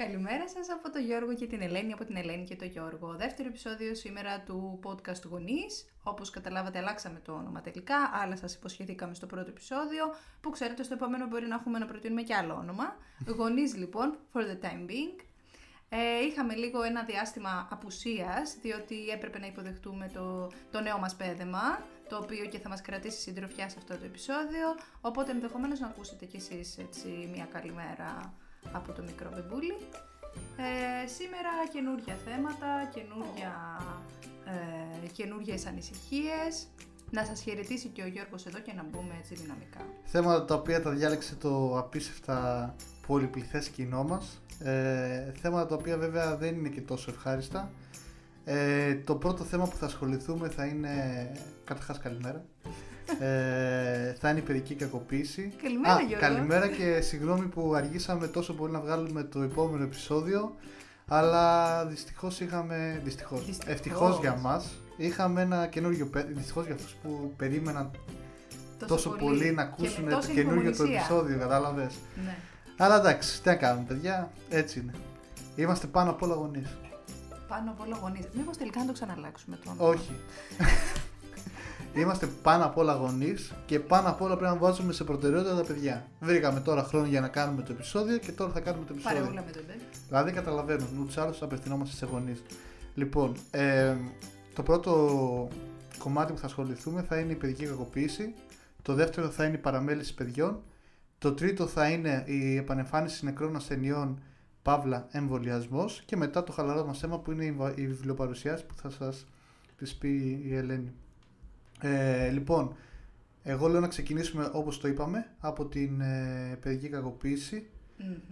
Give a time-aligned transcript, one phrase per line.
[0.00, 3.14] Καλημέρα σας από τον Γιώργο και την Ελένη, από την Ελένη και τον Γιώργο.
[3.16, 5.86] Δεύτερο επεισόδιο σήμερα του podcast του Γονείς.
[6.02, 10.94] Όπως καταλάβατε αλλάξαμε το όνομα τελικά, αλλά σας υποσχεθήκαμε στο πρώτο επεισόδιο, που ξέρετε στο
[10.94, 12.96] επόμενο μπορεί να έχουμε να προτείνουμε και άλλο όνομα.
[13.38, 15.24] Γονείς λοιπόν, for the time being.
[15.88, 21.82] Ε, είχαμε λίγο ένα διάστημα απουσίας, διότι έπρεπε να υποδεχτούμε το, το νέο μας πέδεμα,
[22.08, 24.66] το οποίο και θα μας κρατήσει συντροφιά σε αυτό το επεισόδιο,
[25.00, 28.34] οπότε ενδεχομένως να ακούσετε κι εσείς έτσι μια καλημέρα
[28.72, 29.74] από το μικρό μπεμπούλι.
[30.56, 33.80] Ε, σήμερα καινούργια θέματα, καινούργια,
[35.04, 36.66] ε, καινούργιες ανησυχίες.
[37.10, 39.80] Να σας χαιρετήσει και ο Γιώργος εδώ και να μπούμε έτσι δυναμικά.
[40.04, 42.74] Θέματα τα οποία τα διάλεξε το απίστευτα
[43.06, 44.42] πολυπληθές κοινό μας.
[44.58, 47.70] Ε, θέματα τα οποία βέβαια δεν είναι και τόσο ευχάριστα.
[48.44, 50.92] Ε, το πρώτο θέμα που θα ασχοληθούμε θα είναι...
[51.64, 52.44] Καταρχάς καλημέρα
[53.20, 55.52] ε, θα είναι η παιδική κακοποίηση.
[55.62, 56.26] Καλημέρα, Γιώργο.
[56.26, 60.54] Καλημέρα και συγγνώμη που αργήσαμε τόσο πολύ να βγάλουμε το επόμενο επεισόδιο.
[61.08, 63.00] Αλλά δυστυχώς είχαμε.
[63.04, 63.58] Δυστυχώς.
[63.66, 64.78] Ευτυχώς για μας.
[64.96, 66.10] Είχαμε ένα καινούριο.
[66.28, 67.90] Δυστυχώς για αυτούς που περίμεναν
[68.86, 69.52] τόσο, πολύ.
[69.52, 71.94] να ακούσουν το καινούριο το επεισόδιο, κατάλαβες.
[72.24, 72.36] Ναι.
[72.76, 74.30] Αλλά εντάξει, τι να κάνουμε, παιδιά.
[74.48, 74.92] Έτσι είναι.
[75.56, 76.68] Είμαστε πάνω από όλα γονείς.
[77.48, 78.24] Πάνω από όλα γονείς.
[78.32, 80.12] Μήπως τελικά να το ξαναλλάξουμε το Όχι.
[81.96, 85.64] Είμαστε πάνω απ' όλα γονείς και πάνω απ' όλα πρέπει να βάζουμε σε προτεραιότητα τα
[85.64, 86.06] παιδιά.
[86.20, 89.18] Βρήκαμε τώρα χρόνο για να κάνουμε το επεισόδιο και τώρα θα κάνουμε το επεισόδιο.
[89.18, 89.62] Παρεούλα με τον
[90.08, 92.42] Δηλαδή καταλαβαίνω, ούτω άλλω απευθυνόμαστε σε γονείς.
[92.94, 93.96] Λοιπόν, ε,
[94.54, 95.48] το πρώτο
[95.98, 98.34] κομμάτι που θα ασχοληθούμε θα είναι η παιδική κακοποίηση.
[98.82, 100.62] Το δεύτερο θα είναι η παραμέληση παιδιών.
[101.18, 104.20] Το τρίτο θα είναι η επανεμφάνιση νεκρών ασθενειών
[104.62, 106.02] Παύλα εμβολιασμός.
[106.06, 109.26] Και μετά το χαλαρό μας θέμα που είναι η βιβλιοπαρουσιάση που θα σας
[109.76, 110.92] τη πει η Ελένη.
[111.80, 112.76] Ε, λοιπόν,
[113.42, 116.88] εγώ λέω να ξεκινήσουμε όπως το είπαμε από την ε, παιδική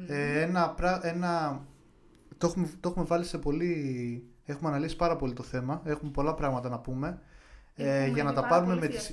[0.06, 1.64] Ε, ένα, ένα,
[2.38, 4.26] το, έχουμε, το έχουμε βάλει σε πολύ...
[4.44, 5.82] Έχουμε αναλύσει πάρα πολύ το θέμα.
[5.84, 7.22] Έχουμε πολλά πράγματα να πούμε.
[7.74, 9.12] Ε, για να τα πάρουμε με τις...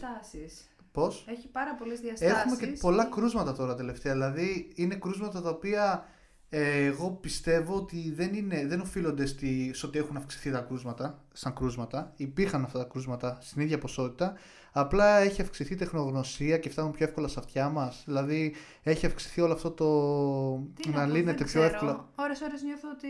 [0.92, 2.36] Πώς; Έχει πάρα πολλές διαστάσεις.
[2.36, 4.14] Έχουμε και πολλά κρούσματα τώρα τελευταία.
[4.14, 6.19] Δηλαδή είναι κρούσματα τα οποία ε,
[6.50, 11.54] εγώ πιστεύω ότι δεν, είναι, δεν οφείλονται στη, στο ότι έχουν αυξηθεί τα κρούσματα, σαν
[11.54, 12.14] κρούσματα.
[12.16, 14.34] Υπήρχαν αυτά τα κρούσματα στην ίδια ποσότητα.
[14.72, 18.04] Απλά έχει αυξηθεί η τεχνογνωσία και φτάνουν πιο εύκολα στα αυτιά μας.
[18.06, 19.88] Δηλαδή έχει αυξηθεί όλο αυτό το.
[20.82, 22.10] Τι να, λύνεται πιο εύκολα.
[22.16, 23.08] Ώρες-ώρες νιώθω ότι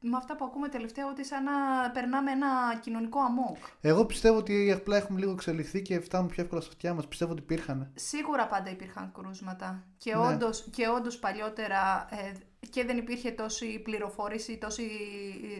[0.00, 3.56] με αυτά που ακούμε τελευταία ότι σαν να περνάμε ένα κοινωνικό αμόκ.
[3.80, 7.08] Εγώ πιστεύω ότι απλά έχουμε λίγο εξελιχθεί και φτάνουν πιο εύκολα στα αυτιά μας.
[7.08, 7.90] Πιστεύω ότι υπήρχαν.
[7.94, 9.84] Σίγουρα πάντα υπήρχαν κρούσματα.
[9.98, 10.26] Και, ναι.
[10.26, 12.32] όντως, και όντως παλιότερα ε,
[12.70, 14.88] και δεν υπήρχε τόση πληροφόρηση, τόση,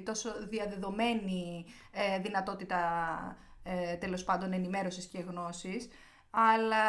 [0.05, 2.79] τόσο διαδεδομένη ε, δυνατότητα
[3.63, 5.89] ε, τέλος πάντων ενημέρωσης και γνώσης.
[6.31, 6.87] Αλλά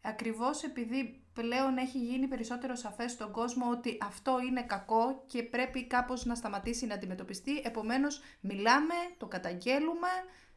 [0.00, 5.86] ακριβώς επειδή πλέον έχει γίνει περισσότερο σαφές στον κόσμο ότι αυτό είναι κακό και πρέπει
[5.86, 7.58] κάπως να σταματήσει να αντιμετωπιστεί.
[7.64, 10.08] Επομένως μιλάμε, το καταγγέλουμε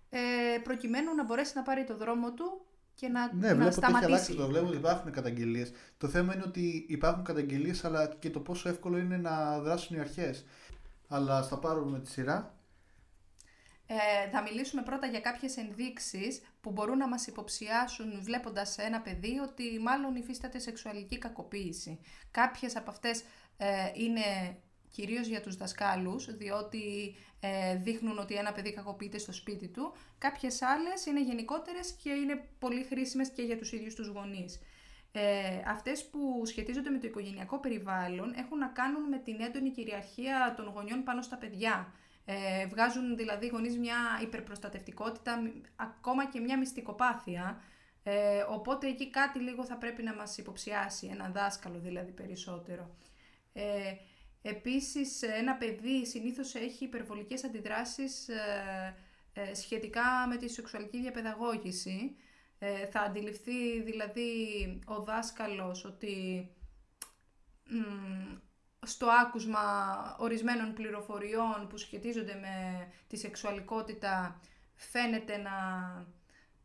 [0.09, 0.19] ε,
[0.63, 2.65] προκειμένου να μπορέσει να πάρει το δρόμο του
[2.95, 4.03] και να, ναι, να βλέπω σταματήσει.
[4.03, 5.71] Ότι έχει αλλάξει το βλέπω ότι υπάρχουν καταγγελίες.
[5.97, 9.99] Το θέμα είναι ότι υπάρχουν καταγγελίες αλλά και το πόσο εύκολο είναι να δράσουν οι
[9.99, 10.45] αρχές.
[11.07, 12.53] Αλλά θα πάρουμε τη σειρά.
[13.87, 19.39] Ε, θα μιλήσουμε πρώτα για κάποιες ενδείξεις που μπορούν να μας υποψιάσουν βλέποντας ένα παιδί
[19.39, 21.99] ότι μάλλον υφίσταται σεξουαλική κακοποίηση.
[22.31, 23.23] Κάποιες από αυτές
[23.57, 24.57] ε, είναι
[24.91, 29.93] κυρίως για τους δασκάλους, διότι ε, δείχνουν ότι ένα παιδί κακοποιείται στο σπίτι του.
[30.17, 34.59] Κάποιες άλλες είναι γενικότερες και είναι πολύ χρήσιμες και για τους ίδιους τους γονείς.
[35.11, 40.53] Ε, αυτές που σχετίζονται με το οικογενειακό περιβάλλον έχουν να κάνουν με την έντονη κυριαρχία
[40.57, 41.93] των γονιών πάνω στα παιδιά.
[42.25, 45.41] Ε, βγάζουν δηλαδή οι γονείς μια υπερπροστατευτικότητα,
[45.75, 47.61] ακόμα και μια μυστικοπάθεια.
[48.03, 52.95] Ε, οπότε εκεί κάτι λίγο θα πρέπει να μας υποψιάσει, ένα δάσκαλο δηλαδή περισσότερο.
[53.53, 53.93] Ε,
[54.41, 58.95] επίσης ένα παιδί συνήθως έχει υπερβολικές αντιδράσεις ε,
[59.33, 62.15] ε, σχετικά με τη σεξουαλική διαπαιδαγώγηση.
[62.59, 64.39] Ε, θα αντιληφθεί δηλαδή
[64.85, 66.49] ο δάσκαλος ότι
[68.85, 69.61] στο άκουσμα
[70.19, 74.39] ορισμένων πληροφοριών που σχετίζονται με τη σεξουαλικότητα
[74.75, 75.57] φαίνεται να,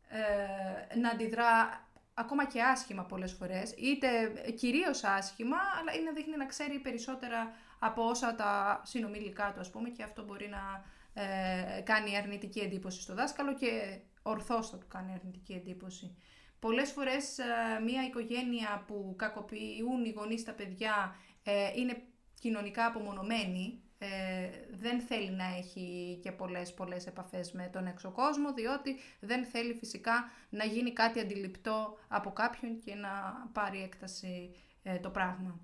[0.09, 4.07] ε, να αντιδρά ακόμα και άσχημα πολλές φορές, είτε
[4.55, 9.89] κυρίως άσχημα, αλλά είναι δείχνει να ξέρει περισσότερα από όσα τα συνομιλικά του, ας πούμε,
[9.89, 15.13] και αυτό μπορεί να ε, κάνει αρνητική εντύπωση στο δάσκαλο και ορθώς θα του κάνει
[15.13, 16.15] αρνητική εντύπωση.
[16.59, 22.01] Πολλές φορές ε, μια οικογένεια που κακοποιούν οι γονείς τα παιδιά ε, είναι
[22.41, 28.53] κοινωνικά απομονωμένη, ε, δεν θέλει να έχει και πολλές πολλές επαφές με τον έξω κόσμο,
[28.53, 33.09] διότι δεν θέλει φυσικά να γίνει κάτι αντιληπτό από κάποιον και να
[33.53, 35.59] πάρει έκταση ε, το πράγμα.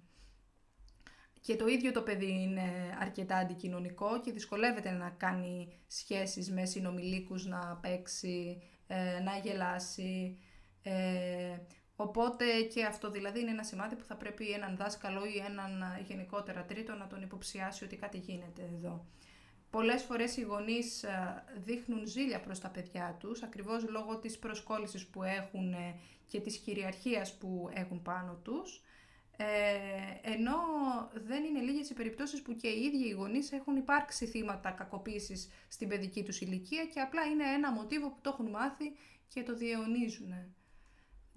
[1.41, 7.45] και το ίδιο το παιδί είναι αρκετά αντικοινωνικό και δυσκολεύεται να κάνει σχέσεις με συνομιλίκους,
[7.45, 10.37] να παίξει, ε, να γελάσει.
[11.97, 15.83] Ε, οπότε και αυτό δηλαδή είναι ένα σημάδι που θα πρέπει έναν δάσκαλο ή έναν
[16.07, 19.05] γενικότερα τρίτο να τον υποψιάσει ότι κάτι γίνεται εδώ.
[19.69, 25.05] Πολλές φορές οι γονείς ε, δείχνουν ζήλια προς τα παιδιά τους, ακριβώς λόγω της προσκόλλησης
[25.07, 25.75] που έχουν
[26.27, 28.81] και της κυριαρχίας που έχουν πάνω τους.
[29.37, 29.43] Ε,
[30.21, 30.57] ενώ
[31.13, 35.49] δεν είναι λίγες οι περιπτώσεις που και οι ίδιοι οι γονείς έχουν υπάρξει θύματα κακοποίησης
[35.67, 38.91] στην παιδική τους ηλικία και απλά είναι ένα μοτίβο που το έχουν μάθει
[39.27, 40.33] και το διαιωνίζουν.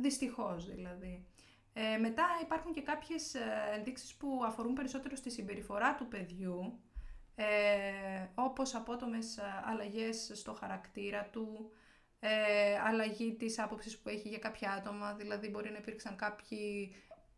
[0.01, 1.25] Δυστυχώς δηλαδή.
[1.73, 3.41] Ε, μετά υπάρχουν και κάποιες ε,
[3.77, 6.79] ενδείξεις που αφορούν περισσότερο στη συμπεριφορά του παιδιού,
[7.35, 7.45] ε,
[8.35, 11.71] όπως απότομες ε, αλλαγές στο χαρακτήρα του,
[12.21, 16.95] ε, αλλαγή της άποψης που έχει για κάποια άτομα, δηλαδή μπορεί να υπήρξαν κάποιοι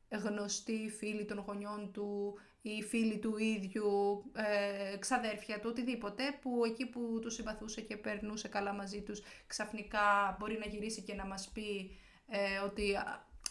[0.09, 6.87] γνωστοί φίλοι των γονιών του ή φίλοι του ίδιου, ε, ξαδέρφια του, οτιδήποτε, που εκεί
[6.87, 11.51] που τους συμπαθούσε και περνούσε καλά μαζί τους, ξαφνικά μπορεί να γυρίσει και να μας
[11.55, 11.97] πει
[12.27, 12.97] ε, ότι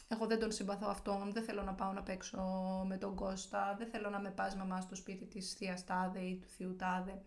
[0.08, 2.42] εγώ δεν τον συμπαθώ αυτόν, δεν θέλω να πάω να παίξω
[2.88, 6.36] με τον Κώστα, δεν θέλω να με πας μαμά στο σπίτι της θείας Τάδε ή
[6.36, 7.22] του θείου Τάδε.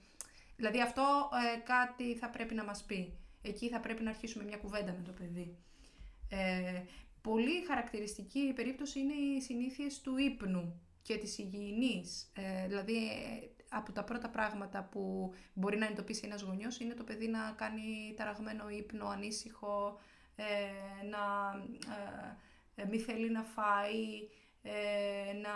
[0.56, 3.18] Δηλαδή αυτό ε, κάτι θα πρέπει να μας πει.
[3.42, 5.56] Εκεί θα πρέπει να αρχίσουμε μια κουβέντα με το παιδί.
[6.28, 6.82] Ε,
[7.30, 12.32] Πολύ χαρακτηριστική περίπτωση είναι οι συνήθειες του ύπνου και της υγιεινής.
[12.34, 12.98] Ε, δηλαδή,
[13.68, 18.14] από τα πρώτα πράγματα που μπορεί να εντοπίσει ένας γονιός είναι το παιδί να κάνει
[18.16, 19.98] ταραγμένο ύπνο, ανήσυχο,
[20.36, 21.22] ε, να
[22.76, 24.28] ε, ε μη θέλει να φάει,
[24.62, 25.52] ε, να,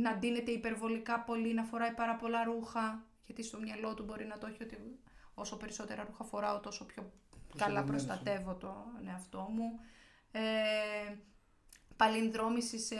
[0.00, 4.38] να ντύνεται υπερβολικά πολύ, να φοράει πάρα πολλά ρούχα, γιατί στο μυαλό του μπορεί να
[4.38, 4.98] το έχει ότι
[5.34, 7.12] όσο περισσότερα ρούχα φοράω τόσο πιο
[7.56, 9.80] καλά προστατεύω τον εαυτό μου
[10.36, 11.14] ε,
[11.96, 12.96] παλινδρόμηση σε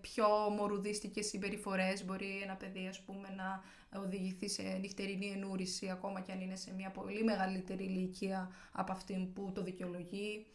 [0.00, 2.04] πιο μορουδίστικες συμπεριφορές.
[2.04, 3.62] Μπορεί ένα παιδί ας πούμε να
[3.94, 9.32] οδηγηθεί σε νυχτερινή ενούριση ακόμα και αν είναι σε μια πολύ μεγαλύτερη ηλικία από αυτήν
[9.32, 10.46] που το δικαιολογεί.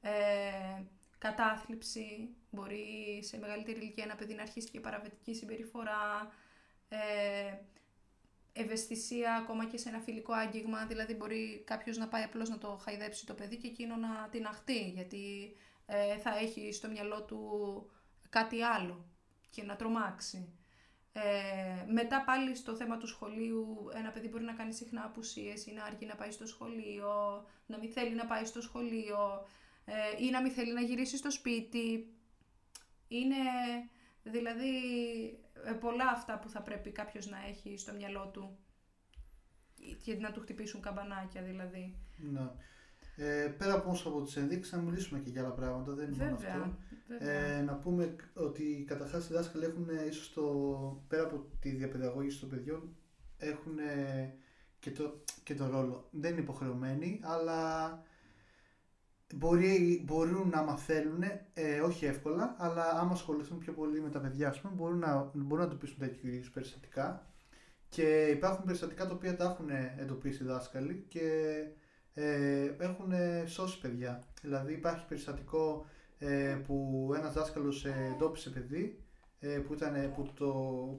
[0.00, 0.82] Ε,
[1.18, 6.32] κατάθλιψη, μπορεί σε μεγαλύτερη ηλικία ένα παιδί να αρχίσει και παραβετική συμπεριφορά.
[6.88, 6.98] Ε,
[8.52, 12.80] ευαισθησία ακόμα και σε ένα φιλικό άγγιγμα, δηλαδή μπορεί κάποιος να πάει απλώς να το
[12.82, 15.56] χαϊδέψει το παιδί και εκείνο να την αχτεί, γιατί
[15.86, 17.40] ε, θα έχει στο μυαλό του
[18.28, 19.04] κάτι άλλο
[19.50, 20.57] και να τρομάξει.
[21.24, 25.72] Ε, μετά πάλι στο θέμα του σχολείου, ένα παιδί μπορεί να κάνει συχνά απουσίες ή
[25.72, 29.46] να αργεί να πάει στο σχολείο, να μην θέλει να πάει στο σχολείο
[29.84, 32.12] ε, ή να μην θέλει να γυρίσει στο σπίτι.
[33.08, 33.36] Είναι
[34.22, 34.74] δηλαδή
[35.64, 38.58] ε, πολλά αυτά που θα πρέπει κάποιος να έχει στο μυαλό του
[40.04, 41.94] και να του χτυπήσουν καμπανάκια δηλαδή.
[42.16, 42.50] Ναι.
[43.20, 46.24] Ε, πέρα από όμως από τις ενδείξεις να μιλήσουμε και για άλλα πράγματα, δεν είναι
[46.24, 46.76] μόνο αυτό.
[47.18, 50.42] Ε, να πούμε ότι καταρχάς οι δάσκαλοι έχουν ίσως το,
[51.08, 52.96] πέρα από τη διαπαιδαγώγηση των παιδιών
[53.38, 53.76] έχουν
[54.78, 56.08] και το, και το ρόλο.
[56.10, 58.02] Δεν είναι υποχρεωμένοι, αλλά
[59.34, 61.22] μπορεί, μπορούν να μαθαίνουν,
[61.54, 65.64] ε, όχι εύκολα, αλλά άμα ασχοληθούν πιο πολύ με τα παιδιά, πούμε, μπορούν να, μπορούν
[65.64, 67.26] να εντοπίσουν τέτοιου είδους περιστατικά.
[67.88, 69.68] Και υπάρχουν περιστατικά τα οποία τα έχουν
[69.98, 71.30] εντοπίσει οι δάσκαλοι και
[72.14, 73.12] ε, έχουν
[73.46, 74.22] σώσει παιδιά.
[74.42, 75.86] Δηλαδή υπάρχει περιστατικό
[76.18, 78.98] ε, που ένας δάσκαλος ε, εντόπισε παιδί
[79.40, 80.46] ε, που, ήταν, που, το,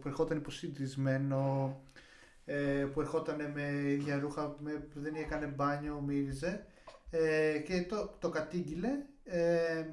[0.01, 1.75] που ερχόταν υποσυντρισμένο,
[2.45, 6.65] ε, που ερχόταν με ίδια ρούχα, με, που δεν έκανε μπάνιο, μύριζε
[7.09, 8.89] ε, και το, το κατήγγειλε
[9.23, 9.85] ε,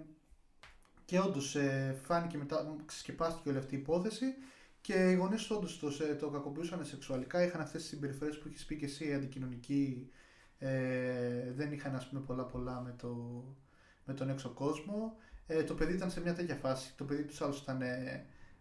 [1.05, 4.35] και όντως ε, φάνηκε μετά, ξεσκεπάστηκε όλη αυτή η υπόθεση
[4.81, 7.43] και οι γονείς όντως το, το κακοποιούσαν σεξουαλικά.
[7.43, 10.11] Είχαν αυτές τις συμπεριφορές που έχεις πει και εσύ, αντικοινωνική.
[10.59, 13.45] Ε, δεν είχαν ας πούμε πολλά πολλά με, το,
[14.05, 15.17] με τον έξω κόσμο.
[15.47, 16.95] Ε, το παιδί ήταν σε μια τέτοια φάση.
[16.97, 17.83] Το παιδί τους άλλους ήταν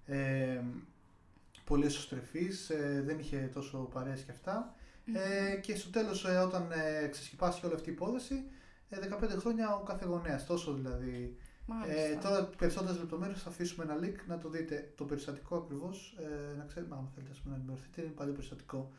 [0.06, 0.64] ε,
[1.64, 2.72] πολύ εσωστρεφής,
[3.04, 4.76] δεν είχε τόσο παρέες και αυτά.
[5.14, 8.44] Ε, και στο τέλος, ε, όταν ε, ξεσκεπάστηκε όλη αυτή η υπόθεση,
[8.90, 10.46] 15 ε, χρόνια ο κάθε γονέας.
[10.46, 11.38] Τόσο δηλαδή.
[11.88, 16.18] Ε, τώρα περισσότερες λεπτομέρειες θα αφήσουμε ένα link να το δείτε το περιστατικό ακριβώς.
[16.20, 18.92] Ε, να ξέρετε, αν θέλετε πούμε, να ενημερωθείτε, είναι παλιό περιστατικό.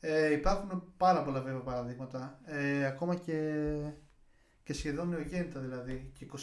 [0.00, 2.40] Ε, υπάρχουν πάρα πολλά βέβαια παραδείγματα.
[2.44, 3.74] Ε, ακόμα και,
[4.62, 6.12] και σχεδόν νεογέννητα δηλαδή.
[6.18, 6.36] Και 21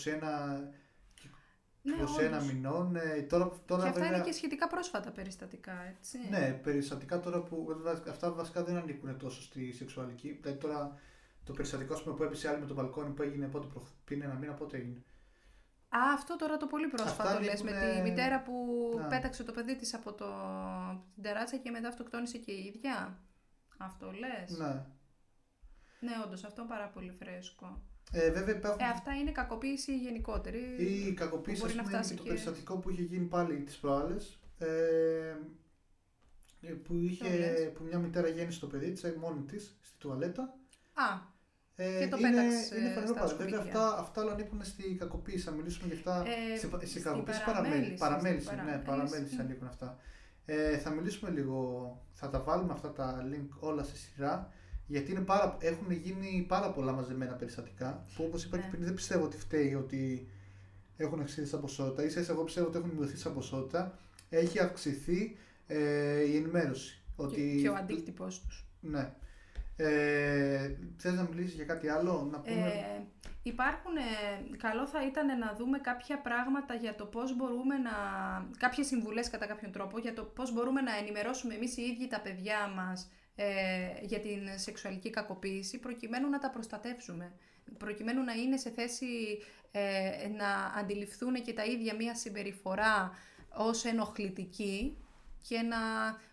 [1.86, 1.96] ναι,
[2.40, 2.96] 21 μηνών.
[2.96, 6.18] Ε, τώρα, τώρα και αυτά είναι και σχετικά πρόσφατα περιστατικά, έτσι.
[6.30, 7.68] Ναι, περιστατικά τώρα που.
[8.10, 10.40] Αυτά βασικά δεν ανήκουν τόσο στη σεξουαλική.
[10.42, 11.00] Δηλαδή τώρα
[11.44, 13.68] το περιστατικό πούμε, που έπεσε άλλη με το μπαλκόνι που έγινε πότε
[14.06, 15.04] πριν ένα μήνα, πότε έγινε;
[15.90, 18.54] Α, αυτό τώρα το πολύ πρόσφατο λες με τη μητέρα που
[18.98, 19.08] να.
[19.08, 20.26] πέταξε το παιδί της από το...
[21.14, 23.20] την τεράτσα και μετά αυτοκτόνησε και η ίδια.
[23.78, 24.86] Αυτό λες; Ναι.
[26.00, 27.82] Ναι, όντως, αυτό πάρα πολύ φρέσκο.
[28.12, 28.82] Ε, βέβαια υπάρχουν...
[28.86, 30.60] ε, αυτά είναι κακοποίηση γενικότερη.
[30.80, 34.40] Η κακοποίηση μπορεί να φτάσει είναι και το περιστατικό που είχε γίνει πάλι τις προάλλες.
[34.58, 35.34] ε,
[36.84, 39.98] που, είχε, Ποιο λες; που μια μητέρα γέννησε το παιδί της ε, μόνη της στη
[39.98, 40.58] τουαλέτα.
[40.94, 41.32] Α,
[41.76, 43.28] Ε, Και το είναι, πέταξε είναι φανερό στα πάρα.
[43.28, 43.60] Βέβαια σκουπίδια.
[43.60, 45.44] αυτά, αυτά όλα ανήκουν στη κακοποίηση.
[45.44, 46.24] Θα μιλήσουμε για αυτά.
[46.28, 48.46] Ε, σε, σε στην κακοποίηση παραμέληση, παραμέληση.
[48.46, 48.86] στην ναι, παραμέληση.
[48.86, 49.98] παραμέληση ανήκουν αυτά.
[50.46, 54.52] Ε, θα μιλήσουμε λίγο, θα τα βάλουμε αυτά τα link όλα σε σειρά.
[54.88, 58.70] Γιατί είναι πάρα, έχουν γίνει πάρα πολλά μαζεμένα περιστατικά που όπως είπα και Ναι.
[58.70, 60.28] πριν δεν πιστεύω ότι φταίει ότι
[60.98, 62.10] έχουν αυξηθεί σαν ποσότητα.
[62.10, 63.98] σα ίσα εγώ πιστεύω ότι έχουν μειωθεί σαν ποσότητα.
[64.30, 67.02] Έχει αυξηθεί ε, η ενημέρωση.
[67.16, 68.66] Ότι, και, και ο αντίκτυπος τους.
[68.80, 69.14] Ναι.
[69.76, 72.66] Ε, θες να μιλήσεις για κάτι άλλο, να πούμε...
[72.68, 73.02] Ε,
[73.44, 77.92] υπάρχουν, ε, καλό θα ήταν να δούμε κάποια πράγματα για το πώς μπορούμε να,
[78.58, 82.20] κάποιες συμβουλές κατά κάποιον τρόπο, για το πώς μπορούμε να ενημερώσουμε εμείς οι ίδιοι τα
[82.22, 83.46] παιδιά μας ε,
[84.02, 87.32] για την σεξουαλική κακοποίηση, προκειμένου να τα προστατεύσουμε.
[87.78, 89.06] Προκειμένου να είναι σε θέση
[89.72, 93.12] ε, να αντιληφθούν και τα ίδια μία συμπεριφορά
[93.56, 94.98] ως ενοχλητική
[95.48, 95.78] και να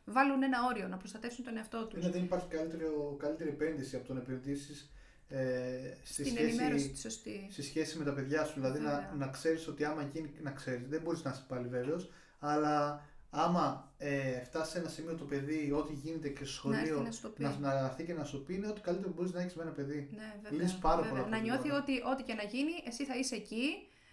[0.05, 2.03] βάλουν ένα όριο, να προστατεύσουν τον εαυτό τους.
[2.03, 4.91] Είναι, δεν υπάρχει καλύτερο, καλύτερη επένδυση από το να επενδύσεις
[5.31, 7.47] ε, στη, Στην ενημέρωση σχέση, της σωστή.
[7.51, 8.53] στη σχέση με τα παιδιά σου.
[8.55, 9.13] Δηλαδή να, Βέβαια.
[9.19, 10.33] να ξέρεις ότι άμα γίνει.
[10.43, 15.15] Να ξέρεις, δεν μπορείς να είσαι πάλι βέβαιος, αλλά άμα ε, φτάσει σε ένα σημείο
[15.15, 17.43] το παιδί, ό,τι γίνεται και στο Να έρθει σχολείο, να σου το πει.
[17.43, 19.71] να, να έρθει και να σου πει είναι ότι καλύτερο μπορείς να έχεις με ένα
[19.73, 20.09] παιδί.
[20.15, 20.59] Ναι, βέβαια.
[20.59, 21.23] Λύνεις πάρα βέβαια.
[21.23, 21.83] πολλά Να νιώθει προβλήματα.
[21.83, 23.65] ότι ό,τι και να γίνει, εσύ θα είσαι εκεί.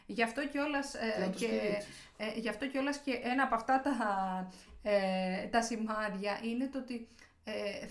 [0.05, 1.87] Γι' αυτό κιόλας, Και ε, να το και, στηρίξεις.
[2.17, 3.95] ε, γι' αυτό κιόλας και ένα από αυτά τα,
[4.83, 7.26] ε, τα σημάδια είναι το ότι ε,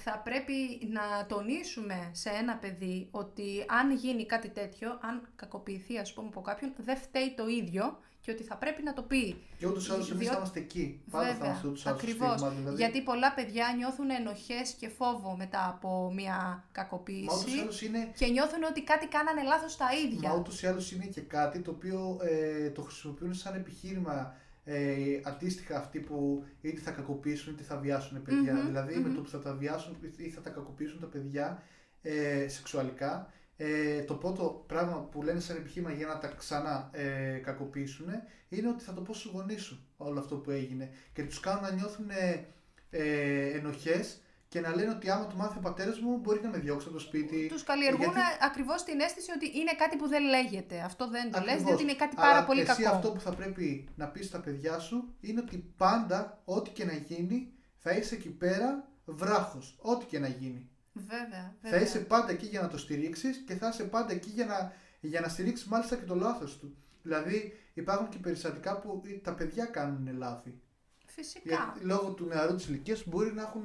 [0.05, 0.53] θα πρέπει
[0.93, 6.41] να τονίσουμε σε ένα παιδί ότι αν γίνει κάτι τέτοιο, αν κακοποιηθεί ας πούμε από
[6.41, 9.37] κάποιον, δεν φταίει το ίδιο και ότι θα πρέπει να το πει.
[9.59, 11.03] Και ούτως ή άλλως εμείς Διότι- θα είμαστε εκεί.
[11.11, 12.41] Πάντα θα Βέβαια, είμαστε ούτως ή άλλως στο ακριβώς.
[12.41, 12.55] στίγμα.
[12.55, 17.59] Δηλαδή, Γιατί πολλά παιδιά νιώθουν ενοχές και φόβο μετά από μια Μα ούτως ή κακοποίηση
[17.61, 20.29] άλλως είναι και νιώθουν ότι κάτι κάνανε λάθος τα ίδια.
[20.29, 24.35] Μα ούτως ή άλλως είναι και κάτι το οποίο ε, το χρησιμοποιούν σαν επιχείρημα
[24.69, 28.55] ε, αντίστοιχα αυτοί που είτε θα κακοποιήσουν είτε θα βιάσουν παιδιά.
[28.55, 29.15] Μμμ, δηλαδή με μμμ.
[29.15, 31.63] το που θα τα βιάσουν ή θα τα κακοποιήσουν τα παιδιά
[32.03, 33.33] ε, σεξουαλικά.
[33.57, 38.07] Ε, το πρώτο πράγμα που λένε σαν επιχείρημα για να τα ξανά ε, κακοποιήσουν
[38.49, 41.63] είναι ότι θα το πω στους γονείς σου όλο αυτό που έγινε και τους κάνουν
[41.63, 42.47] να νιώθουν ε,
[42.91, 46.59] ε, ενοχές και να λένε ότι άμα του μάθει ο πατέρας μου μπορεί να με
[46.59, 47.47] διώξει από το σπίτι.
[47.49, 50.81] Τους καλλιεργούν Γιατί- ακριβώς την αίσθηση ότι είναι κάτι που δεν λέγεται.
[50.81, 51.63] Αυτό δεν το λες, Ακριβώς.
[51.69, 52.95] διότι είναι κάτι Αλλά πάρα πολύ εσύ κακό.
[52.97, 56.93] αυτό που θα πρέπει να πεις στα παιδιά σου είναι ότι πάντα, ό,τι και να
[56.93, 59.79] γίνει, θα είσαι εκεί πέρα βράχος.
[59.81, 60.69] Ό,τι και να γίνει.
[60.93, 61.29] Βέβαια,
[61.63, 61.81] Θα βέβαια.
[61.81, 65.21] είσαι πάντα εκεί για να το στηρίξεις και θα είσαι πάντα εκεί για να, για
[65.21, 66.77] να στηρίξεις μάλιστα και το λάθος του.
[67.03, 70.61] Δηλαδή υπάρχουν και περιστατικά που τα παιδιά κάνουν λάθη.
[71.07, 71.49] Φυσικά.
[71.49, 73.65] Γιατί λόγω του νεαρού της ηλικίας μπορεί να έχουν,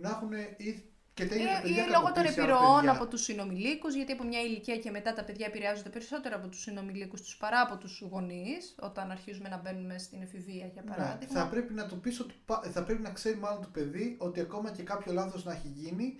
[0.00, 2.74] να έχουν ή και τα ίδια τα Ή, παιδιά ή λόγω των κακοποίηση άλλα επιρροών
[2.80, 2.90] παιδιά.
[2.92, 6.60] από τους συνομιλίκους, γιατί από μια ηλικία και μετά τα παιδιά επηρεάζονται περισσότερο από τους
[6.60, 11.34] συνομιλίκους τους παρά από τους γονείς, όταν αρχίζουμε να μπαίνουμε στην εφηβεία για Ναι, παράδειγμα.
[11.40, 14.40] θα πρέπει να το πεις ότι πα- θα πρέπει να ξέρει μάλλον το παιδί ότι
[14.40, 16.14] ακόμα και κάποιο λάθος να έχει γίνει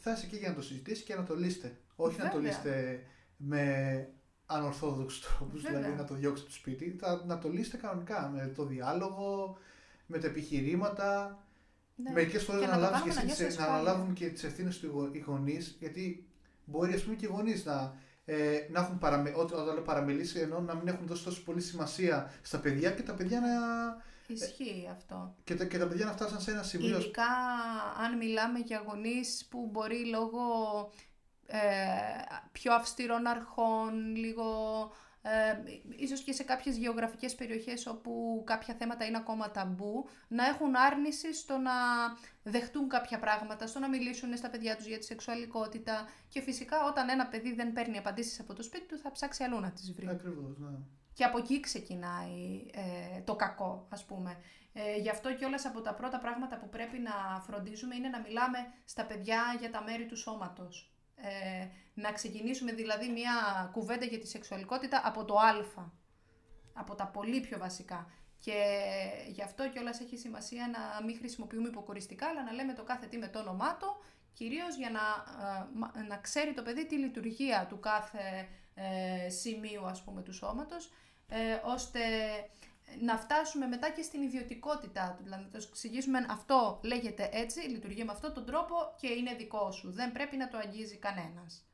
[0.00, 1.76] θα είσαι εκεί για να το συζητήσει και να το λύσετε.
[1.96, 2.50] Όχι να το Βέβαια.
[2.50, 3.02] λύσετε
[3.36, 4.08] με
[4.46, 5.78] ανορθόδοξους τρόπους, Βέβαια.
[5.80, 6.96] δηλαδή να το διώξετε το σπίτι.
[7.00, 9.56] Θα, να το λύσετε κανονικά με το διάλογο,
[10.06, 11.38] με τα επιχειρήματα.
[11.96, 12.10] Ναι.
[12.12, 13.90] Μερικές φορές Και να, να το αναλάβεις και κάνουμε να εσύ, νιώσει τις- να ασφάλεια.
[13.90, 16.26] αναλάβουν και τις ευθύνες του οι γονείς, γιατί
[16.64, 17.94] μπορεί ας πούμε και οι γονείς να,
[18.24, 21.60] ε, να έχουν παραμε, ό- όταν λέω παραμελήσει, ενώ να μην έχουν δώσει τόσο πολύ
[21.60, 23.48] σημασία στα παιδιά και τα παιδιά να,
[24.26, 25.34] Ισχύει αυτό.
[25.44, 26.98] και τα, και τα παιδιά να φτάσουν σε ένα σημείο.
[26.98, 27.24] Ειδικά
[28.04, 30.40] αν μιλάμε για γονείς που μπορεί λόγω
[31.46, 31.58] ε,
[32.52, 34.44] πιο αυστηρών αρχών, λίγο
[35.22, 35.62] ε,
[35.96, 41.34] ίσως και σε κάποιες γεωγραφικές περιοχές όπου κάποια θέματα είναι ακόμα ταμπού, να έχουν άρνηση
[41.34, 41.72] στο να
[42.42, 47.08] δεχτούν κάποια πράγματα, στο να μιλήσουν στα παιδιά τους για τη σεξουαλικότητα και φυσικά όταν
[47.08, 50.08] ένα παιδί δεν παίρνει απαντήσεις από το σπίτι του θα ψάξει αλλού να τις βρει.
[50.08, 50.78] Ακριβώς, ναι.
[51.14, 54.36] Και από εκεί ξεκινάει ε, το κακό, ας πούμε.
[54.72, 58.20] Ε, γι' αυτό και όλες από τα πρώτα πράγματα που πρέπει να φροντίζουμε είναι να
[58.20, 60.91] μιλάμε στα παιδιά για τα μέρη του σώματος.
[61.24, 63.32] Ε, να ξεκινήσουμε δηλαδή μια
[63.72, 65.90] κουβέντα για τη σεξουαλικότητα από το α,
[66.72, 68.10] από τα πολύ πιο βασικά.
[68.38, 68.54] Και
[69.28, 73.18] γι' αυτό κιόλας έχει σημασία να μην χρησιμοποιούμε υποκοριστικά, αλλά να λέμε το κάθε τι
[73.18, 73.96] με το όνομά του,
[74.32, 79.86] κυρίως για να, ε, μα- να ξέρει το παιδί τη λειτουργία του κάθε ε, σημείου
[79.86, 80.92] ας πούμε του σώματος,
[81.28, 82.00] ε, ώστε
[83.00, 85.22] να φτάσουμε μετά και στην ιδιωτικότητά του.
[85.22, 89.70] Δηλαδή να το εξηγήσουμε αυτό λέγεται έτσι, λειτουργεί με αυτόν τον τρόπο και είναι δικό
[89.70, 89.92] σου.
[89.92, 91.64] Δεν πρέπει να το αγγίζει κανένας.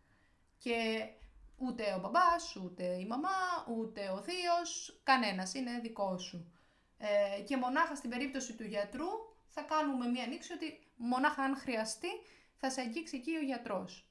[0.59, 1.09] Και
[1.57, 6.53] ούτε ο μπαμπάς, ούτε η μαμά, ούτε ο θείος, κανένας, είναι δικό σου.
[6.99, 9.09] Ε, και μονάχα στην περίπτωση του γιατρού
[9.49, 12.09] θα κάνουμε μία ανοίξη ότι μονάχα αν χρειαστεί
[12.57, 14.09] θα σε αγγίξει εκεί ο γιατρός.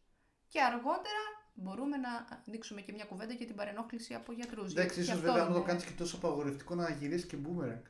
[0.47, 1.23] Και αργότερα
[1.59, 2.09] μπορούμε να
[2.47, 4.71] ανοίξουμε και μια κουβέντα για την παρενόχληση από γιατρούς.
[4.71, 7.37] Εντάξει, γιατί ίσως αυτό βέβαια αν το είναι- κάνεις και τόσο απαγορευτικό να γυρίσεις και
[7.43, 7.81] boomerang.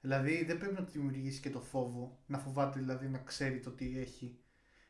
[0.00, 3.70] Δηλαδή δεν πρέπει να του δημιουργήσεις και το φόβο, να φοβάται δηλαδή να ξέρει το
[3.70, 4.38] τι έχει.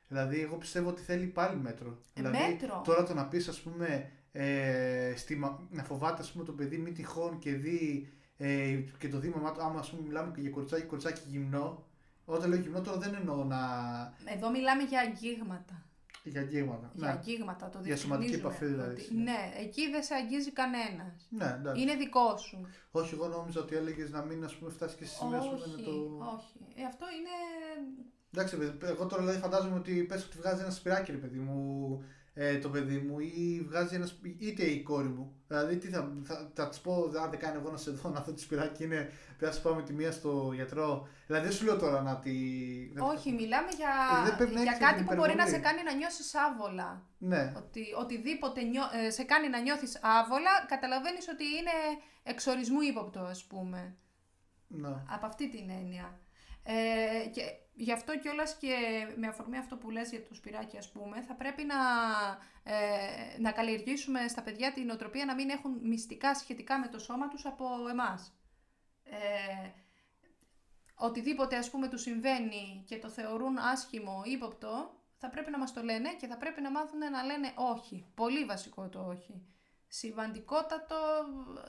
[0.08, 1.88] Δηλαδή, εγώ πιστεύω ότι θέλει πάλι μέτρο.
[1.90, 2.82] Ε, δηλαδή, μέτρο.
[2.84, 6.78] τώρα το να πεις, ας πούμε, ε, στη, μα- να φοβάται ας πούμε, το παιδί
[6.78, 10.32] μη τυχόν και δει ε, και το δει η μαμά του, άμα ας πούμε, μιλάμε
[10.34, 11.84] και για κοριτσάκι, κοριτσάκι γυμνό.
[12.24, 13.58] Όταν λέω γυμνό, τώρα δεν εννοώ να.
[14.34, 15.85] Εδώ μιλάμε για αγγίγματα.
[16.28, 16.90] Για αγγίγματα.
[16.94, 17.12] Για Ναι.
[17.12, 19.22] αγγίγματα, το Για σωματική διευκρινίζουμε, επαφή, δηλαδή, ότι- ναι.
[19.22, 21.26] Ναι, εκεί δεν σε αγγίζει κανένας.
[21.30, 21.82] ναι, εντάξει.
[21.82, 22.66] Είναι δικό σου.
[22.90, 25.60] Όχι, εγώ νόμιζα ότι έλεγες να μην ας πούμε, φτάσεις και στη σημαία ας πούμε,
[25.60, 25.90] όχι, με το.
[26.34, 26.52] όχι.
[26.80, 27.34] Ε, αυτό είναι.
[28.34, 31.58] Εντάξει, παιδί, εγώ τώρα δηλαδή φαντάζομαι ότι πες ότι βγάζει ένα σπυράκι, ρε παιδί μου,
[32.38, 34.08] ε, το παιδί μου, ή βγάζει ένας.
[34.08, 35.34] σπι- είτε η κόρη μου.
[35.48, 38.18] Δηλαδή, τι θα, θα, θα της πω, αν δεν κάνει εγώ να σε δω, να
[38.18, 39.10] αυτό το σπυράκι είναι.
[39.26, 41.08] Πρέπει να σου πάμε τη μία στο γιατρό.
[41.26, 42.30] Δηλαδή, δεν σου λέω τώρα να τη.
[42.94, 43.90] να τη- Όχι, μιλάμε για,
[44.20, 45.62] Ε, δεν πρέπει να για έχεις κάτι την που μπορεί να σε υπερβολή.
[45.76, 47.06] κάνει να νιώσεις άβολα.
[47.18, 51.76] Ναι, Ότι οτιδήποτε νιώ- ε, σε κάνει να νιώθεις άβολα, καταλαβαίνεις ότι είναι
[52.22, 53.96] εξορισμού ύποπτο, ας πούμε.
[54.68, 54.88] ναι.
[55.10, 56.20] Από αυτή την έννοια.
[56.62, 57.42] Ε, και
[57.76, 58.74] γι' αυτό κιόλας και
[59.16, 61.76] με αφορμή αυτό που λες για το σπυράκι ας πούμε, θα πρέπει να,
[62.62, 67.28] ε, να καλλιεργήσουμε στα παιδιά την οτροπία να μην έχουν μυστικά σχετικά με το σώμα
[67.28, 68.32] τους από εμάς.
[69.04, 69.70] Ε,
[70.94, 75.72] οτιδήποτε ας πούμε τους συμβαίνει και το θεωρούν άσχημο ή ύποπτο, θα πρέπει να μας
[75.72, 78.06] το λένε και θα πρέπει να μάθουν να λένε όχι.
[78.14, 79.55] Πολύ βασικό το όχι.
[79.88, 80.96] Σημαντικότατο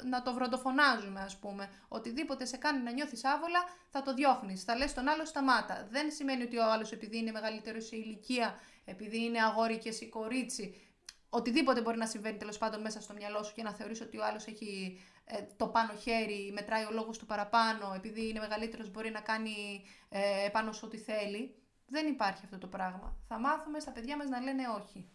[0.09, 1.69] να το βροντοφωνάζουμε ας πούμε.
[1.87, 3.59] Οτιδήποτε σε κάνει να νιώθεις άβολα
[3.89, 4.63] θα το διώχνεις.
[4.63, 5.87] Θα λες τον άλλο σταμάτα.
[5.91, 10.09] Δεν σημαίνει ότι ο άλλος επειδή είναι μεγαλύτερος σε ηλικία, επειδή είναι αγόρι και εσύ
[10.09, 10.81] κορίτσι,
[11.29, 14.25] οτιδήποτε μπορεί να συμβαίνει τέλος πάντων μέσα στο μυαλό σου και να θεωρείς ότι ο
[14.25, 19.11] άλλος έχει ε, το πάνω χέρι, μετράει ο λόγος του παραπάνω, επειδή είναι μεγαλύτερος μπορεί
[19.11, 21.61] να κάνει ε, πάνω σου ό,τι θέλει.
[21.85, 23.17] Δεν υπάρχει αυτό το πράγμα.
[23.27, 25.09] Θα μάθουμε στα παιδιά μας να λένε όχι.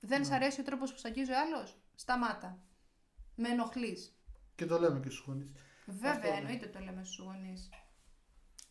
[0.00, 2.58] Δεν σ' αρέσει ο τρόπος που σ' αγγίζει ο άλλος, σταμάτα.
[3.34, 4.16] Με ενοχλείς.
[4.54, 5.50] Και το λέμε και στους γονείς.
[5.86, 6.36] Βέβαια, Αυτό, ναι.
[6.36, 7.68] εννοείται το λέμε στους γονείς.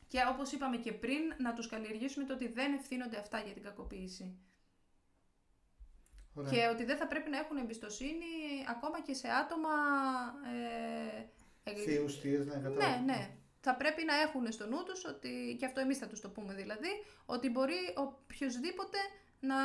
[0.08, 3.64] Και όπως είπαμε και πριν, να τους καλλιεργήσουμε το ότι δεν ευθύνονται αυτά για την
[3.64, 4.38] κακοποίηση.
[6.50, 8.26] Και ότι δεν θα πρέπει να έχουν εμπιστοσύνη
[8.70, 9.70] ακόμα και σε άτομα...
[11.64, 12.90] Ε, ε, Θείου, θείες, ναι, κατάλαβα.
[12.90, 13.38] ναι, ναι.
[13.60, 16.54] Θα πρέπει να έχουν στο νου τους, ότι, και αυτό εμείς θα τους το πούμε
[16.54, 16.90] δηλαδή,
[17.26, 18.98] ότι μπορεί οποιοδήποτε
[19.40, 19.56] να,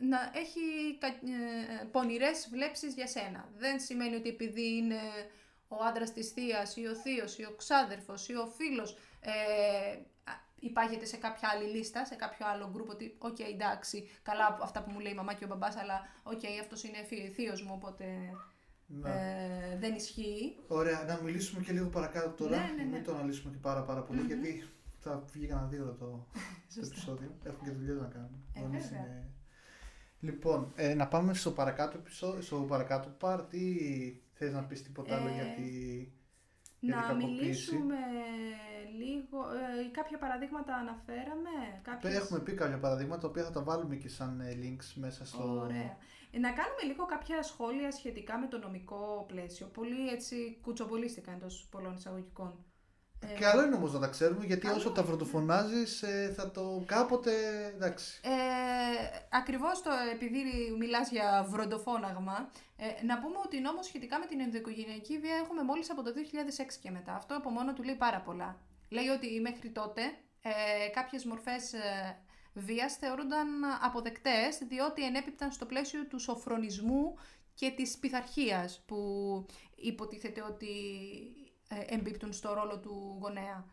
[0.00, 0.60] να έχει
[0.98, 3.48] κα, ε, πονηρές βλέψεις για σένα.
[3.56, 4.98] Δεν σημαίνει ότι επειδή είναι
[5.68, 9.30] ο άντρας της θείας ή ο θείος ή ο ξάδερφος ή ο φίλος ε,
[10.24, 14.82] α, υπάγεται σε κάποια άλλη λίστα, σε κάποιο άλλο γκρουπ ότι οκ εντάξει, καλά αυτά
[14.82, 17.72] που μου λέει η μαμά και ο μπαμπάς αλλά οκ αυτός είναι φι- θείος μου
[17.74, 18.04] οπότε
[18.86, 19.10] Ναι.
[19.10, 20.56] ε, δεν ισχύει.
[20.68, 22.56] Ωραία, να μιλήσουμε και λίγο παρακάτω τώρα.
[22.56, 22.84] Ναι, ναι, ναι.
[22.84, 24.26] Μην το αναλύσουμε και πάρα, πάρα πολύ, Μμμ.
[24.26, 24.68] γιατί
[25.10, 26.86] θα βγει κανένα δύο ώρα το, το Σωστά.
[26.94, 27.30] επεισόδιο.
[27.44, 28.38] Έχουμε και δουλειέ να κάνουμε.
[28.54, 29.00] Ε, Γονείς βέβαια.
[29.04, 29.30] είναι-
[30.20, 33.66] Λοιπόν, ε, να πάμε στο παρακάτω επεισόδιο, στο παρακάτω part ή
[34.32, 35.96] θες να πεις τίποτα άλλο Ε, για τη...
[36.80, 37.34] για την Να κακοποίηση.
[37.34, 37.96] μιλήσουμε
[38.98, 41.50] λίγο, ε, κάποια παραδείγματα αναφέραμε.
[41.82, 42.14] Κάποιες...
[42.14, 45.58] Έχουμε πει κάποια παραδείγματα, τα οποία θα τα βάλουμε και σαν ε, links μέσα στο...
[45.60, 45.96] Ωραία.
[46.30, 49.66] Ε, Να κάνουμε λίγο κάποια σχόλια σχετικά με το νομικό πλαίσιο.
[49.66, 52.64] Πολύ έτσι κουτσομπολίστηκα εντός πολλών εισαγωγικών.
[53.34, 56.82] Ε, Καλό είναι όμως να τα ξέρουμε, γιατί Καλό όσο τα βροντοφωνάζεις ε, θα το
[56.86, 57.32] κάποτε...
[57.74, 58.20] εντάξει.
[58.22, 58.30] Ε,
[59.30, 60.42] ακριβώς το, επειδή
[60.78, 65.90] μιλάς για βροντοφώναγμα, ε, να πούμε ότι νόμος σχετικά με την ενδοοικογενειακή βία έχουμε μόλις
[65.90, 67.14] από το 2006 και μετά.
[67.14, 68.56] Αυτό από μόνο του λέει πάρα πολλά.
[68.88, 70.02] Λέει ότι μέχρι τότε
[70.42, 72.18] ε, κάποιες μορφές ε,
[72.54, 73.48] βίας θεωρούνταν
[73.82, 77.14] αποδεκτές διότι ενέπιπταν στο πλαίσιο του σοφρονισμού
[77.54, 78.96] και της πειθαρχίας που
[79.76, 81.35] υποτίθεται ότι ε,
[81.88, 83.66] εμπίπτουν στο ρόλο του γονέα.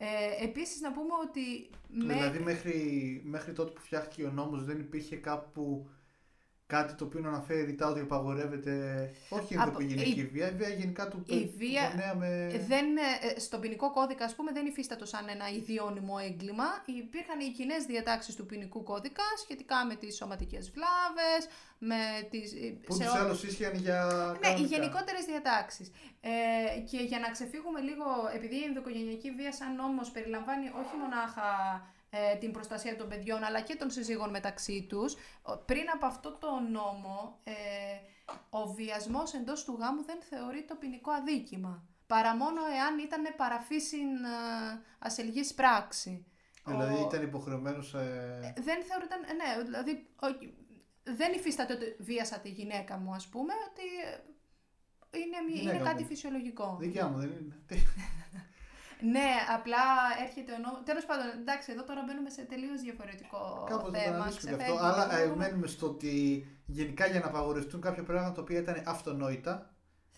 [0.00, 2.14] Ε, επίσης να πούμε ότι με...
[2.14, 5.90] Δηλαδή μέχρι, μέχρι τότε που φτιάχτηκε ο νόμος δεν υπήρχε κάπου
[6.68, 8.72] κάτι το οποίο να αναφέρει ρητά ότι απαγορεύεται
[9.28, 12.64] όχι η Από- ενδοοικογενειακή η- βία, η βία γενικά του, η του βία- γονέα με...
[12.66, 16.64] Δεν, ε, στον ποινικό κώδικα, ας πούμε, δεν υφίστατο σαν ένα ιδιώνυμο έγκλημα.
[16.84, 21.42] Υπήρχαν οι κοινές διατάξεις του ποινικού κώδικα σχετικά με τις σωματικές βλάβες,
[21.78, 21.96] με
[22.30, 22.52] τις...
[22.52, 24.76] ε, Που σε τους ό- άλλους ίσχυαν για Ναι, οι κανονικά.
[24.76, 25.88] γενικότερες διατάξεις.
[26.20, 26.30] Ε,
[26.90, 31.48] και για να ξεφύγουμε λίγο, επειδή η ενδοοικογενειακή βία σαν νόμος περιλαμβάνει όχι μονάχα
[31.84, 31.97] ε,
[32.40, 36.48] την προστασία των παιδιών, αλλά και των συζύγων μεταξύ τους, ο- πριν από αυτό το
[36.70, 37.52] νόμο, ε,
[38.50, 41.82] ο βιασμός εντός του γάμου δεν θεωρεί το ποινικό αδίκημα.
[42.06, 46.26] Παρά μόνο εάν ήταν παραφύσιν ε, ασελγής πράξη.
[46.66, 47.94] Δηλαδή Ο- ήταν υποχρεωμένος...
[47.94, 48.52] Ε...
[48.56, 50.56] δεν θεωρείται, ναι, δηλαδή ο-
[51.02, 53.82] δεν υφίσταται ότι βίασα τη γυναίκα μου, ας πούμε, ότι
[55.10, 56.08] ε, είναι, μη- Γυναίκα είναι κάτι μου.
[56.08, 56.76] φυσιολογικό.
[56.80, 57.56] Δικιά μου δεν είναι.
[59.14, 59.84] Ναι, απλά
[60.24, 60.80] έρχεται ο νόμος.
[60.84, 63.38] Τέλος πάντων, εντάξει, εδώ τώρα μπαίνουμε σε τελείως διαφορετικό
[63.70, 64.16] Κάπως θα το θέμα.
[64.16, 64.74] αναλύσουμε γι' αυτό.
[64.74, 65.36] ξεφεύγει Αλλά το ε, νόμο.
[65.36, 66.12] μένουμε στο ότι
[66.66, 69.54] γενικά για να απαγορευτούν κάποια πράγματα τα οποία ήταν αυτονόητα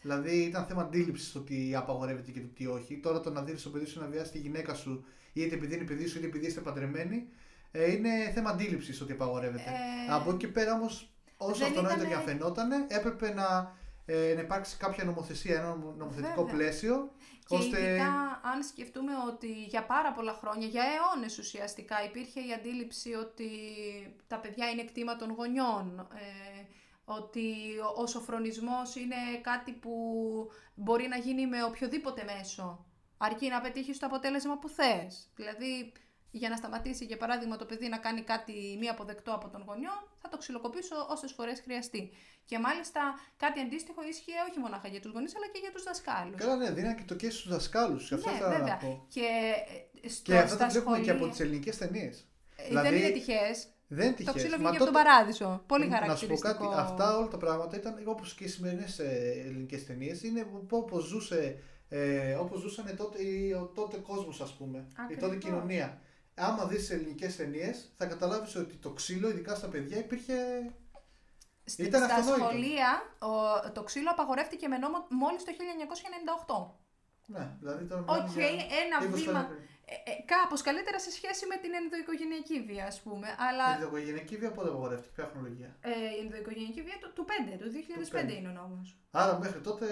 [0.03, 2.97] Δηλαδή ήταν θέμα αντίληψης το τι απαγορεύεται και το τι όχι.
[3.01, 5.85] Τώρα το να δίνεις στο παιδί σου να βιάσει τη γυναίκα σου, είτε επειδή είναι
[5.85, 7.29] παιδί σου, είτε επειδή είστε παντρεμένοι,
[7.71, 9.71] ε, είναι θέμα αντίληψης ότι απαγορεύεται.
[10.09, 13.77] Ε, Από εκεί και πέρα όμως, όσο δεν αυτονόητο ήτανε- και αν φαινόταν, έπρεπε να,
[14.07, 16.55] ε, να υπάρξει κάποια νομοθεσία, ένα νομοθετικό Βέβαια.
[16.55, 17.12] πλαίσιο.
[17.51, 17.81] Και ώστε...
[17.81, 23.49] ειδικά αν σκεφτούμε ότι για πάρα πολλά χρόνια, για αιώνες ουσιαστικά, υπήρχε η αντίληψη ότι
[24.27, 26.65] τα παιδιά είναι κτήμα των γονιών, ε,
[27.05, 27.55] ότι
[27.97, 29.95] ο- ο σοφρονισμός είναι κάτι που
[30.75, 32.85] μπορεί να γίνει με οποιοδήποτε μέσο,
[33.19, 35.31] αρκεί να πετύχεις το αποτέλεσμα που θες.
[35.37, 35.93] Δηλαδή,
[36.31, 39.90] για να σταματήσει, για παράδειγμα, το παιδί να κάνει κάτι μη αποδεκτό από τον γονιό,
[40.23, 42.11] θα το ξυλοκοπήσω όσες φορές χρειαστεί.
[42.45, 43.01] Και μάλιστα
[43.37, 46.37] κάτι αντίστοιχο ίσχυε όχι μόνο για τους γονείς, αλλά και για τους δασκάλους.
[46.37, 48.12] Καλά, ναι, δίνανε και το και στους δασκάλους.
[48.12, 48.77] Αυτό Ναι, ήθελα να βέβαια.
[48.77, 49.07] πω.
[49.09, 49.27] Και,
[50.03, 52.27] ε, στο, Και αυτό στα το βλέπουμε και σχολεία- από τις ελληνικές ταινίες.
[52.57, 53.40] Ε, δηλαδή, Δεν είναι τυχέ.
[53.93, 54.37] Δεν είναι Το τυχαίες.
[54.37, 55.62] ξύλο Μα βγήκε από τότε- τον παράδεισο.
[55.66, 56.69] Πολύ Να σου πω χαρακτηριστικό.
[56.69, 60.23] κάτι, αυτά όλα τα πράγματα ήταν όπως και οι σημερινές ελληνικές ταινίες.
[60.23, 64.79] Είναι όπως ζούσε, ε, όπως ζούσαν τότε, οι- ο τότε κόσμος, ας πούμε.
[64.79, 65.45] Η τότε Ακριβώς.
[65.45, 66.01] κοινωνία.
[66.35, 70.35] Άμα δεις ελληνικές ταινίες, θα καταλάβεις ότι το ξύλο, ειδικά στα παιδιά, υπήρχε.
[71.64, 72.45] Στη- ήταν στα αυτονόητο.
[72.45, 76.75] σχολεία ο, το ξύλο απαγορεύτηκε με νόμο μόλις το 1998.
[77.27, 79.45] Ναι, δηλαδή τώρα Οκ, μιλάμε για ένα 20 χρόνια βήμα.
[79.47, 79.62] πριν.
[79.93, 83.29] Ε, ε, κάπως καλύτερα σε σχέση με την ενδοοικογενειακή βία, ας πούμε.
[83.49, 87.57] Αλλά Η ενδοοικογενειακή βία πότε απαγορεύτηκε, ποια χρονολογία; ε, η ενδοοικογενειακή βία του, του 5,
[87.61, 88.33] του 2005 πέντε.
[88.37, 88.99] είναι ο νόμος.
[89.11, 89.87] Άρα μέχρι τότε,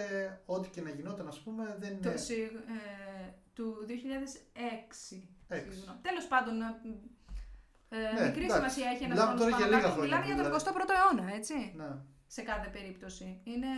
[0.47, 2.11] ό,τι και να γινόταν, ας πούμε, δεν είναι.
[2.11, 5.29] Το, συγ- ε, του 2006.
[5.49, 5.73] Έξι.
[5.77, 5.99] συγγνώμη.
[6.03, 8.55] Τέλος πάντων, ε, Ναι, μικρή εντάξει.
[8.57, 9.93] σημασία έχει ένα Μιλάμε νόμος τώρα για πάνω λίγα κάτω.
[9.95, 10.65] χρόνια, Μιλάμε για τον δηλαδή.
[10.65, 11.73] 21ο αιώνα, έτσι.
[11.77, 11.91] Ναι.
[12.27, 13.41] Σε κάθε περίπτωση.
[13.45, 13.73] Είναι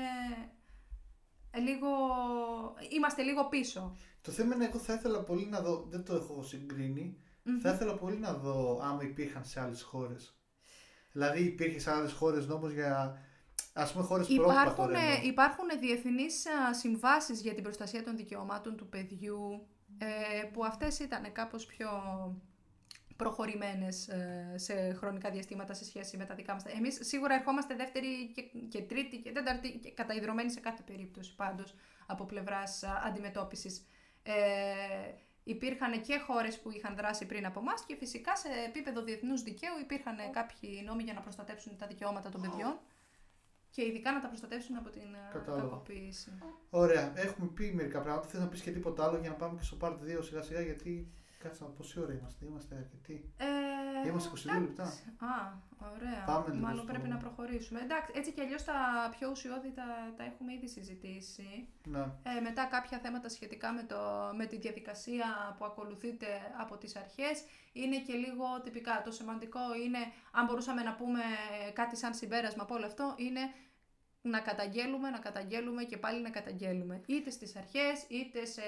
[1.67, 1.89] λίγο...
[2.97, 3.97] Είμαστε λίγο πίσω.
[4.23, 7.59] Το θέμα είναι, εγώ θα ήθελα πολύ να δω, δεν το έχω συγκρίνει, Μμμ.
[7.61, 10.35] θα ήθελα πολύ να δω άμα υπήρχαν σε άλλες χώρες.
[11.13, 13.19] Δηλαδή υπήρχε σε άλλες χώρες νόμος για.
[13.73, 18.77] Α πούμε χώρες που Υπάρχουν, ε, υπάρχουν διεθνείς α, συμβάσεις για την προστασία των δικαιωμάτων
[18.77, 19.67] του παιδιού;
[20.03, 21.89] Ε, που αυτές ήταν κάπως πιο
[23.17, 26.65] προχωρημένες ε, σε χρονικά διαστήματα σε σχέση με τα δικά μας.
[26.65, 31.75] Εμείς σίγουρα ερχόμαστε δεύτερη και, και τρίτη και τέταρτη και καταϊδρωμένοι σε κάθε περίπτωση πάντως
[32.07, 33.87] από πλευράς α, αντιμετώπισης.
[34.23, 34.33] Ε,
[35.45, 39.79] υπήρχαν και χώρες που είχαν δράσει πριν από εμάς και φυσικά σε επίπεδο διεθνούς δικαίου
[39.81, 42.79] υπήρχαν κάποιοι νόμοι για να προστατεύσουν τα δικαιώματα των παιδιών
[43.71, 45.63] και ειδικά να τα προστατεύσουν από την ε, Κατάλαβα.
[45.69, 46.31] κακοποίηση.
[46.71, 48.29] Ωραία, έχουμε πει μερικά πράγματα.
[48.29, 50.61] Θες να πεις και τίποτα άλλο για να πάμε και στο part 2 σιγά σιγά
[50.61, 51.09] γιατί.
[51.39, 52.47] Κάτσε να πω πόση ώρα είμαστε.
[52.47, 53.31] Είμαστε αρκετοί.
[53.37, 53.45] Ε,
[54.09, 54.83] Είμαστε 22 λεπτά.
[55.33, 55.53] Α,
[55.95, 56.25] ωραία.
[56.27, 57.81] Πάμε λίγο Μάλλον στο- πρέπει να προχωρήσουμε.
[57.81, 58.75] Εντάξει, έτσι κι αλλιώς τα
[59.19, 59.85] πιο ουσιώδη τα,
[60.17, 61.69] τα έχουμε ήδη συζητήσει.
[61.87, 61.99] Ναι.
[61.99, 63.97] Ε, μετά κάποια θέματα σχετικά με, το,
[64.37, 66.27] με τη διαδικασία που ακολουθείται
[66.61, 69.03] από τις αρχές είναι και λίγο τυπικά.
[69.05, 69.99] Το σημαντικό είναι,
[70.33, 71.21] αν μπορούσαμε να πούμε
[71.73, 73.41] κάτι σαν συμπέρασμα από όλο αυτό, είναι
[74.23, 77.01] να καταγγέλουμε, να καταγγέλουμε και πάλι να καταγγέλουμε.
[77.07, 78.63] Είτε στις αρχές, είτε σε,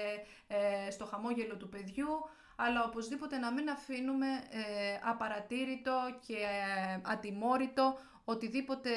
[0.47, 2.07] ε, στο χαμόγελο του παιδιού,
[2.55, 8.89] αλλά οπωσδήποτε να μην αφήνουμε ε, απαρατήρητο και ε, ατιμόρυτο οτιδήποτε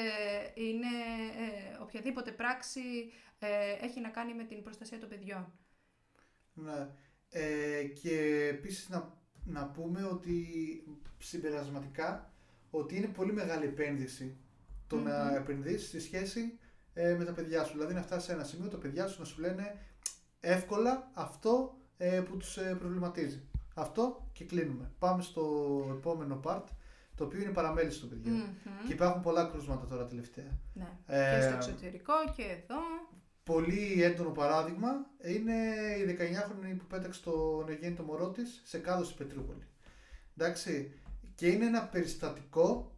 [0.55, 0.93] είναι,
[1.37, 5.53] ε, οποιαδήποτε πράξη ε, έχει να κάνει με την προστασία των παιδιών.
[6.53, 6.87] ναι.
[7.29, 10.45] Ε, και επίσης να, να πούμε ότι
[11.17, 12.33] συμπερασματικά
[12.69, 14.37] ότι είναι πολύ μεγάλη επένδυση
[14.87, 15.35] το να Μμμ.
[15.35, 16.59] επενδύσεις στη σχέση
[16.93, 17.71] ε, με τα παιδιά σου.
[17.73, 19.85] Δηλαδή να φτάσεις σε ένα σημείο τα παιδιά σου να σου λένε
[20.39, 23.41] εύκολα αυτό ε, που τους ε, προβληματίζει.
[23.75, 24.91] Αυτό και κλείνουμε.
[24.99, 25.43] Πάμε στο
[25.97, 26.63] επόμενο part,
[27.15, 28.35] το οποίο είναι παραμέληση των παιδιών.
[28.35, 28.87] Μμμ.
[28.87, 30.59] Και υπάρχουν πολλά κρούσματα τώρα τελευταία.
[30.73, 30.87] Ναι.
[31.05, 32.79] Ε, και στο εξωτερικό και εδώ.
[33.43, 34.89] Πολύ έντονο παράδειγμα
[35.23, 35.53] είναι
[35.97, 39.67] η 19χρονη που πέταξε το νεογέννητο μωρό της σε κάδος στην Πετρούπολη.
[40.37, 40.99] Εντάξει.
[41.35, 42.95] Και είναι ένα περιστατικό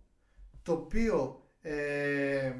[0.61, 2.53] το οποίο ε,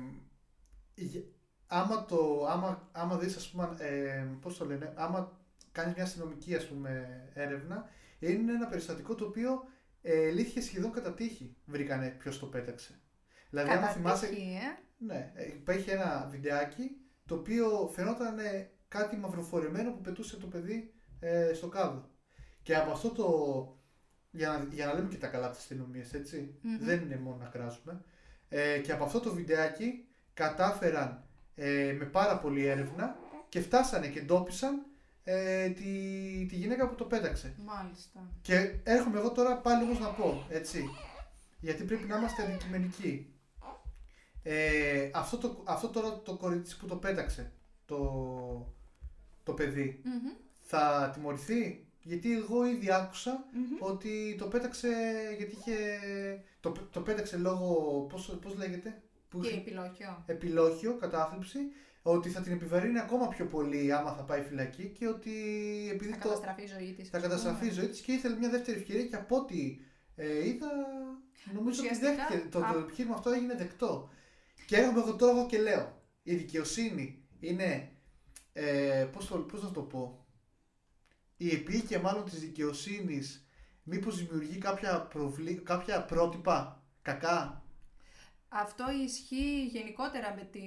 [0.96, 1.26] γε-
[1.68, 5.39] άμα, το, άμα, άμα δεις ας πούμε, ε, πώς το λένε, άμα
[5.72, 9.64] κάνεις μια αστυνομική ας πούμε έρευνα, είναι ένα περιστατικό το οποίο
[10.02, 11.56] ε, λύθηκε σχεδόν κατά τύχη.
[11.66, 13.00] Βρήκανε ποιος το πέταξε.
[13.50, 14.84] Δηλαδή άμα Κατά θυμάσαι, τύχη, ε.
[14.98, 16.92] ναι, ε, υπάρχει ένα βιντεάκι
[17.26, 22.10] το οποίο φαινόταν ε, κάτι μαυροφορεμένο που πετούσε το παιδί ε, στο κάδο.
[22.64, 23.28] Και από αυτό το.
[24.32, 26.58] Για να, για να λέμε και τα καλά τη αστυνομία, έτσι.
[26.62, 26.78] Μμμ.
[26.80, 28.04] Δεν είναι μόνο να κράσουμε.
[28.50, 31.24] Ε, και από αυτό το βιντεάκι κατάφεραν
[31.56, 33.18] ε, με πάρα πολλή έρευνα
[33.50, 34.86] και φτάσανε και εντόπισαν
[35.32, 35.84] ε, τη,
[36.50, 37.56] τη γυναίκα που το πέταξε.
[37.66, 38.32] Μάλιστα.
[38.42, 40.90] Και έρχομαι εγώ τώρα πάλι όμως να πω, έτσι,
[41.60, 43.34] γιατί πρέπει να είμαστε αντικειμενικοί.
[44.44, 47.52] Ε, αυτό, το, αυτό τώρα το κορίτσι που το πέταξε,
[47.86, 47.98] το,
[49.44, 50.32] το παιδί, Μμμ.
[50.60, 53.78] θα τιμωρηθεί; Γιατί εγώ ήδη άκουσα Μμμ.
[53.80, 54.88] ότι το πέταξε
[55.38, 55.76] γιατί είχε...
[56.60, 60.24] Το, το πέταξε λόγω, πώς, πώς λέγεται, που Και είχε επιλόχιο.
[60.26, 61.60] επιλόχιο, κατάθλιψη,
[62.12, 65.32] ότι θα την επιβαρύνει ακόμα πιο πολύ άμα θα πάει φυλακή και ότι
[65.92, 67.10] επειδή Θα το, καταστραφεί η ζωή της.
[67.10, 69.78] θα καταστραφεί η ζωή της και ήθελε μια δεύτερη ευκαιρία και από ό,τι
[70.16, 70.68] ε, είδα
[71.54, 74.10] νομίζω ότι Ουσιαστικά, δέχτηκε το, το α- επιχείρημα αυτό έγινε δεκτό.
[74.66, 77.92] Και έρχομαι εγώ τώρα εγώ και λέω η δικαιοσύνη είναι
[78.54, 80.26] ε, πώς, το, πώς να το πω
[81.38, 83.48] η επίοικια μάλλον της δικαιοσύνης
[83.84, 87.64] μήπως δημιουργεί κάποια, προβλή, κάποια πρότυπα κακά;
[88.50, 90.62] Αυτό ισχύει γενικότερα με, τη,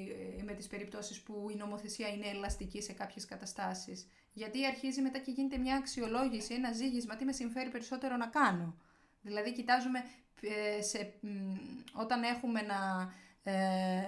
[0.44, 4.06] με τις περιπτώσεις που η νομοθεσία είναι ελαστική σε κάποιες καταστάσεις.
[4.32, 8.76] Γιατί αρχίζει μετά και γίνεται μια αξιολόγηση, ένα ζήγισμα, τι με συμφέρει περισσότερο να κάνω.
[9.22, 10.04] Δηλαδή κοιτάζουμε
[10.40, 11.54] ε, σε, μ,
[11.92, 14.02] όταν έχουμε να, ε,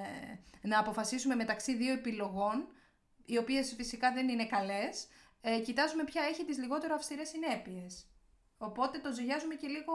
[0.62, 2.68] να αποφασίσουμε μεταξύ δύο επιλογών,
[3.24, 5.06] οι οποίες φυσικά δεν είναι καλές,
[5.40, 8.06] ε, κοιτάζουμε ποια έχει τις λιγότερο αυστηρές συνέπειες.
[8.64, 9.92] Οπότε το ζυγιάζουμε και λίγο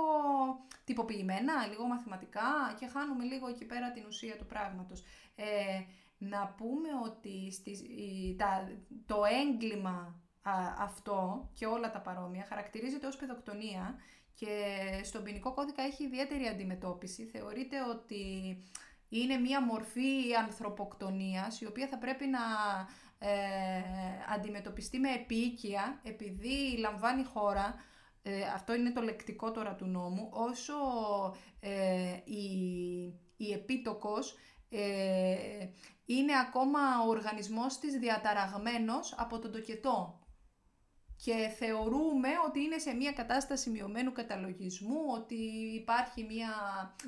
[0.84, 5.03] τυποποιημένα, λίγο μαθηματικά και χάνουμε λίγο εκεί πέρα την ουσία του πράγματος.
[5.36, 5.82] Ε,
[6.17, 8.67] να πούμε ότι στη, η- τα,
[9.05, 13.95] το έγκλημα α, αυτό και όλα τα παρόμοια χαρακτηρίζεται ως παιδοκτονία
[14.36, 17.25] και στον ποινικό κώδικα έχει ιδιαίτερη αντιμετώπιση.
[17.25, 18.23] Θεωρείται ότι
[19.10, 22.39] είναι μία μορφή ανθρωποκτονίας η οποία θα πρέπει να
[23.19, 23.82] ε,
[24.36, 27.75] αντιμετωπιστεί με επίοικια επειδή λαμβάνει χώρα
[28.21, 30.73] ε, αυτό είναι το λεκτικό τώρα του νόμου, όσο
[31.60, 32.49] ε, η,
[33.38, 34.36] η επίτοκος
[34.69, 35.67] ε,
[36.05, 40.19] είναι ακόμα ο οργανισμός της διαταραγμένος από τον τοκετό.
[41.23, 45.36] Και θεωρούμε ότι είναι σε μια κατάσταση μειωμένου καταλογισμού, ότι
[45.82, 46.49] υπάρχει μια...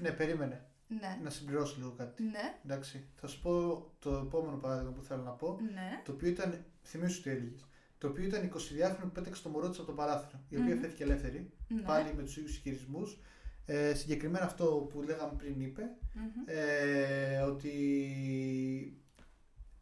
[0.02, 4.92] ναι περίμενε Ναι, να συμπληρώσω λίγο κάτι ναι, εντάξει θα σου πω το επόμενο παράδειγμα
[4.92, 6.02] που θέλω να πω ναι.
[6.06, 7.66] το οποίο ήταν, θυμίσου τι έλεγες.
[8.02, 10.42] Το οποίο ήταν 22χρονη που πέταξε το μωρό της από το παράθυρο.
[10.50, 10.82] Η οποία Μμμ.
[10.82, 11.82] φέθηκε ελεύθερη, ναι.
[11.82, 13.20] πάλι με τους ίδιους ισχυρισμούς.
[13.66, 15.82] Ε, συγκεκριμένα αυτό που λέγαμε πριν είπε,
[16.14, 16.24] Μμμ.
[16.46, 17.74] ε, ότι,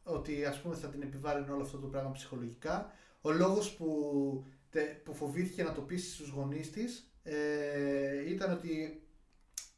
[0.04, 2.92] ότι ας πούμε θα την επιβάλλουν όλο αυτό το πράγμα ψυχολογικά.
[3.22, 9.02] Ο λόγος που, τε- που φοβήθηκε να το πει στους γονείς της ε, ήταν ότι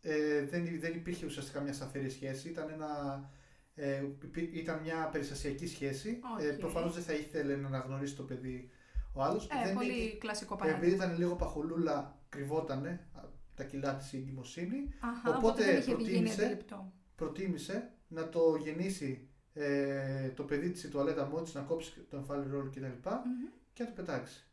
[0.01, 2.49] ε, δεν, δεν υπήρχε ουσιαστικά μια σταθερή σχέση.
[2.49, 3.29] Ήταν, ένα,
[3.75, 6.19] ε, υπή- ήταν μια περιστασιακή σχέση.
[6.39, 6.59] Ε, Οκ.
[6.59, 8.69] προφανώς δεν θα ήθελε να αναγνωρίσει το παιδί
[9.13, 9.45] ο άλλος.
[9.45, 11.03] Ε, δεν πολύ κλασικό επειδή παράδειγμα.
[11.05, 13.21] ήταν λίγο παχουλούλα, κρυβότανε α,
[13.55, 16.93] τα κιλά της η εγκυμοσύνη Αχα, οπότε οπότε δεν είχε γίνει προτίμησε- αντιληπτό.
[17.15, 22.17] προτίμησε να το γεννήσει ε, το παιδί της η τουαλέτα μόνη της, να κόψει το
[22.17, 22.81] εμφάλι ρόλο κτλ.
[22.81, 23.49] Μμμ.
[23.73, 24.45] και να το πετάξει.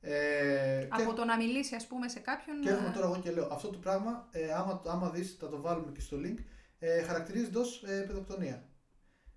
[0.00, 2.60] Ε, Από και, το να μιλήσει, ας πούμε, σε κάποιον.
[2.60, 5.48] και έρχομαι ε, τώρα εγώ και λέω, αυτό το πράγμα, ε, άμα, άμα δεις, θα
[5.48, 6.38] το βάλουμε και στο link,
[6.78, 8.68] ε, χαρακτηρίζεται ως ε, παιδοκτονία.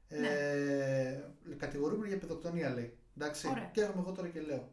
[0.07, 1.21] Ε,
[1.57, 2.97] κατηγορούμενο για παιδοκτονία λέει.
[3.17, 3.51] Εντάξει, Ναι.
[3.51, 3.69] Ωραία.
[3.73, 4.71] και έρχομαι εγώ τώρα και λέω.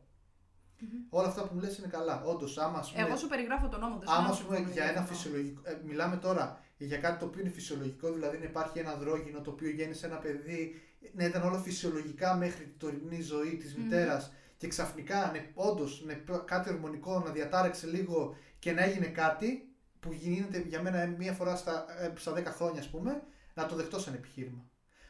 [0.80, 0.88] Μμμ.
[1.10, 2.22] Όλα αυτά που μου λες είναι καλά.
[2.24, 3.98] Όντως, άμα ας πούμε, Εγώ σου περιγράφω τον νόμο.
[3.98, 5.14] δεν σου Άμα λέω ας πούμε συμφωνώ για ένα αυτό.
[5.14, 5.60] φυσιολογικό.
[5.64, 9.50] ε, μιλάμε τώρα για κάτι το οποίο είναι φυσιολογικό, δηλαδή να υπάρχει ένα δρόγινο το
[9.50, 13.82] οποίο γέννησε ένα παιδί, να ήταν όλο φυσιολογικά μέχρι την τωρινή ζωή της Μμμ.
[13.84, 16.04] μητέρας και ξαφνικά ναι, όντως
[16.44, 19.73] κάτι ορμονικό να διατάραξε λίγο και να έγινε κάτι
[20.04, 23.22] που γίνεται για μένα μία φορά στα, ε, στα 10 χρόνια, ας πούμε,
[23.54, 24.64] να το δεχτώ σαν επιχείρημα.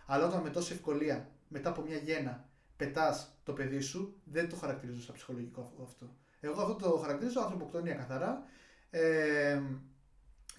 [0.06, 4.56] Αλλά όταν με τόση ευκολία, μετά από μια γέννα, πετάς το παιδί σου, δεν το
[4.56, 6.16] χαρακτηρίζω σαν ψυχολογικό αυτό.
[6.40, 8.42] Εγώ αυτό το χαρακτηρίζω ανθρωποκτονία καθαρά.
[8.90, 9.60] Ε,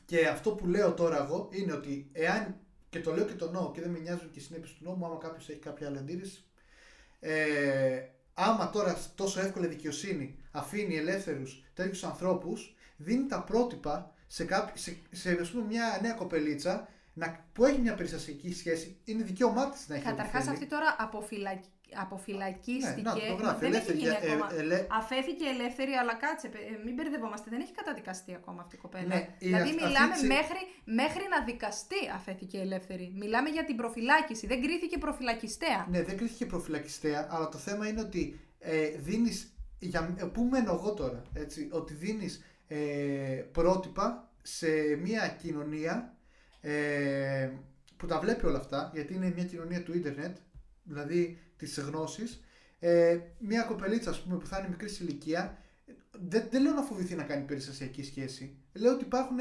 [0.06, 2.56] και αυτό που λέω τώρα εγώ είναι ότι εάν
[2.90, 5.06] και το λέω και το νόμο και δεν με νοιάζουν και οι συνέπειες του νόμου,
[5.06, 6.44] άμα κάποιος έχει κάποια άλλη αντίρρηση.
[7.20, 8.02] Ε,
[8.34, 14.80] άμα τώρα τόσο εύκολα η δικαιοσύνη αφήνει ελεύθερους τέτοιους ανθρώπους, δίνει τα πρότυπα σε, κάποι,
[14.80, 18.98] σε, σε ας πούμε, μια νέα κοπελίτσα να, που έχει μια περιστασιακή σχέση.
[19.06, 20.56] Είναι δικαίωμά της να έχει ό,τι Καταρχάς, θέλει.
[20.56, 21.64] αυτή τώρα αποφυλακ...
[22.20, 23.02] αποφυλακίστηκε.
[23.02, 23.60] Ναι, να, το Μα γράφει.
[23.60, 24.54] δεν έχει Ελεύθερη, γίνει ε, ακόμα.
[24.54, 27.50] ε, ελε- Αφέθηκε ελεύθερη, αλλά κάτσε, παι- ε, μην μπερδευόμαστε.
[27.50, 29.06] Δεν έχει καταδικαστεί ακόμα αυτή η κοπέλα.
[29.08, 30.60] Ναι, η δηλαδή, αυ- μιλάμε αυτή τη- μέχρι,
[31.02, 33.14] μέχρι να δικαστεί αφέθηκε ελεύθερη.
[33.16, 34.48] Μιλάμε για την προφυλάκηση.
[34.48, 35.88] Δεν κρίθηκε προφυλακιστέα.
[35.90, 40.72] Ναι, δεν κρίθηκε προφυλακιστέα, αλλά το θέμα είναι ότι ε, δίνεις, για, ε, πού μένω
[40.74, 46.18] εγώ τώρα, έτσι, ότι δίνεις ε, πρότυπα σε μια κοινωνία
[46.62, 47.52] ε,
[47.98, 50.38] που τα βλέπει όλα αυτά, γιατί είναι μια κοινωνία του ίντερνετ,
[50.84, 52.44] δηλαδή της γνώσης,
[52.80, 55.58] ε, μια κοπελίτσα ας πούμε, που θα είναι μικρή σε ηλικία,
[56.12, 58.58] δεν, δεν λέω να φοβηθεί να κάνει περιστασιακή σχέση.
[58.74, 59.38] Λέω ότι υπάρχουν,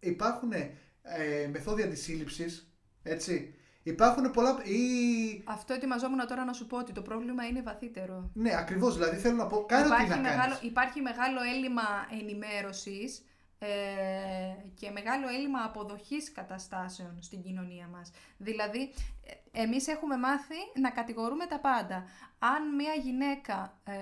[0.00, 3.54] υπάρχουν ε, μεθόδια αντισύλληψης, έτσι.
[3.86, 4.56] Υπάρχουν πολλά.
[4.64, 5.42] Ή...
[5.44, 8.30] Αυτό ετοιμαζόμουν τώρα να σου πω ότι το πρόβλημα είναι βαθύτερο.
[8.34, 8.94] Ναι, ακριβώς.
[8.94, 9.64] Δηλαδή θέλω να πω.
[9.64, 10.58] Κάνε ό,τι υπάρχει, να μεγάλο, κάνεις.
[10.62, 11.82] υπάρχει μεγάλο έλλειμμα
[12.20, 13.24] ενημέρωσης
[13.58, 13.68] ε,
[14.74, 18.10] και μεγάλο έλλειμμα αποδοχής καταστάσεων στην κοινωνία μας.
[18.36, 18.92] Δηλαδή,
[19.52, 22.04] ε, εμείς έχουμε μάθει να κατηγορούμε τα πάντα.
[22.38, 23.92] Αν μια γυναίκα ε,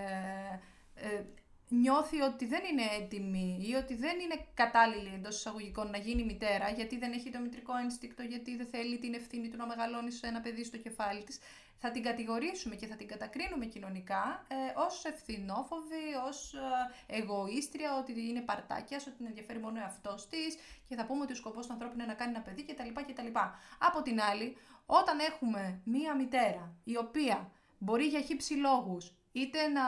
[0.94, 1.24] ε,
[1.68, 6.68] νιώθει ότι δεν είναι έτοιμη ή ότι δεν είναι κατάλληλη εντός εισαγωγικών να γίνει μητέρα,
[6.70, 10.26] γιατί δεν έχει το μητρικό ένστικτο, γιατί δεν θέλει την ευθύνη του να μεγαλώνει σε
[10.26, 11.38] ένα παιδί στο κεφάλι της,
[11.86, 14.54] θα την κατηγορήσουμε και θα την κατακρίνουμε κοινωνικά ε,
[14.86, 20.56] ως ευθυνόφοβη, ως ε, εγωίστρια, ότι είναι παρτάκια, ότι την ενδιαφέρει μόνο εαυτός της
[20.88, 23.12] και θα πούμε ότι ο σκοπός του ανθρώπου είναι να κάνει ένα παιδί κτλ.
[23.12, 23.26] κτλ.
[23.78, 29.82] Από την άλλη, όταν έχουμε μία μητέρα η οποία μπορεί για χύψη λόγους είτε να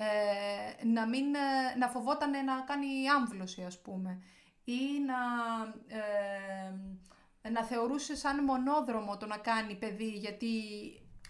[0.00, 4.22] ε, να, μην, ε, να φοβόταν να κάνει άμβλωση ας πούμε.
[4.64, 5.16] Ή να,
[7.42, 10.50] ε, να θεωρούσε σαν μονόδρομο το να κάνει παιδί γιατί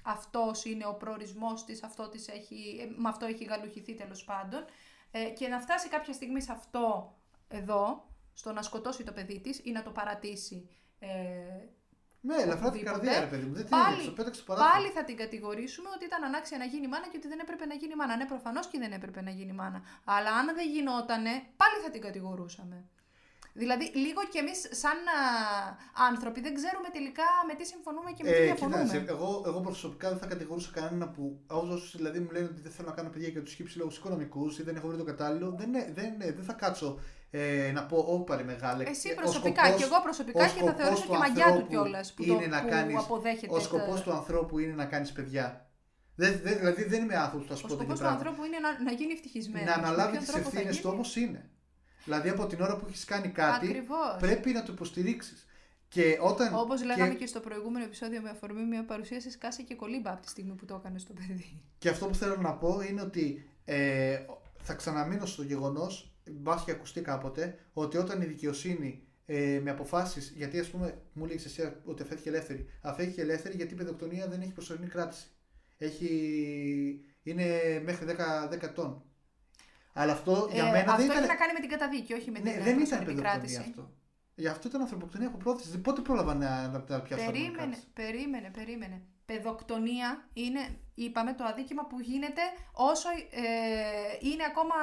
[0.04, 4.64] αυτός είναι ο προορισμός της, αυτό της έχει, ε, με αυτό έχει γαλουχηθεί τέλος πάντων.
[5.38, 7.16] Και να φτάσει κάποια στιγμή σε αυτό
[7.48, 10.68] εδώ, στο να σκοτώσει το παιδί της ή να το παρατήσει
[12.20, 13.54] ναι, ελαφρά την καρδιά, ρε παιδί μου.
[13.54, 17.16] Δεν την πάλι, πέταξε Πάλι θα την κατηγορήσουμε ότι ήταν ανάξια να γίνει μάνα και
[17.16, 18.16] ότι δεν έπρεπε να γίνει μάνα.
[18.16, 19.81] Ναι, προφανώς και δεν έπρεπε να γίνει μάνα.
[20.04, 22.85] Αλλά αν δεν γινότανε, πάλι θα την κατηγορούσαμε.
[23.52, 25.20] Δηλαδή, λίγο κι εμείς, σαν α,
[26.09, 28.83] άνθρωποι, δεν ξέρουμε τελικά με τι συμφωνούμε και με τι ε, διαφωνούμε.
[28.83, 32.72] Κοιτάξτε, εγώ, εγώ προσωπικά δεν θα κατηγορούσα κανένα που, όσου δηλαδή μου λένε ότι δεν
[32.72, 35.54] θέλω να κάνω παιδιά για τους χύψη λόγους οικονομικούς ή δεν έχω βρει το κατάλληλο,
[35.59, 38.84] δεν, δεν, δεν θα κάτσω ε, να πω όπαρη μεγάλη.
[38.88, 42.42] Εσύ προσωπικά σκοπός, και εγώ προσωπικά και θα θεωρήσω και μαγιά του κιόλας που, είναι
[42.42, 43.54] το, να που κάνεις, αποδέχεται.
[43.54, 45.70] Ο σκοπός του ανθρώπου είναι να κάνεις παιδιά.
[46.14, 48.58] Δεν, δεν, δηλαδή δεν είμαι άνθρωπος που θα σου πω Ο σκοπός του ανθρώπου είναι
[48.58, 49.68] να, να γίνει ευτυχισμένος.
[49.68, 51.50] Να αναλάβει τις ευθύνες του όμως είναι.
[52.04, 54.16] Δηλαδή από την ώρα που έχεις κάνει κάτι Ακριβώς.
[54.18, 55.46] πρέπει να το υποστηρίξεις.
[56.20, 56.54] όταν...
[56.54, 57.26] Όπως λέγαμε και...
[57.26, 60.74] στο προηγούμενο επεισόδιο με αφορμή μια παρουσίαση, σκάσε και κολύμπα από τη στιγμή που το
[60.74, 61.62] έκανες στο παιδί.
[61.78, 64.18] Και αυτό που θέλω να πω είναι ότι ε,
[64.58, 70.32] θα ξαναμείνω στο γεγονός μπα και ακουστεί κάποτε, ότι όταν η δικαιοσύνη ε, με αποφάσεις,
[70.36, 72.66] γιατί ας πούμε μου λέει εσύ ότι αφέθηκε ελεύθερη.
[72.82, 75.26] Αφέθηκε ελεύθερη γιατί η παιδοκτονία δεν έχει προσωρινή κράτηση.
[75.78, 76.10] Έχει,
[77.22, 77.44] είναι
[77.84, 79.02] μέχρι 10, 10 ετών.
[79.92, 81.16] Αλλά αυτό για ε, μένα αυτό δεν ήταν.
[81.16, 83.90] Αυτό έχει να κάνει με την καταδίκη, όχι με ναι, την Δεν ήταν παιδοκτονία αυτό.
[84.34, 85.78] Γι' αυτό ήταν ανθρωποκτονία από πρόθεση.
[85.78, 89.02] Πότε πρόλαβα να, να, να πιάσω Περίμενε, περίμενε, περίμενε.
[89.24, 90.60] Παιδοκτονία είναι,
[90.94, 94.74] είπαμε, το αδίκημα που γίνεται όσο ε, είναι ακόμα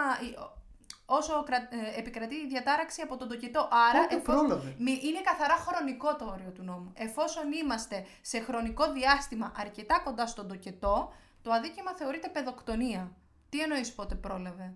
[1.06, 3.70] όσο ε, επικρατεί η διατάραξη από τον τοκετό.
[3.72, 4.08] Άρα
[4.78, 6.92] είναι καθαρά χρονικό το όριο του νόμου.
[6.94, 13.12] Εφόσον είμαστε σε χρονικό διάστημα αρκετά κοντά στον τοκετό, το αδίκημα θεωρείται παιδοκτονία.
[13.50, 14.74] Τι εννοείς πότε πρόλαβε;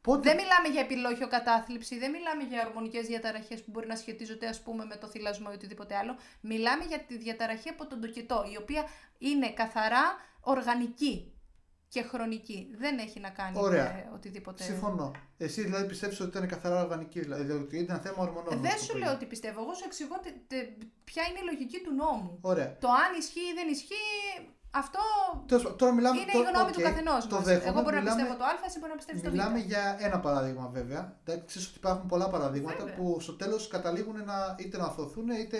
[0.00, 0.28] Πότε...
[0.28, 4.60] Δεν μιλάμε για επιλόγιο κατάθλιψη, δεν μιλάμε για ορμονικές διαταραχές που μπορεί να σχετίζονται ας
[4.60, 6.16] πούμε, με το θυλασμό ή οτιδήποτε άλλο.
[6.40, 8.84] Μιλάμε για τη διαταραχή από τον τοκετό, η οποία
[9.18, 11.32] είναι καθαρά οργανική
[11.92, 12.58] και χρονική.
[12.78, 14.62] Δεν έχει να κάνει με οτιδήποτε.
[14.62, 15.10] Συμφωνώ.
[15.38, 18.60] Εσύ δηλαδή πιστεύεις ότι ήταν καθαρά οργανική, δηλαδή ότι ήταν θέμα ορμονών.
[18.60, 19.60] Δεν σου λέω ότι πιστεύω.
[19.62, 20.56] Εγώ σου εξηγώ τε, τε,
[21.04, 22.38] ποια είναι η λογική του νόμου.
[22.40, 22.76] Ωραία.
[22.78, 24.18] Το αν ισχύει ή δεν ισχύει,
[24.70, 25.00] αυτό
[25.76, 27.26] τώρα μιλάμε, είναι η γνώμη okay, του καθενός
[27.70, 29.32] Εγώ μπορώ μιλάμε, να πιστεύω το Α, εσύ μπορείς να πιστεύεις το Β.
[29.32, 31.16] Μιλάμε για ένα παράδειγμα βέβαια.
[31.24, 32.94] Εντάξει, ότι υπάρχουν πολλά παραδείγματα βέβαια.
[32.94, 35.58] που στο τέλος καταλήγουν να, είτε να αθωθούν είτε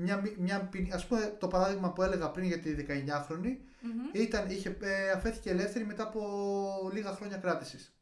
[0.00, 4.12] μια, μια, ας πούμε το παράδειγμα που έλεγα πριν για τη 19χρονη mm-hmm.
[4.12, 7.94] ήταν, είχε, ε, αφέθηκε ελεύθερη μετά από λίγα χρόνια κράτησης.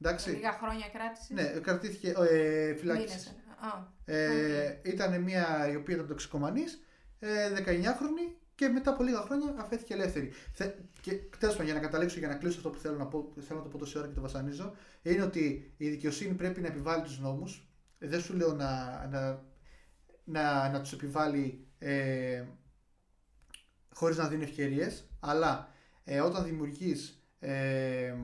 [0.00, 0.30] Εντάξει.
[0.30, 1.30] Λίγα χρόνια κράτησης.
[1.30, 3.36] Ναι, κρατήθηκε ε, φυλάκισης.
[4.04, 6.82] Ε, Ήταν μια η οποία ήταν τοξικομανής,
[7.18, 10.32] ε, 19χρονη και μετά από λίγα χρόνια αφέθηκε ελεύθερη.
[10.52, 10.70] Θε,
[11.00, 13.64] και τέλος για να καταλήξω, για να κλείσω αυτό που θέλω να, πω, θέλω να
[13.64, 17.18] το πω τόση ώρα και το βασανίζω, είναι ότι η δικαιοσύνη πρέπει να επιβάλλει τους
[17.18, 17.66] νόμους.
[17.98, 19.42] Δεν σου λέω να, να
[20.24, 22.44] να, να τους επιβάλλει ε,
[23.94, 25.68] χωρίς να δίνει ευκαιρίες αλλά
[26.04, 28.14] ε, όταν δημιουργείς ε,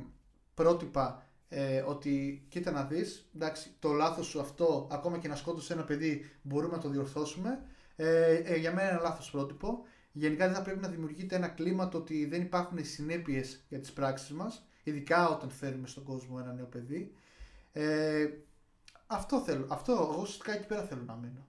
[0.55, 5.73] πρότυπα ε, ότι κοίτα να δεις εντάξει, το λάθος σου αυτό ακόμα και να σκότωσε
[5.73, 7.63] ένα παιδί μπορούμε να το διορθώσουμε.
[7.97, 9.85] Ε, ε, για μένα είναι ένα λάθος πρότυπο.
[10.13, 13.93] Γενικά δεν θα πρέπει να δημιουργείται ένα κλίμα το ότι δεν υπάρχουν συνέπειες για τις
[13.93, 17.13] πράξεις μας ειδικά όταν φέρουμε στον κόσμο ένα νέο παιδί.
[19.07, 21.48] Αυτό θέλω, αυτό εγώ ουσιαστικά εκεί πέρα θέλω να μείνω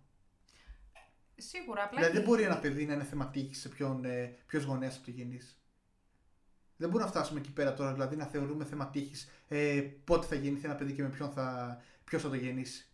[1.41, 1.83] Σίγουρα.
[1.83, 5.05] Απλά δηλαδή δεν μπορεί ένα παιδί να είναι θεματική σε ποιον, ε, ποιος γονέας από
[5.05, 5.55] το γεννήσει.
[6.77, 9.15] Δεν μπορούμε να φτάσουμε εκεί πέρα τώρα, δηλαδή να θεωρούμε θεματική
[9.47, 12.87] ε, πότε θα γεννηθεί ένα παιδί και με ποιον θα, ποιος θα το γεννήσει.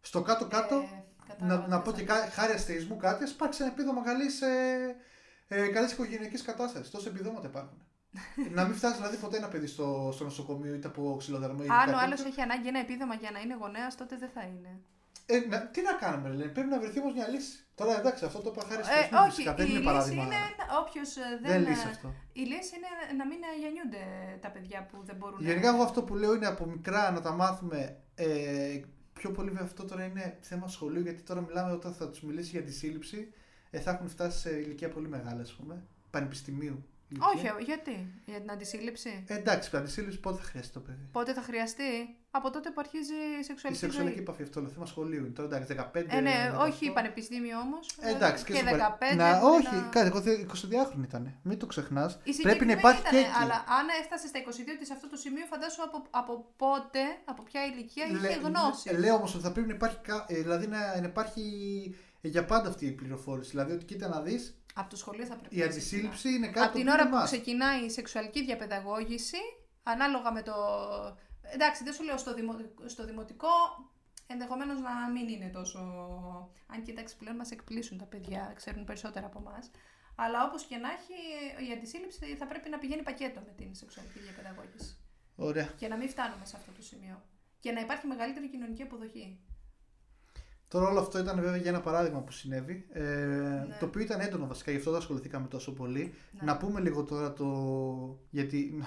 [0.00, 0.76] Στο κάτω-κάτω,
[1.40, 4.96] ε, να, να πω και χάρη αστεϊσμού κάτι, α υπάρξει ένα επίδομα καλής ε,
[5.48, 6.90] ε, καλής οικογενειακής κατάστασης.
[6.90, 7.82] Τόσα επιδόματα υπάρχουν.
[8.56, 11.62] να μην φτάσει δηλαδή ποτέ ένα παιδί στο, στο νοσοκομείο είτε από ξυλοδαρμό.
[11.62, 14.80] Αν ο άλλος έχει ανάγκη ένα επίδομα για να είναι γονέας, τότε δεν θα είναι.
[15.34, 16.50] Ε, να, τι να κάνουμε, λένε.
[16.56, 17.54] Πρέπει να βρεθεί όμως μια λύση.
[17.74, 20.22] Τώρα εντάξει, αυτό το είπα χάρη ε, Όχι, δεν είναι παράδειγμα.
[20.24, 20.42] Είναι,
[20.82, 22.14] όποιος ε, δεν, δεν λύσει αυτό.
[22.32, 24.02] Η λύση είναι να μην γεννιούνται
[24.40, 25.74] τα παιδιά που δεν μπορούν Γενικά, να...
[25.74, 27.96] εγώ αυτό που λέω είναι από μικρά να τα μάθουμε.
[28.14, 28.80] Ε,
[29.12, 32.50] πιο πολύ βέβαια αυτό τώρα είναι θέμα σχολείου, γιατί τώρα μιλάμε όταν θα τους μιλήσει
[32.50, 33.32] για τη σύλληψη,
[33.70, 35.82] ε, θα έχουν φτάσει σε ηλικία πολύ μεγάλη, ας πούμε.
[36.10, 36.91] Πανεπιστημίου ηλικία.
[37.20, 41.32] Όχι, γιατί, για την αντισύλληψη; Ε, εντάξει, η αντισύλληψη πότε θα χρειαστεί το παιδί; Πότε
[41.32, 44.22] θα χρειαστεί, από τότε που αρχίζει η Η σεξουαλική, σεξουαλική ζωή.
[44.22, 45.18] επαφή, αυτό είναι θέμα σχολείου.
[45.24, 45.28] είναι.
[45.34, 46.16] Τώρα εντάξει, 15.
[46.16, 46.66] Ε, ναι, 18.
[46.68, 47.88] όχι πανεπιστήμιο όμως.
[48.00, 49.16] Ε, εντάξει, και, και στο παρε- 15.
[49.16, 51.38] Να, μπορεί όχι, να- κάτι, εγώ θε- 22χρονη ήταν.
[51.42, 52.12] Μην το ξεχνάς.
[52.12, 53.36] Η Πρέπει να συγκεκριμένη υπάρχει και ήτανε, εκεί.
[53.42, 57.42] Αλλά αν έφτασε στα 22 της σε αυτό το σημείο, φαντάσου από, από πότε, από
[57.42, 58.88] ποια ηλικία είχε Λέ- γνώση.
[58.90, 61.42] λέ- Λέω όμως ότι θα πρέπει να υπάρχει, κα- ε, δηλαδή να, να υπάρχει
[62.24, 63.50] για πάντα αυτή η πληροφόρηση.
[63.50, 66.58] Δηλαδή ότι κοίτα να δεις, Από το σχολείο θα πρέπει η να αντισύλληψη είναι κάτι
[66.58, 67.24] Από το την οποίο ώρα είναι που must.
[67.24, 69.36] ξεκινάει η σεξουαλική διαπαιδαγώγηση,
[69.82, 70.54] ανάλογα με το.
[71.54, 72.52] Εντάξει, δεν σου λέω στο, δημο...
[72.86, 73.48] στο δημοτικό,
[74.26, 75.78] ενδεχομένως να μην είναι τόσο.
[76.66, 79.70] Αν και εντάξει, πλέον μας εκπλήσουν τα παιδιά, ξέρουν περισσότερα από εμάς.
[80.14, 81.16] Αλλά όπως και να έχει,
[81.68, 84.96] η αντισύλληψη θα πρέπει να πηγαίνει πακέτο με την σεξουαλική διαπαιδαγώγηση.
[85.36, 85.68] Ωραία.
[85.76, 87.22] Και να μην φτάνουμε σε αυτό το σημείο.
[87.60, 89.40] Και να υπάρχει μεγαλύτερη κοινωνική αποδοχή.
[90.72, 92.86] Τώρα όλο αυτό ήταν βέβαια για ένα παράδειγμα που συνέβη.
[92.92, 93.76] Ε, Ναι.
[93.80, 96.14] Το οποίο ήταν έντονο βασικά, γι' αυτό δεν ασχοληθήκαμε τόσο πολύ.
[96.32, 96.40] Ναι.
[96.44, 97.46] Να πούμε λίγο τώρα το.
[98.30, 98.82] Γιατί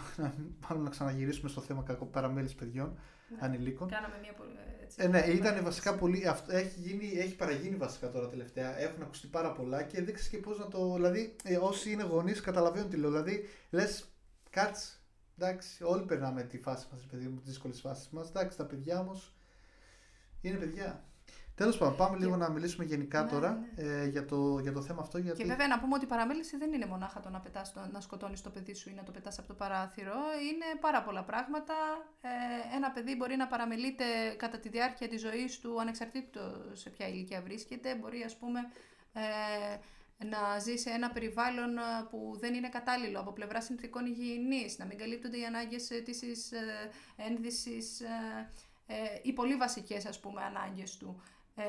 [0.70, 2.98] μάλλον να ξαναγυρίσουμε στο θέμα κακο- παραμέληση παιδιών
[3.30, 3.38] Ναι.
[3.42, 3.88] ανηλίκων.
[3.90, 4.50] Κάναμε μια πολύ.
[4.84, 5.64] Έτσι, Ε, ναι, ήταν παρέμβαση.
[5.64, 6.28] βασικά πολύ.
[6.28, 8.80] Αυτό, έχει, γίνει, έχει παραγίνει βασικά τώρα τελευταία.
[8.80, 10.94] Έχουν ακουστεί πάρα πολλά και δεν ξέρεις και πώς να το.
[10.94, 13.10] Δηλαδή, ε, όσοι είναι γονείς καταλαβαίνουν τι λέω.
[13.10, 14.06] Δηλαδή, λες,
[14.50, 14.94] κάτσε.
[15.38, 18.30] Εντάξει, όλοι περνάμε τη φάση μας, παιδί μου, τις δύσκολες φάσεις μας.
[18.30, 19.34] Εντάξει, τα παιδιά όμως
[20.42, 21.04] είναι παιδιά.
[21.56, 23.84] Τέλος πάντων, πάμε Και- λίγο να μιλήσουμε γενικά Ναι, τώρα ναι.
[23.84, 25.18] Ε, για, το, για το θέμα αυτό.
[25.18, 25.41] Γιατί...
[25.41, 27.99] Και βέβαια να πούμε ότι η παραμέληση δεν είναι μονάχα το να, πετάς το, να
[28.01, 30.16] σκοτώνεις το παιδί σου ή να το πετάς από το παράθυρο.
[30.51, 31.74] Είναι πάρα πολλά πράγματα.
[32.22, 34.06] Ε, ένα παιδί μπορεί να παραμελείται
[34.38, 37.95] κατά τη διάρκεια της ζωής του ανεξαρτήτως σε ποια ηλικία βρίσκεται.
[37.95, 38.60] Μπορεί ας πούμε
[39.14, 39.78] ε,
[40.26, 44.86] να ζει σε ένα περιβάλλον ε, που δεν είναι κατάλληλο από πλευρά συνθηκών υγιεινής, να
[44.86, 48.49] μην καλύπτονται οι ανάγκες αίτησης ε, ένδυσης ε,
[48.88, 51.22] ε, οι πολύ βασικές ας πούμε ανάγκες του.
[51.58, 51.64] Ε,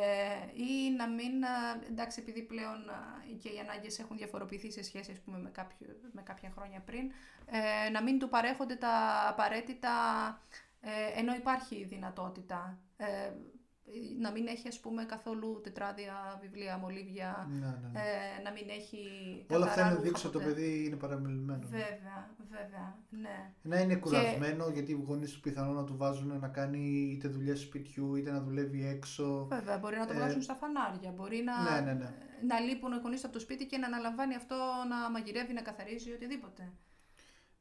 [0.55, 2.89] ή να μην, ε, εντάξει επειδή πλέον
[3.31, 6.81] ε, και οι ανάγκες έχουν διαφοροποιηθεί σε σχέση ας πούμε, με, κάποιο, με κάποια χρόνια
[6.81, 7.11] πριν,
[7.47, 9.93] ε, να μην του παρέχονται τα απαραίτητα
[10.81, 12.79] ε, ενώ υπάρχει η δυνατότητα.
[12.97, 13.33] Ε,
[14.21, 18.01] να μην έχει ας πούμε καθόλου τετράδια, βιβλία, μολύβια, Ναι, ναι, ναι.
[18.01, 19.01] ε, να μην έχει
[19.51, 20.53] Όλα αυτά καθαρά είναι ρούχα δείξω ότι το ποτέ.
[20.55, 21.59] παιδί είναι παραμελημένο.
[21.59, 21.69] ναι.
[21.79, 23.53] Βέβαια, βέβαια, ναι.
[23.63, 27.61] Να είναι κουρασμένο γιατί οι γονείς του πιθανόν να του βάζουν να κάνει είτε δουλειές
[27.61, 29.47] σπιτιού είτε να δουλεύει έξω.
[29.51, 32.11] Βέβαια, μπορεί να το Ε, βγάζουν στα φανάρια, μπορεί να, Ναι, ναι, ναι.
[32.47, 34.57] να λείπουν οι γονείς από το σπίτι και να αναλαμβάνει αυτό
[34.89, 36.73] να μαγειρεύει, να καθαρίζει, οτιδήποτε.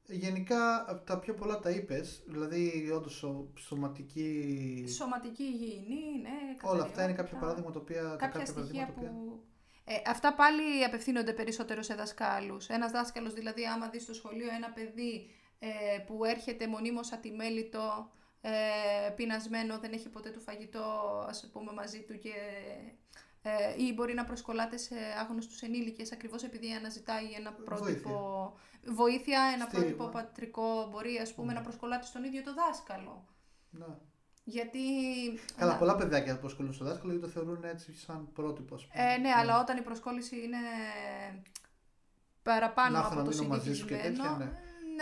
[0.08, 3.26] Γενικά τα πιο πολλά τα είπες, δηλαδή όντως
[3.56, 4.86] σωματική.
[4.88, 6.30] Σωματική υγιεινή, ναι.
[6.64, 7.40] Όλα αυτά είναι κάποια καθαριότητα.
[7.40, 8.02] παράδειγμα τα οποία.
[8.02, 9.44] τα Κάποια κάποια στοιχεία παραδείγματα τα οποία- που.
[9.88, 12.68] Ε, αυτά πάλι απευθύνονται περισσότερο σε δασκάλους.
[12.68, 15.30] Ένας δάσκαλος, δηλαδή, άμα δεις στο σχολείο ένα παιδί
[15.60, 18.10] ε, που έρχεται μονίμως ατιμέλητο,
[18.42, 20.86] ε, πεινασμένο, δεν έχει ποτέ του φαγητό,
[21.28, 22.34] ας πούμε, μαζί του και
[23.42, 28.54] ε, ή μπορεί να προσκολάται σε άγνωστους ενήλικες ακριβώς επειδή αναζητάει ένα πρότυπο
[28.86, 29.96] βοήθεια, ένα Στήριγμα.
[29.96, 31.60] πρότυπο πατρικό, μπορεί ας πούμε Ναι.
[31.60, 33.26] να προσκολάται στον ίδιο το δάσκαλο.
[33.70, 33.86] Ναι.
[34.44, 34.80] Γιατί...
[35.58, 38.76] Καλά, να- πολλά παιδάκια που ασχολούνται στο δάσκαλο γιατί το θεωρούν έτσι σαν πρότυπο.
[38.76, 39.14] ας πούμε.
[39.14, 40.58] Ε, ναι, αλλά όταν η προσκόλληση είναι
[42.44, 44.30] παραπάνω Να έρθω από να το μείνω μαζί σου και συνηθισμένο.
[44.38, 44.52] τέτοια, ναι.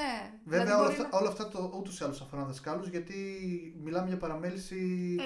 [0.02, 0.32] ναι.
[0.46, 3.16] Βέβαια, Δηλαδή όλα μπορεί αυτά, όλα αυτά το, ούτως ή άλλως αφορά δασκάλους γιατί
[3.84, 4.76] μιλάμε για παραμέληση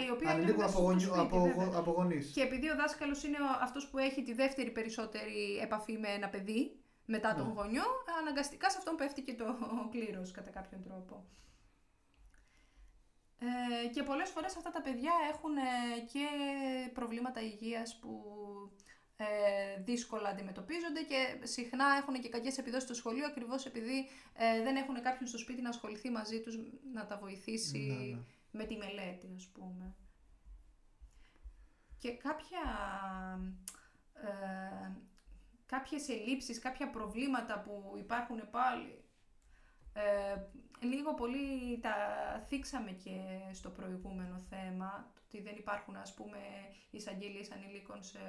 [0.01, 1.01] Ε, η οποία είναι ανηλίκων μέσα από, στο γονι...
[1.01, 1.69] σπίτι, από, βέβαια.
[1.79, 2.31] από γονείς.
[2.33, 6.27] Και επειδή ο δάσκαλος είναι ο- αυτός που έχει τη δεύτερη περισσότερη επαφή με ένα
[6.29, 7.53] παιδί, μετά τον Ναι.
[7.53, 7.85] γονιό,
[8.19, 9.45] αναγκαστικά σε αυτόν πέφτει και το
[9.91, 11.25] κλήρος κατά κάποιον τρόπο.
[13.39, 15.61] Ε, και πολλές φορές αυτά τα παιδιά έχουν ε,
[16.11, 16.27] και
[16.93, 18.11] προβλήματα υγείας που
[19.17, 19.25] ε,
[19.81, 25.01] δύσκολα αντιμετωπίζονται και συχνά έχουν και κακές επιδόσεις στο σχολείο ακριβώς επειδή ε, δεν έχουν
[25.01, 26.55] κάποιον στο σπίτι να ασχοληθεί μαζί τους,
[26.93, 28.21] να τα βοηθήσει Ναι, ναι.
[28.51, 29.95] με τη μελέτη ας πούμε.
[31.99, 32.61] Και κάποια,
[34.13, 34.91] ε,
[35.67, 39.03] κάποιες ελλείψεις, κάποια προβλήματα που υπάρχουν πάλι,
[39.93, 40.35] ε,
[40.79, 41.95] λίγο πολύ τα
[42.47, 43.17] θίξαμε και
[43.51, 46.37] στο προηγούμενο θέμα, το ότι δεν υπάρχουν ας πούμε
[46.91, 48.19] εισαγγελίες ανηλίκων σε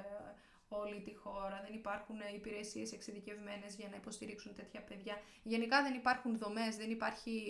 [0.69, 5.21] όλη τη χώρα, δεν υπάρχουν υπηρεσίες εξειδικευμένες για να υποστηρίξουν τέτοια παιδιά.
[5.43, 7.41] Γενικά δεν υπάρχουν δομές, δεν υπάρχει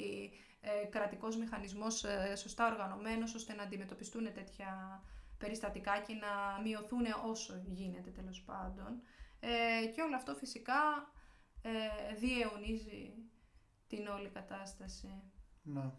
[0.61, 5.01] ε, κρατικός μηχανισμός ε, σωστά οργανωμένος ώστε να αντιμετωπιστούν τέτοια
[5.37, 9.01] περιστατικά και να μειωθούν όσο γίνεται τέλος πάντων.
[9.39, 11.11] Ε, και όλο αυτό φυσικά
[11.61, 11.69] ε,
[12.19, 13.13] διαιωνίζει
[13.87, 15.07] την όλη κατάσταση.
[15.63, 15.91] Ναι.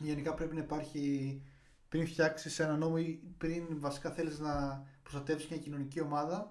[0.00, 1.42] Γενικά πρέπει να υπάρχει
[1.88, 6.50] πριν φτιάξεις ένα νόμο ή πριν βασικά θέλεις να προστατεύσεις μια κοινωνική ομάδα.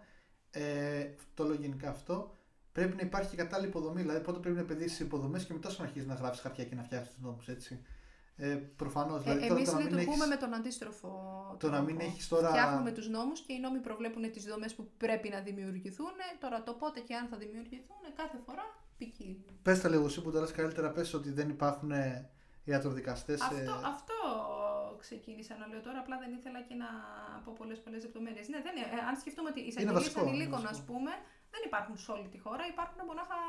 [0.51, 2.37] Ε, το λέω γενικά αυτό.
[2.71, 4.01] Πρέπει να υπάρχει και κατάλληλη υποδομή.
[4.01, 6.75] Δηλαδή, πρώτα πρέπει να επενδύσεις υποδομές και μετά σου να αρχίσει να γράφεις χαρτιά και
[6.75, 7.47] να φτιάξει τους νόμους.
[7.47, 7.81] Έτσι.
[8.37, 9.19] Ε, Προφανώς.
[9.19, 11.09] Ε, Δηλαδή, Εμείς τώρα το να μην λειτουργούμε έχεις- με τον αντίστροφο
[11.59, 12.11] Το να μην τρόπο.
[12.11, 12.49] έχεις τώρα.
[12.49, 16.11] Φτιάχνουμε τους νόμους και οι νόμοι προβλέπουν τις δομές που πρέπει να δημιουργηθούν.
[16.39, 18.63] Τώρα το πότε και αν θα δημιουργηθούν κάθε φορά
[18.97, 19.45] ποικίλει.
[19.61, 22.29] Πες τα λίγο εσύ που τώρα καλύτερα, πες ότι δεν υπάρχουν ε,
[22.63, 23.41] ιατροδικαστές.
[23.41, 24.13] Αυτό, αυτό
[24.99, 26.87] ξεκίνησα να λέω τώρα, απλά δεν ήθελα και να
[27.43, 28.47] πω πολλές πολλές λεπτομέρειες.
[28.47, 30.85] Ναι, δεν, είναι- ε, αν σκεφτούμε ότι οι εισαγγελίες βασικό, είναι ανηλίκων, ας βασικό.
[30.91, 31.11] πούμε,
[31.53, 33.39] δεν υπάρχουν σε όλη τη χώρα, υπάρχουν μονάχα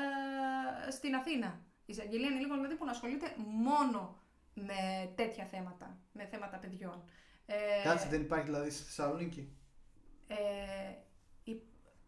[0.00, 1.50] ε, στην Αθήνα.
[1.88, 4.18] Η εισαγγελία ανηλίκων δηλαδή που να ασχολείται μόνο
[4.54, 7.02] με τέτοια θέματα, με θέματα παιδιών.
[7.46, 9.48] Ε, Κάτσε, δεν υπάρχει δηλαδή στη Θεσσαλονίκη.
[10.28, 10.34] ε,
[11.44, 11.62] η-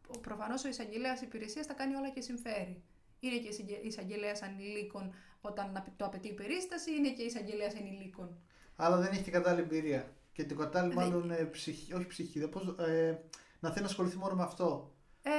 [0.06, 2.82] ο- προφανώς ο εισαγγελέας υπηρεσίας τα κάνει όλα και συμφέρει.
[3.20, 3.48] Είναι και
[3.82, 8.38] εισαγγελέας ανηλίκων όταν απαι- το απαιτεί η περίσταση, είναι και εισαγγελέας ενηλίκων.
[8.76, 10.12] Αλλά δεν έχει και κατάλληλη εμπειρία.
[10.32, 13.18] Και την κατάλληλη, Δεν- μάλλον ε, ψυχή, όχι ψυχή, δεν, πώς, ε,
[13.60, 14.92] να θέλει να ασχοληθεί μόνο με αυτό.
[15.22, 15.30] Ε,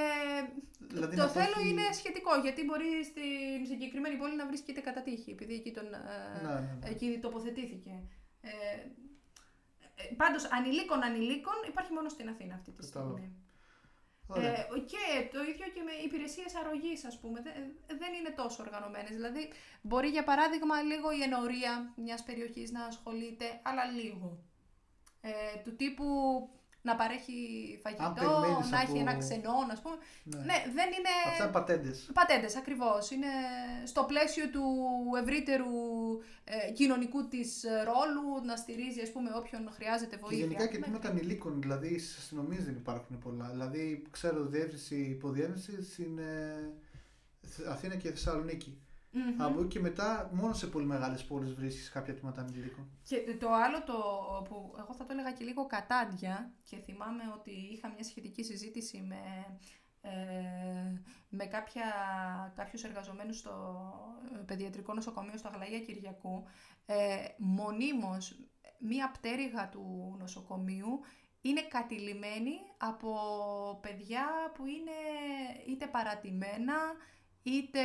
[0.79, 5.01] Δηλαδή το να θέλω έχει- είναι σχετικό, γιατί μπορεί στην συγκεκριμένη πόλη να βρίσκεται κατά
[5.01, 5.97] τύχη, επειδή εκεί, τον, ε,
[6.43, 6.89] Ναι, ναι, ναι.
[6.89, 7.93] εκεί τοποθετήθηκε.
[8.41, 8.49] Ε,
[9.95, 13.11] ε, πάντως, ανηλίκων ανηλίκων υπάρχει μόνο στην Αθήνα αυτή τη Κατάλαβα.
[13.17, 13.33] στιγμή.
[14.27, 14.51] Ωραία.
[14.51, 17.53] Ε, και το ίδιο και με υπηρεσίες αρρωγής, ας πούμε, δεν,
[18.01, 19.09] δεν είναι τόσο οργανωμένες.
[19.09, 19.49] Δηλαδή,
[19.81, 24.43] μπορεί για παράδειγμα λίγο η ενορία μιας περιοχής να ασχολείται, αλλά λίγο.
[25.21, 25.31] Ε,
[25.63, 26.05] του τύπου
[26.81, 27.37] να παρέχει
[27.83, 29.95] φαγητό, περιμένεις να από- έχει ένα ξενόν, ας πούμε.
[30.23, 30.37] Ναι.
[30.39, 31.13] Ναι, δεν είναι...
[31.27, 32.09] Αυτά είναι πατέντες.
[32.13, 33.11] Πατέντες, ακριβώς.
[33.11, 33.27] Είναι
[33.85, 34.63] στο πλαίσιο του
[35.21, 35.65] ευρύτερου
[36.43, 40.45] ε, κοινωνικού της ε, ρόλου να στηρίζει, ας πούμε, όποιον χρειάζεται Και βοήθεια.
[40.45, 40.83] γενικά και Ναι.
[40.83, 43.47] τμήματα ανηλίκων, δηλαδή στις αστυνομίες δεν υπάρχουν πολλά.
[43.51, 46.29] Δηλαδή, ξέρω διεύθυνση υποδιεύθυνση είναι
[47.67, 48.77] Αθήνα και Θεσσαλονίκη.
[49.11, 49.41] Μμμ.
[49.41, 52.89] Από εκεί και μετά, μόνο σε πολύ μεγάλες πόλεις βρίσκεις κάποια τμήματα ανηλίκων.
[53.03, 53.93] Και το άλλο το
[54.49, 59.01] που εγώ θα το έλεγα και λίγο κατάντια και θυμάμαι ότι είχα μια σχετική συζήτηση
[59.01, 59.19] με,
[60.01, 60.11] ε,
[61.29, 61.83] με κάποια,
[62.55, 63.51] κάποιους εργαζομένους στο
[64.33, 66.43] ε, παιδιατρικό νοσοκομείο στο Αγλαία Κυριακού
[66.85, 66.95] ε,
[67.37, 68.39] μονίμως
[68.79, 70.99] μία πτέρυγα του νοσοκομείου
[71.41, 73.11] είναι κατηλημένη από
[73.81, 74.97] παιδιά που είναι
[75.67, 76.75] είτε παρατημένα
[77.51, 77.79] είτε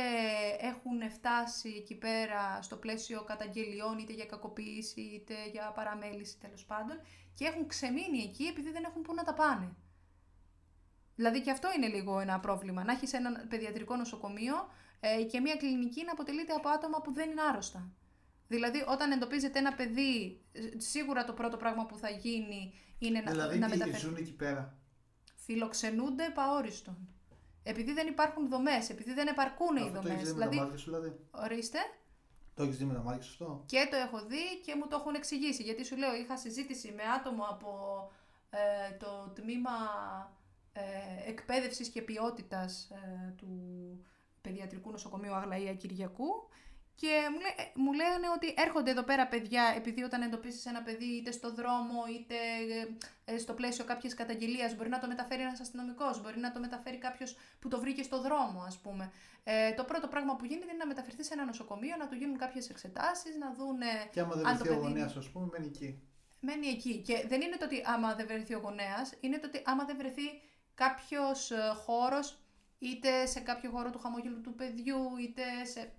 [0.59, 6.99] έχουν φτάσει εκεί πέρα στο πλαίσιο καταγγελιών είτε για κακοποίηση είτε για παραμέληση τέλος πάντων
[7.33, 9.75] και έχουν ξεμείνει εκεί επειδή δεν έχουν πού να τα πάνε.
[11.15, 12.83] Δηλαδή και αυτό είναι λίγο ένα πρόβλημα.
[12.83, 14.55] Να έχεις ένα παιδιατρικό νοσοκομείο
[14.99, 17.91] ε, και μια κλινική να αποτελείται από άτομα που δεν είναι άρρωστα.
[18.47, 23.31] Δηλαδή όταν εντοπίζεται ένα παιδί, ε, σίγουρα το πρώτο πράγμα που θα γίνει είναι να,
[23.31, 24.05] δηλαδή, να τι μεταφερθεί.
[24.05, 24.77] ζουν εκεί πέρα.
[25.35, 27.14] Φιλοξενούνται παόριστον.
[27.67, 30.27] Επειδή δεν υπάρχουν δομές, επειδή δεν επαρκούν οι Αυτό το έχεις δομές.
[30.27, 31.19] δει με τα Δηλαδή, μάτια σου, δηλαδή.
[31.31, 31.79] ορίστε,
[32.55, 34.95] Το έχεις δει με τα μάτια σου αυτό; και το έχω δει και μου το
[34.95, 35.63] έχουν εξηγήσει.
[35.63, 37.71] Γιατί σου λέω, είχα συζήτηση με άτομο από
[38.49, 39.71] ε, το τμήμα
[40.73, 43.49] ε, εκπαίδευσης και ποιότητας ε, του
[44.41, 46.49] Παιδιατρικού Νοσοκομείου Αγλαία Κυριακού
[46.95, 50.81] και μου, λέ, ε, μου λένε ότι έρχονται εδώ πέρα παιδιά επειδή όταν εντοπίσεις ένα
[50.81, 52.35] παιδί είτε στο δρόμο είτε
[53.25, 56.59] ε, ε, στο πλαίσιο κάποιες καταγγελίας μπορεί να το μεταφέρει ένας αστυνομικός, μπορεί να το
[56.59, 59.11] μεταφέρει κάποιος που το βρήκε στο δρόμο ας πούμε.
[59.43, 62.37] Ε, το πρώτο πράγμα που γίνεται είναι να μεταφερθείς σε ένα νοσοκομείο, να του γίνουν
[62.37, 65.29] κάποιες εξετάσεις, να δούνε Και άμα δεν αν το βρεθεί ο παιδί γονέας, είναι- ας
[65.31, 65.99] πούμε, μένει εκεί.
[66.39, 66.97] μένει εκεί.
[67.01, 69.97] Και δεν είναι το ότι άμα δεν βρεθεί ο γονέας, είναι το ότι άμα δεν
[69.97, 70.41] βρεθεί
[70.75, 71.51] κάποιος
[71.85, 72.39] χώρος,
[72.79, 75.91] είτε σε κάποιο χώρο του χαμόγελου του παιδιού, είτε σε, ε,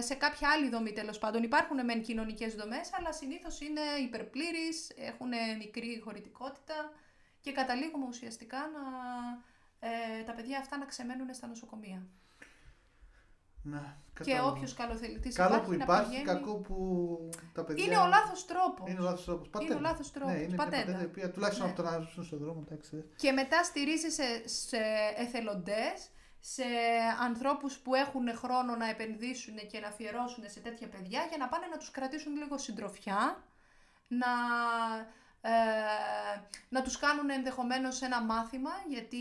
[0.00, 1.42] σε κάποια άλλη δομή τέλος πάντων.
[1.42, 6.92] Υπάρχουν μεν κοινωνικές δομές, αλλά συνήθως είναι υπερπλήρει, έχουν μικρή χωρητικότητα
[7.40, 8.80] και καταλήγουμε ουσιαστικά να,
[9.88, 12.06] ε, τα παιδιά αυτά να ξεμένουν στα νοσοκομεία.
[13.64, 13.78] Ναι,
[14.14, 14.50] Και κατάλαβα.
[14.50, 16.24] όποιος καλοθελητής Καλό υπάρχει, που να υπάρχει, πηγαίνει...
[16.26, 16.76] κακό που
[17.54, 17.84] τα παιδιά.
[17.84, 18.90] Είναι ο λάθος τρόπος.
[18.90, 19.64] Είναι ο λάθος τρόπος.
[19.64, 20.76] Είναι ο λάθος τρόπος, Ναι, είναι πατέντα.
[20.76, 21.72] μια πατέντα η οποία τουλάχιστον Ναι.
[21.72, 23.04] από το να ζουν στον δρόμο, εντάξει.
[23.16, 24.76] Και μετά στηρίζεσαι σε
[25.16, 26.10] εθελοντές,
[26.44, 26.64] σε
[27.20, 31.66] ανθρώπους που έχουν χρόνο να επενδύσουν και να αφιερώσουν σε τέτοια παιδιά για να πάνε
[31.66, 33.44] να τους κρατήσουν λίγο συντροφιά,
[34.08, 34.32] να,
[35.40, 35.52] ε,
[36.68, 39.18] να τους κάνουν ενδεχομένως ένα μάθημα, γιατί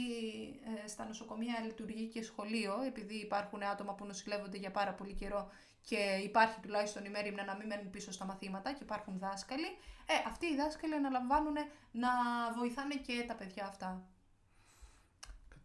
[0.84, 5.51] ε, στα νοσοκομεία λειτουργεί και σχολείο, επειδή υπάρχουν άτομα που νοσηλεύονται για πάρα πολύ καιρό
[5.82, 9.78] και υπάρχει τουλάχιστον η μέρημνα να μην μένουν πίσω στα μαθήματα και υπάρχουν δάσκαλοι.
[10.05, 11.55] Ε, αυτοί οι δάσκαλοι αναλαμβάνουν
[11.91, 12.09] να
[12.57, 14.11] βοηθάνε και τα παιδιά αυτά.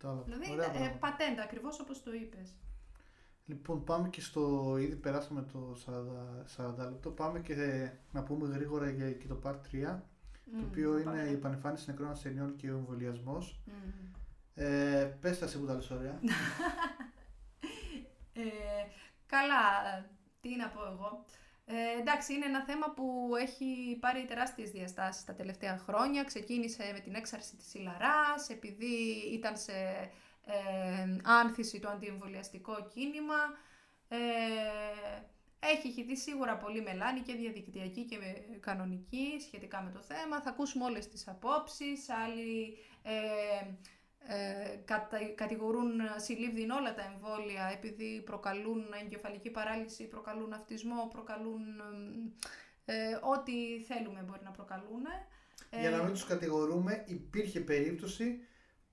[0.07, 0.23] Κατάλαβα.
[0.23, 0.99] Δηλαδή, Ωραία ε, πράγματα.
[0.99, 2.55] πατέντα, ακριβώς όπως το είπες.
[3.45, 4.75] Λοιπόν, πάμε και στο.
[4.79, 5.77] Ήδη περάσαμε το
[6.57, 7.11] 40, 40 λεπτό.
[7.11, 10.01] Πάμε και να πούμε γρήγορα για και το Part 3,
[10.59, 13.61] το οποίο είναι η επανεμφάνιση νεκρών ασθενειών και ο εμβολιασμός.
[14.55, 16.21] Ε, πες τα σε που τα λες ωραία.
[18.39, 18.43] Ε,
[19.27, 19.65] καλά,
[20.41, 21.25] τι να πω εγώ.
[21.69, 26.25] Ε, εντάξει, είναι ένα θέμα που έχει πάρει τεράστιες διαστάσεις τα τελευταία χρόνια.
[26.25, 28.95] Ξεκίνησε με την έξαρση της Ιλαράς, επειδή
[29.33, 29.73] ήταν σε
[30.47, 33.37] ε, άνθηση το αντιεμβολιαστικό κίνημα.
[34.09, 34.19] Ε,
[35.59, 38.17] Έχει χυθεί σίγουρα πολύ μελάνη και διαδικτυακή και
[38.61, 40.41] κανονική σχετικά με το θέμα.
[40.41, 42.09] Θα ακούσουμε όλες τις απόψεις.
[42.11, 43.13] Άλλοι ε,
[44.29, 51.63] ε, κατηγορούν συλλήβδιν όλα τα εμβόλια επειδή προκαλούν εγκεφαλική παράλυση, προκαλούν αυτισμό, προκαλούν
[52.85, 55.03] ε, ό,τι θέλουμε μπορεί να προκαλούν.
[55.81, 58.41] Για να μην τους κατηγορούμε, υπήρχε περίπτωση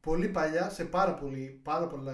[0.01, 2.13] πολύ παλιά, σε πάρα, πολύ, πάρα, πολλά,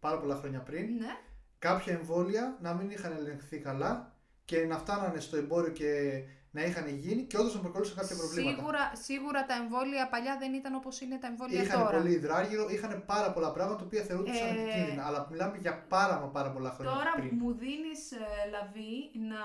[0.00, 1.16] πάρα πολλά χρόνια πριν, ναι.
[1.58, 6.88] κάποια εμβόλια να μην είχαν ελεγχθεί καλά και να φτάνανε στο εμπόριο και να είχαν
[6.88, 8.56] γίνει και όντως να προκαλούσαν κάποια προβλήματα.
[8.56, 11.90] Σίγουρα, σίγουρα τα εμβόλια παλιά δεν ήταν όπως είναι τα εμβόλια είχαν τώρα.
[11.90, 14.62] Είχαν πολύ υδράργυρο, είχαν πάρα πολλά πράγματα τα οποία θεωρούνταν ε...
[14.62, 15.06] επικίνδυνα.
[15.06, 16.92] Αλλά μιλάμε για πάρα, πάρα πολλά χρόνια.
[16.94, 17.30] Τώρα πριν.
[17.40, 18.18] μου δίνεις, ε,
[18.50, 18.94] Λαβή,
[19.30, 19.42] να.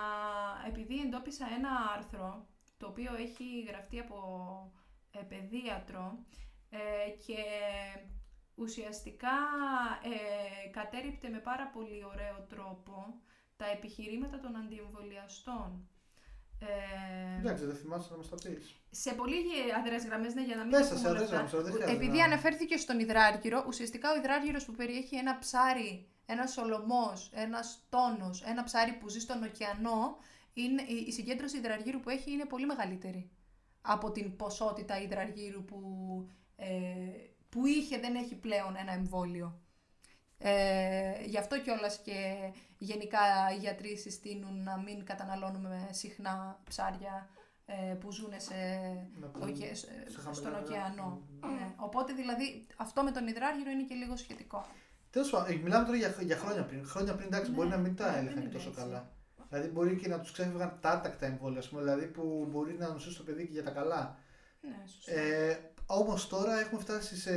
[0.68, 2.48] επειδή εντόπισα ένα άρθρο
[2.78, 4.18] το οποίο έχει γραφτεί από
[5.12, 6.26] ε, παιδίατρο
[6.70, 7.44] ε, και
[8.56, 9.38] ουσιαστικά
[10.04, 13.22] ε, κατέριπτε με πάρα πολύ ωραίο τρόπο
[13.56, 15.88] τα επιχειρήματα των αντιεμβολιαστών.
[16.68, 18.76] Ε, Εντάξει, δεν θυμάσαι να μας τα πεις.
[18.90, 19.36] Σε πολύ
[19.80, 21.54] αδρές γραμμές, ναι, για να μην Πέσα, σε αδρές γραμμές.
[21.88, 22.24] Επειδή να...
[22.24, 28.64] αναφέρθηκε στον υδράργυρο, ουσιαστικά ο υδράργυρος που περιέχει ένα ψάρι, ένας σολομός, ένας τόνος, ένα
[28.64, 30.18] ψάρι που ζει στον ωκεανό,
[30.54, 33.30] είναι, η συγκέντρωση υδραργύρου που έχει είναι πολύ μεγαλύτερη
[33.82, 35.80] από την ποσότητα υδραργύρου που,
[36.56, 36.68] ε,
[37.50, 39.62] που είχε, δεν έχει πλέον ένα εμβόλιο.
[40.46, 42.36] Ε, γι' αυτό κιόλας και
[42.78, 43.20] γενικά
[43.56, 47.30] οι γιατροί συστήνουν να μην καταναλώνουμε συχνά ψάρια
[47.66, 48.56] ε, που ζουν σε,
[50.32, 51.22] στον ωκεανό.
[51.42, 51.74] Ναι.
[51.76, 54.66] Οπότε δηλαδή αυτό με τον υδράργυρο είναι και λίγο σχετικό.
[55.10, 56.86] Τέλος πάντων, ε, μιλάμε τώρα για, για χρόνια πριν.
[56.86, 59.12] Χρόνια πριν εντάξει, ναι, μπορεί να μην τα έλεγχαν τόσο καλά.
[59.50, 63.24] Δηλαδή μπορεί και να τους ξέφευγαν τάτακτα εμβόλια, πούμε, δηλαδή που μπορεί να νοσήσει το
[63.24, 64.18] παιδί και για τα καλά.
[64.62, 67.32] Ναι, ε, Όμως τώρα έχουμε φτάσει σε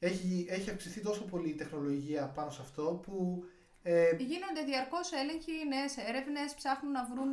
[0.00, 3.44] έχει, έχει αυξηθεί τόσο πολύ η τεχνολογία πάνω σε αυτό που...
[3.82, 4.16] Ε...
[4.16, 7.32] Γίνονται διαρκώς έλεγχοι, νέες έρευνες, ψάχνουν να βρουν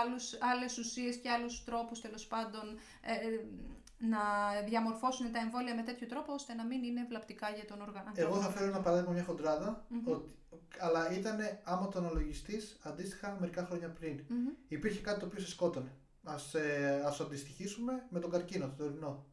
[0.00, 3.14] άλλους, άλλες ουσίες και άλλους τρόπους τέλος πάντων ε,
[3.98, 4.20] να
[4.68, 8.24] διαμορφώσουν τα εμβόλια με τέτοιο τρόπο ώστε να μην είναι βλαπτικά για τον οργανισμό.
[8.26, 10.34] Εγώ θα φέρω ένα παράδειγμα μια χοντράδα, ότι,
[10.78, 14.20] αλλά ήταν άμα το αναλογιστή αντίστοιχα μερικά χρόνια πριν.
[14.68, 15.92] Υπήρχε κάτι το οποίο σε σκότωνε.
[16.24, 19.24] Ας, ε, ας αντιστοιχίσουμε με τον καρκίνο, το τωρινό.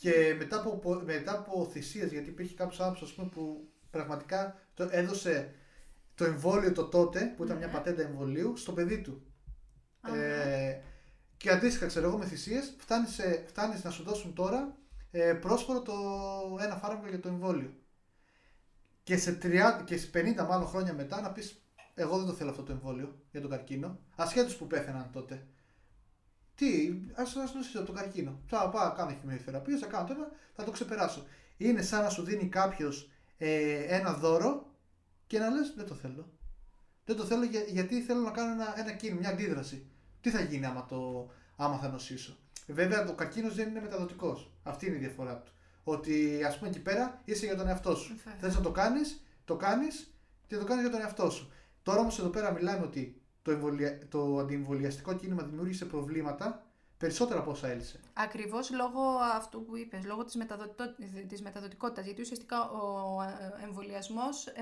[0.00, 5.54] Και μετά από, μετά από θυσίες, γιατί υπήρχε κάποιος άνθρωπος που πραγματικά το έδωσε
[6.14, 7.72] το εμβόλιο το τότε, που ήταν μια ναι.
[7.72, 9.22] πατέντα εμβολίου, στο παιδί του.
[10.14, 10.80] Ε,
[11.36, 12.74] και αντίστοιχα, ξέρω εγώ, με θυσίες,
[13.46, 14.76] φτάνει να σου δώσουν τώρα
[15.10, 15.94] ε, πρόσφορο το
[16.60, 17.72] ένα φάρμακο για το εμβόλιο.
[19.02, 21.62] Και σε, 30, και σε 50 μάλλον χρόνια μετά να πεις:
[21.94, 25.46] Εγώ δεν το θέλω αυτό το εμβόλιο για τον καρκίνο, ασχέτως που πέθαναν τότε.
[26.60, 27.22] Τι, α
[27.54, 28.40] νοσήσω από τον καρκίνο.
[28.46, 31.26] Θα πάω, κάνω χημειοθεραπεία, θα κάνω τώρα, θα το ξεπεράσω.
[31.56, 34.74] Είναι σαν να σου δίνει κάποιος ε, ένα δώρο
[35.26, 36.32] και να λες: Δεν το θέλω.
[37.04, 39.86] Δεν το θέλω γιατί θέλω να κάνω ένα, ένα κίνημα, μια αντίδραση.
[40.20, 42.36] Τι θα γίνει άμα, το, άμα θα νοσήσω.
[42.66, 44.52] Βέβαια, το καρκίνος δεν είναι μεταδοτικός.
[44.62, 45.52] Αυτή είναι η διαφορά του.
[45.84, 48.16] Ότι ας πούμε εκεί πέρα είσαι για τον εαυτό σου.
[48.40, 50.14] Θες να το κάνεις, το κάνεις
[50.46, 51.52] και το κάνεις για τον εαυτό σου.
[51.82, 53.98] Τώρα όμως εδώ πέρα μιλάμε ότι το, εμβολια...
[54.08, 56.64] το αντιεμβολιαστικό κίνημα δημιούργησε προβλήματα
[56.98, 58.00] περισσότερα από όσα έλυσε.
[58.12, 59.00] Ακριβώς λόγω
[59.34, 60.84] αυτού που είπες, λόγω της μεταδοτικό...
[61.28, 62.04] της μεταδοτικότητας.
[62.04, 64.52] Γιατί ουσιαστικά ο ε, εμβολιασμός ε,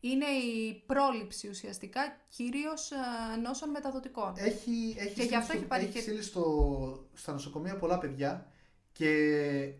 [0.00, 2.96] είναι η πρόληψη ουσιαστικά κυρίως ε,
[3.42, 4.32] νόσων μεταδοτικών.
[4.36, 5.84] Έχει, έχει και γι' αυτό έχει πάρει.
[5.94, 8.52] Έχει στο, στα νοσοκομεία πολλά παιδιά
[8.92, 9.12] και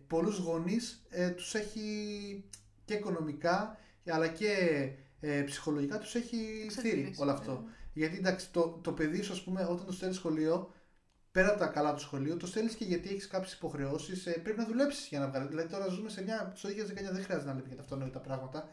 [0.07, 1.81] πολλούς γονείς ε, τους έχει
[2.85, 4.55] και οικονομικά αλλά και
[5.19, 7.51] ε, ψυχολογικά τους έχει θύρει όλο αυτό.
[7.51, 7.71] Ναι.
[7.93, 10.73] Γιατί εντάξει, το, το παιδί σου, ας πούμε, όταν το στέλνεις σχολείο,
[11.31, 14.25] πέρα από τα καλά του σχολείου, το στέλνεις και γιατί έχεις κάποιες υποχρεώσεις.
[14.25, 15.49] Ε, πρέπει να δουλέψεις για να βγάλεις.
[15.49, 16.51] Δηλαδή, τώρα ζούμε σε μια.
[16.55, 18.69] Στο 2019 δεν χρειάζεται να λέμε για τα αυτονόητα πράγματα.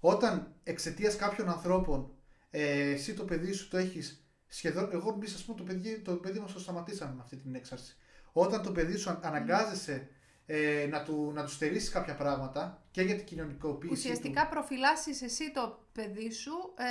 [0.00, 2.10] Όταν εξαιτίας κάποιων ανθρώπων
[2.50, 4.88] ε, εσύ το παιδί σου το έχεις σχεδόν.
[4.92, 7.96] Εγώ, εμείς, ας πούμε, το παιδί, το παιδί μας το σταματήσαμε με αυτή την έξαρση.
[8.32, 10.08] Όταν το παιδί σου αναγκάζεσαι
[10.46, 13.92] ε, να του, να του στερήσεις κάποια πράγματα και για την κοινωνικοποίηση.
[13.92, 14.48] Ουσιαστικά του.
[14.48, 16.84] προφυλάσσεις εσύ το παιδί σου ε,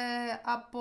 [0.44, 0.80] από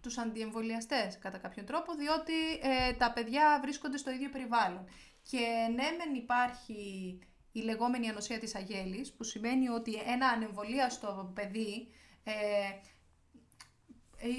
[0.00, 2.32] τους αντιεμβολιαστές κατά κάποιον τρόπο, διότι
[2.62, 4.88] ε, τα παιδιά βρίσκονται στο ίδιο περιβάλλον.
[5.30, 5.38] Και
[5.74, 7.18] ναι, μεν υπάρχει
[7.52, 11.88] η λεγόμενη ανοσία της αγέλης, που σημαίνει ότι ένα ανεμβολίαστο παιδί
[12.24, 12.32] ε,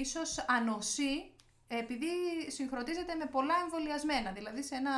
[0.00, 1.34] ίσως ανοσεί
[1.68, 2.10] επειδή
[2.48, 4.32] συγχρονίζεται με πολλά εμβολιασμένα.
[4.32, 4.92] Δηλαδή σε ένα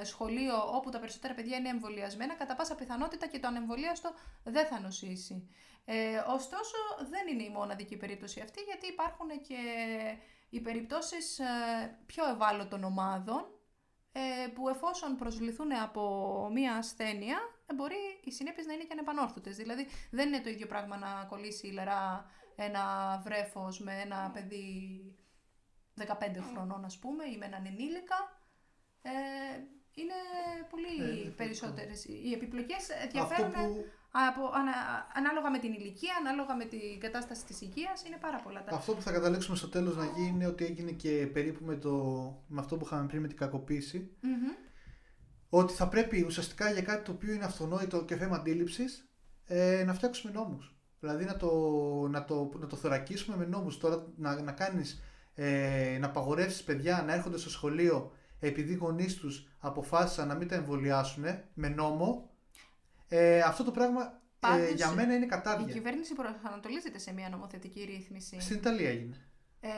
[0.00, 4.14] ε, σχολείο όπου τα περισσότερα παιδιά είναι εμβολιασμένα, κατά πάσα πιθανότητα και το ανεμβολίαστο
[4.44, 5.48] δεν θα νοσήσει.
[5.84, 6.76] Ε, ωστόσο,
[7.10, 9.60] δεν είναι η μοναδική περίπτωση αυτή, γιατί υπάρχουν και
[10.50, 11.44] οι περιπτώσεις ε,
[12.06, 13.46] πιο ευάλωτων ομάδων,
[14.12, 17.38] ε, που εφόσον προσβληθούν από μία ασθένεια,
[17.74, 19.56] μπορεί οι συνέπειες να είναι και ανεπανόρθωτες.
[19.56, 22.84] Δηλαδή, δεν είναι το ίδιο πράγμα να κολλήσει η λερά ένα
[23.24, 25.00] βρέφος με ένα παιδί
[25.96, 26.04] 15
[26.52, 28.35] χρονών ας πούμε ή με έναν ενήλικα.
[29.10, 29.56] Ε,
[30.00, 30.18] είναι
[30.70, 32.04] πολύ Ε, περισσότερες.
[32.04, 32.82] Οι επιπλοκές
[33.12, 34.74] διαφέρουν Αυτό που, από, ανα,
[35.14, 38.76] ανάλογα με την ηλικία, ανάλογα με την κατάσταση της υγείας, είναι πάρα πολλά τα...
[38.76, 41.94] αυτό που θα καταλήξουμε στο τέλος να γίνει είναι ότι έγινε και περίπου με, το,
[42.46, 44.16] με αυτό που είχαμε πριν με την κακοποίηση.
[44.20, 44.52] Μμμ.
[45.48, 49.08] Ότι θα πρέπει ουσιαστικά για κάτι το οποίο είναι αυτονόητο και θέμα αντίληψης
[49.44, 50.76] ε, να φτιάξουμε νόμους.
[51.00, 51.50] Δηλαδή να το,
[52.10, 53.78] να το, να το θωρακίσουμε με νόμους.
[53.78, 55.02] Τώρα να, να κάνεις
[55.34, 60.48] ε, να απαγορεύσεις παιδιά να έρχονται στο σχολείο επειδή οι γονείς τους αποφάσισαν να μην
[60.48, 61.24] τα εμβολιάσουν
[61.54, 62.30] με νόμο.
[63.08, 65.72] Ε, αυτό το πράγμα ε, Πάντως, για μένα είναι Η κατάδια.
[65.72, 68.40] κυβέρνηση προσανατολίζεται σε μια νομοθετική ρύθμιση.
[68.40, 69.16] Στην Ιταλία έγινε.
[69.60, 69.68] Ε,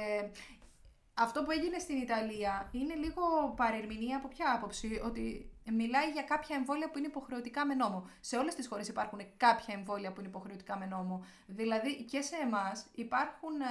[1.14, 3.22] αυτό που έγινε στην Ιταλία είναι λίγο
[3.56, 8.08] παρερμηνία από ποια άποψη, ότι μιλάει για κάποια εμβόλια που είναι υποχρεωτικά με νόμο.
[8.20, 11.24] Σε όλες τις χώρες υπάρχουν κάποια εμβόλια που είναι υποχρεωτικά με νόμο.
[11.46, 13.64] Δηλαδή και σε εμάς υπάρχουν, ε,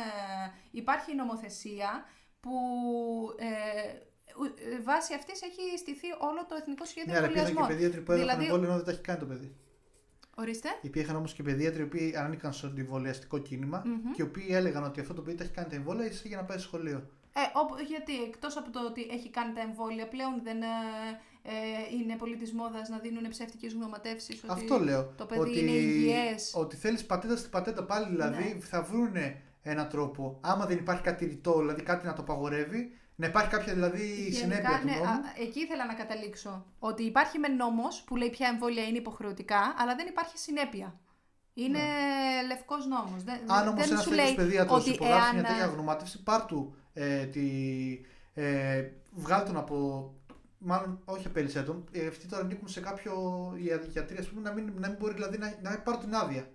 [0.72, 2.06] υπάρχει νομοθεσία
[2.40, 2.52] που
[3.38, 4.02] ε, ου- ε,
[4.84, 7.78] βάσει αυτής έχει στηθεί όλο το Εθνικό Σχέδιο Ναι, αλλά υπήρχαν και Εμβολιασμών.
[7.78, 9.56] παιδίατροι που έδωσαν Δηλαδή- εμβόλιο ενώ δεν τα έχει κάνει το παιδί.
[10.40, 10.70] Ορίστε.
[10.82, 14.12] Υπήρχαν όμως και παιδίατροι οι οποίοι ανήκαν στο αντιβολιαστικό κίνημα Μμμ.
[14.12, 16.38] και οι οποίοι έλεγαν ότι αυτό το παιδί τα έχει κάνει τα εμβόλια εσύ για
[16.38, 17.10] να πάει στο σχολείο.
[17.34, 20.66] Ε, όπου- γιατί εκτός από το ότι έχει κάνει τα εμβόλια πλέον δεν ε,
[21.44, 21.52] ε,
[22.00, 25.14] είναι πολύ της μόδας να δίνουν ψεύτικες γνωματεύσεις ότι Αυτό λέω.
[25.18, 26.52] το παιδί ότι, είναι υγιές.
[26.56, 28.60] Ότι θέλεις πατέντα στην πατέντα πάλι, δηλαδή Ναι.
[28.60, 30.38] θα βρούνε έναν τρόπο.
[30.42, 34.38] Άμα δεν υπάρχει κάτι ρητό, δηλαδή κάτι να το απαγορεύει, να υπάρχει κάποια δηλαδή Γενικά,
[34.38, 35.06] συνέπεια του ναι, νόμου.
[35.08, 36.66] α, εκεί ήθελα να καταλήξω.
[36.80, 41.00] Ότι υπάρχει με νόμος που λέει ποια εμβόλια είναι υποχρεωτικά, αλλά δεν υπάρχει συνέπεια.
[41.54, 41.80] Είναι
[42.48, 43.24] λευκός νόμος.
[43.24, 43.54] Δεν, Ναι.
[43.54, 46.24] Αν όμως δεν ένας σου τέτοιος λέει παιδίατρο ότι υπογράψει εάν, μια τέτοια ε, γνωμάτευση,
[46.24, 47.46] πάρ του ε, τη.
[48.34, 50.12] Ε, βγάλ τον από.
[50.58, 51.84] Μάλλον όχι απέλησέ τον.
[51.92, 53.14] Ε, αυτοί τώρα ανήκουν σε κάποιο
[53.58, 56.48] για- γιατρή, ας πούμε, να μην, να μην μπορεί δηλαδή να, να πάρουν την άδεια.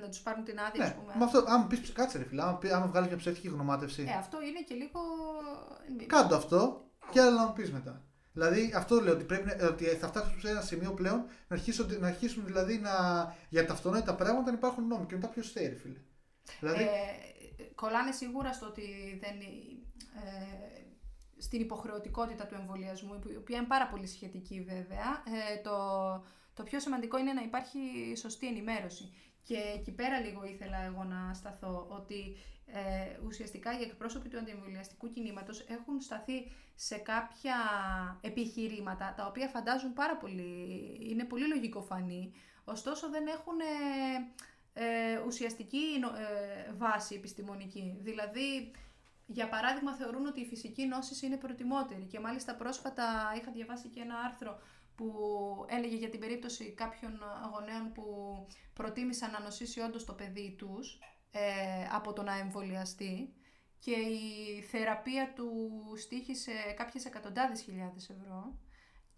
[0.00, 1.12] Να τους πάρουν την άδεια, ας Ναι, πούμε.
[1.18, 4.02] με αυτό, άμα πεις κάτσε ρε φίλε, άμα, πει- άμα βγάλει μια ψεύτικη γνωμάτευση.
[4.08, 5.00] Ε, αυτό είναι και λίγο...
[6.06, 8.02] Κάντο αυτό και άλλα να μου πεις μετά.
[8.32, 11.18] Δηλαδή αυτό λέω ότι, πρέπει, να- ότι θα φτάσουμε σε ένα σημείο πλέον
[11.48, 12.90] να αρχίσουν, να αρχίσουν δηλαδή να,
[13.48, 15.98] για τα αυτονόητα πράγματα να υπάρχουν νόμοι και μετά ποιος θέλει, φίλε.
[16.60, 16.88] Δηλαδή, Ε,
[17.74, 18.82] κολλάνε σίγουρα στο ότι
[19.22, 20.82] δεν, ε,
[21.38, 25.22] στην υποχρεωτικότητα του εμβολιασμού, η οποία είναι πάρα πολύ σχετική βέβαια.
[25.26, 25.76] Ε, το,
[26.54, 27.78] το πιο σημαντικό είναι να υπάρχει
[28.16, 29.12] σωστή ενημέρωση.
[29.48, 32.36] Και εκεί πέρα λίγο ήθελα εγώ να σταθώ ότι
[32.66, 37.56] ε, ουσιαστικά οι εκπρόσωποι του αντιεμβολιαστικού κινήματος έχουν σταθεί σε κάποια
[38.20, 40.52] επιχειρήματα τα οποία φαντάζουν πάρα πολύ,
[41.00, 42.32] είναι πολύ λογικοφανή,
[42.64, 47.98] ωστόσο δεν έχουν ε, ε, ουσιαστική νο- ε, βάση επιστημονική.
[48.00, 48.70] Δηλαδή,
[49.26, 54.00] για παράδειγμα, θεωρούν ότι η φυσική νόση είναι προτιμότερη και μάλιστα πρόσφατα είχα διαβάσει και
[54.00, 54.60] ένα άρθρο
[54.98, 55.12] που
[55.68, 57.12] έλεγε για την περίπτωση κάποιων
[57.52, 58.04] γονέων που
[58.72, 60.98] προτίμησαν να νοσήσει όντως το παιδί τους
[61.30, 61.40] ε,
[61.92, 63.32] από το να εμβολιαστεί
[63.78, 65.50] και η θεραπεία του
[65.96, 68.58] στήχησε κάποιες εκατοντάδες χιλιάδες ευρώ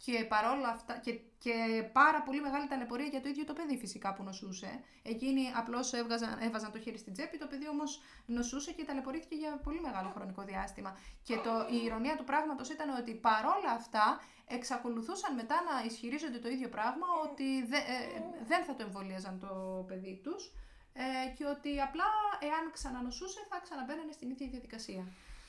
[0.04, 1.54] και παρόλα αυτά και, και
[1.92, 4.80] πάρα πολύ μεγάλη ταλαιπωρία για το ίδιο το παιδί φυσικά που νοσούσε.
[5.02, 9.60] Εκείνοι απλώς έβγαζαν, έβαζαν το χέρι στην τσέπη, το παιδί όμως νοσούσε και ταλαιπωρήθηκε για
[9.64, 10.98] πολύ μεγάλο χρονικό διάστημα.
[11.22, 16.48] Και το, η ηρωνία του πράγματος ήταν ότι παρόλα αυτά εξακολουθούσαν μετά να ισχυρίζονται το
[16.48, 20.52] ίδιο πράγμα ότι δε- ε, δεν θα το εμβολίαζαν το παιδί τους
[20.92, 21.02] ε,
[21.36, 22.04] και ότι απλά
[22.40, 25.04] εάν ξανανοσούσε θα ξαναμπαίνανε στην ίδια διαδικασία.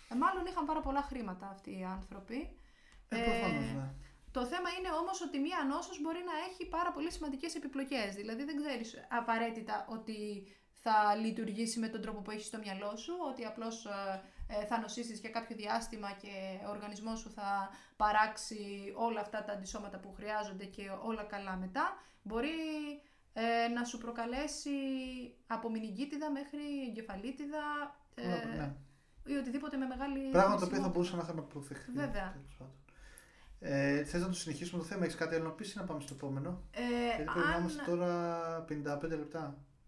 [0.09, 2.49] Ε, μάλλον είχαν πάρα πολλά χρήματα αυτοί οι άνθρωποι.
[3.09, 3.89] ε, προφανώς, ναι.
[4.31, 8.15] Το θέμα είναι όμως ότι μία νόσος μπορεί να έχει πάρα πολύ σημαντικές επιπλοκές.
[8.15, 10.47] Δηλαδή δεν ξέρεις απαραίτητα ότι
[10.83, 14.79] θα λειτουργήσει με τον τρόπο που έχεις στο μυαλό σου, ότι απλώς ε, ε, θα
[14.79, 20.13] νοσήσεις για κάποιο διάστημα και ο οργανισμός σου θα παράξει όλα αυτά τα αντισώματα που
[20.17, 21.93] χρειάζονται και όλα καλά μετά.
[22.23, 22.49] Μπορεί
[23.33, 24.69] ε, να σου προκαλέσει
[25.47, 28.73] από μηνυγκίτιδα μέχρι εγκεφαλίτιδα ε, Όλα- ναι.
[29.33, 30.89] ή οτιδήποτε με μεγάλη Πράγμα το οποίο θα χρησιμότητα.
[30.89, 31.91] μπορούσαμε να είχαμε αποφευχθεί.
[31.91, 32.31] Βέβαια.
[32.31, 32.75] τέλος πάντων.
[33.63, 36.01] Ε, θες να το συνεχίσουμε το θέμα, έχεις κάτι άλλο να πεις ή να πάμε
[36.01, 36.81] στο επόμενο; Ε,
[37.15, 38.13] Γιατί πρέπει να αν- είμαστε τώρα
[38.67, 39.43] 55 λεπτά.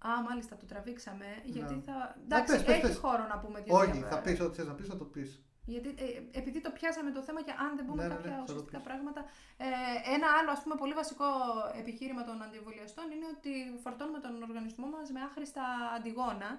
[0.08, 1.26] Α, μάλιστα, το τραβήξαμε.
[1.44, 1.82] Γιατί Ναι.
[1.82, 2.16] θα.
[2.24, 2.98] Εντάξει, πες, πες, έχει πες.
[2.98, 5.42] χώρο να πούμε δύο Όχι, δύο- θα πεις ό,τι θες να πεις, θα το πεις.
[5.66, 8.36] Γιατί ε, επειδή το πιάσαμε το θέμα και αν δεν πούμε Ναι, ναι, κάποια ναι,
[8.38, 8.88] θα το ουσιαστικά πεις.
[8.88, 9.22] πράγματα.
[9.58, 9.68] Ε,
[10.16, 11.26] ένα άλλο ας πούμε πολύ βασικό
[11.82, 13.52] επιχείρημα των αντιεμβολιαστών είναι ότι
[13.84, 15.64] φορτώνουμε τον οργανισμό μας με άχρηστα
[15.98, 16.50] αντιγόνα.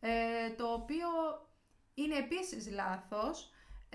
[0.00, 0.10] Ε,
[0.58, 1.08] το οποίο
[1.94, 3.36] είναι επίσης λάθος.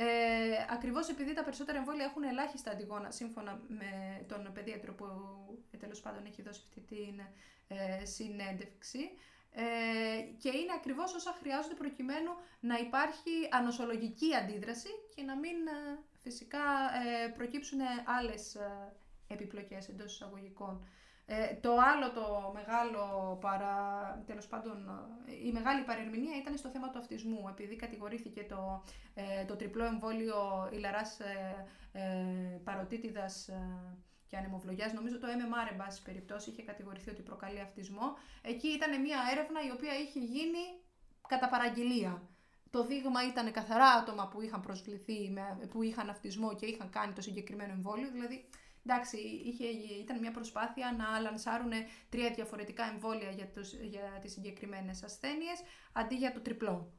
[0.01, 5.05] Ε, ακριβώς επειδή τα περισσότερα εμβόλια έχουν ελάχιστα αντιγόνα σύμφωνα με τον παιδίατρο που
[5.71, 7.19] ε, τέλος πάντων έχει δώσει αυτή την
[7.67, 8.99] ε, συνέντευξη
[9.51, 9.61] ε,
[10.37, 16.59] και είναι ακριβώς όσα χρειάζονται προκειμένου να υπάρχει ανοσολογική αντίδραση και να μην ε, φυσικά
[17.05, 17.79] ε, προκύψουν
[18.19, 18.93] άλλες ε,
[19.27, 20.87] επιπλοκές εντός εισαγωγικών.
[21.31, 23.73] Ε, το άλλο το μεγάλο παρα...
[24.25, 24.77] τέλος πάντων,
[25.45, 30.69] η μεγάλη παρερμηνία ήταν στο θέμα του αυτισμού, επειδή κατηγορήθηκε το, ε, το τριπλό εμβόλιο
[30.71, 32.01] ηλαράς ε, ε,
[32.63, 33.61] παροτίτιδας ε,
[34.27, 38.13] και ανεμοβλογιάς, νομίζω το MMR εν πάση περιπτώσει είχε κατηγορηθεί ότι προκαλεί αυτισμό.
[38.41, 40.63] Εκεί ήταν μια έρευνα η οποία είχε γίνει
[41.27, 42.21] κατά παραγγελία.
[42.69, 45.33] Το δείγμα ήταν καθαρά άτομα που είχαν προσβληθεί,
[45.69, 48.45] που είχαν αυτισμό και είχαν κάνει το συγκεκριμένο εμβόλιο, δηλαδή
[48.85, 49.65] εντάξει, είχε,
[50.01, 51.71] ήταν μια προσπάθεια να λανσάρουν
[52.09, 55.61] τρία διαφορετικά εμβόλια για, τους, για τις συγκεκριμένες ασθένειες,
[55.93, 56.93] αντί για το τριπλό.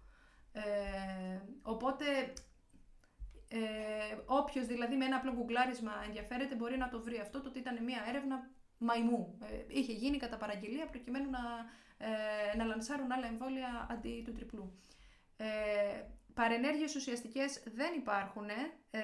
[0.52, 2.32] Ε, οπότε,
[3.48, 3.58] ε,
[4.26, 7.84] όποιος δηλαδή με ένα απλό γκουγκλάρισμα ενδιαφέρεται μπορεί να το βρει αυτό, το ότι ήταν
[7.84, 9.38] μια έρευνα μαϊμού.
[9.42, 11.40] Ε, είχε γίνει κατά παραγγελία προκειμένου να,
[11.98, 14.78] ε, να λανσάρουν άλλα εμβόλια αντί του τριπλού.
[15.36, 15.46] Ε,
[16.34, 18.48] Παρενέργειες ουσιαστικές δεν υπάρχουν,
[18.90, 19.00] ε,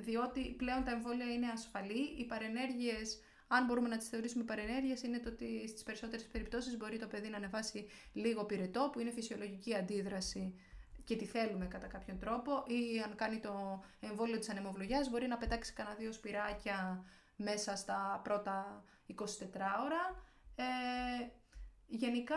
[0.00, 2.14] διότι πλέον τα εμβόλια είναι ασφαλή.
[2.18, 6.98] Οι παρενέργειες, αν μπορούμε να τις θεωρήσουμε παρενέργειες, είναι το ότι στις περισσότερες περιπτώσεις μπορεί
[6.98, 10.54] το παιδί να ανεβάσει λίγο πυρετό, που είναι φυσιολογική αντίδραση
[11.04, 15.36] και τη θέλουμε κατά κάποιον τρόπο, ή αν κάνει το εμβόλιο της ανεμοβλογιάς, μπορεί να
[15.36, 17.04] πετάξει κανένα δύο σπυράκια
[17.36, 19.16] μέσα στα πρώτα 24
[19.84, 20.24] ώρα.
[20.54, 20.64] Ε,
[21.86, 22.36] γενικά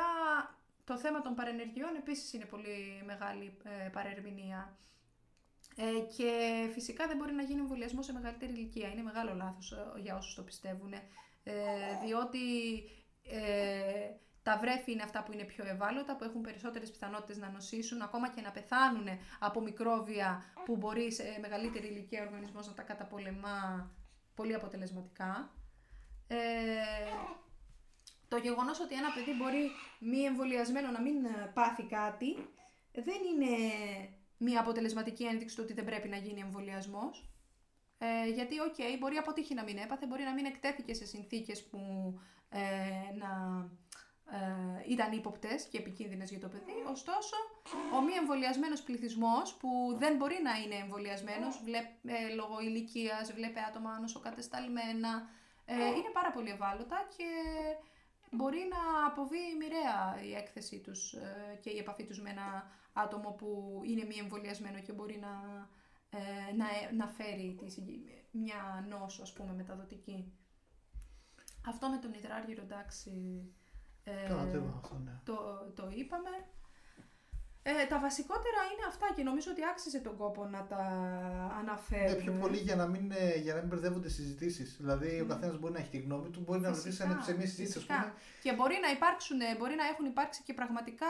[0.83, 4.77] το θέμα των παρενεργειών επίσης είναι πολύ μεγάλη ε, παρερμηνία.
[5.75, 6.31] Ε, και
[6.73, 8.89] φυσικά δεν μπορεί να γίνει εμβολιασμός σε μεγαλύτερη ηλικία.
[8.89, 10.93] Είναι μεγάλο λάθος ε, για όσους το πιστεύουν.
[11.43, 11.53] Ε,
[12.05, 12.39] διότι
[13.23, 14.09] ε,
[14.43, 18.29] τα βρέφη είναι αυτά που είναι πιο ευάλωτα, που έχουν περισσότερες πιθανότητες να νοσήσουν, ακόμα
[18.29, 19.07] και να πεθάνουν
[19.39, 23.91] από μικρόβια που μπορεί σε μεγαλύτερη ηλικία ο οργανισμός να τα καταπολεμά
[24.35, 25.51] πολύ αποτελεσματικά.
[26.27, 26.37] Ε,
[28.33, 29.63] το γεγονός ότι ένα παιδί μπορεί
[29.99, 32.31] μη εμβολιασμένο να μην ε, πάθει κάτι
[32.91, 33.53] δεν είναι
[34.37, 37.29] μια αποτελεσματική ένδειξη του ότι δεν πρέπει να γίνει εμβολιασμός.
[37.97, 41.05] Ε, γιατί, OK, okay, μπορεί από τύχη να μην έπαθε, μπορεί να μην εκτέθηκε σε
[41.05, 41.79] συνθήκες που
[42.49, 42.59] ε,
[43.17, 43.31] να
[44.31, 46.77] ε, ήταν ύποπτες και επικίνδυνες για το παιδί.
[46.91, 47.35] Ωστόσο,
[47.95, 51.61] ο μη εμβολιασμένος πληθυσμός που δεν μπορεί να είναι εμβολιασμένος
[52.05, 55.29] ε, λόγω ηλικίας, βλέπε άτομα ανοσοκατεσταλμένα,
[55.65, 57.27] ε, είναι πάρα πολύ ευάλωτα και
[58.35, 63.31] μπορεί να αποβεί μοιραία η έκθεσή τους ε, και η επαφή τους με ένα άτομο
[63.31, 65.33] που είναι μη εμβολιασμένο και μπορεί να,
[66.09, 66.65] ε, να,
[66.95, 67.81] να φέρει τη,
[68.31, 70.33] μια νόσο, ας πούμε, μεταδοτική.
[71.65, 73.11] Αυτό με τον υδράργυρο, εντάξει,
[74.03, 75.21] ε, αυτό, ναι.
[75.23, 75.35] το,
[75.75, 76.29] το είπαμε.
[77.65, 80.83] Ε, τα βασικότερα είναι αυτά και νομίζω ότι άξιζε τον κόπο να τα
[81.59, 82.09] αναφέρουμε.
[82.09, 84.77] Ναι, πιο πολύ για να μην, ε, για να μην μπερδεύονται συζητήσεις.
[84.79, 87.77] Δηλαδή, ο καθένας μπορεί να έχει τη γνώμη του, μπορεί να ρωτήσει σε μια συζήτηση,
[87.77, 88.13] ας πούμε.
[88.41, 91.07] Και μπορεί να, υπάρξουν, μπορεί να έχουν υπάρξει και πραγματικά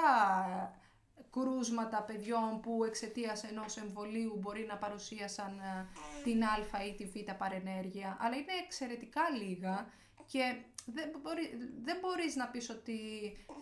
[1.31, 5.87] κρούσματα παιδιών που εξαιτίας ενός εμβολίου μπορεί να παρουσίασαν ε,
[6.23, 8.17] την Α ή τη Β παρενέργεια.
[8.19, 9.85] Αλλά είναι εξαιρετικά λίγα
[10.25, 10.55] και
[10.85, 11.45] δεν, μπορεί,
[11.83, 12.99] δεν μπορείς να πεις ότι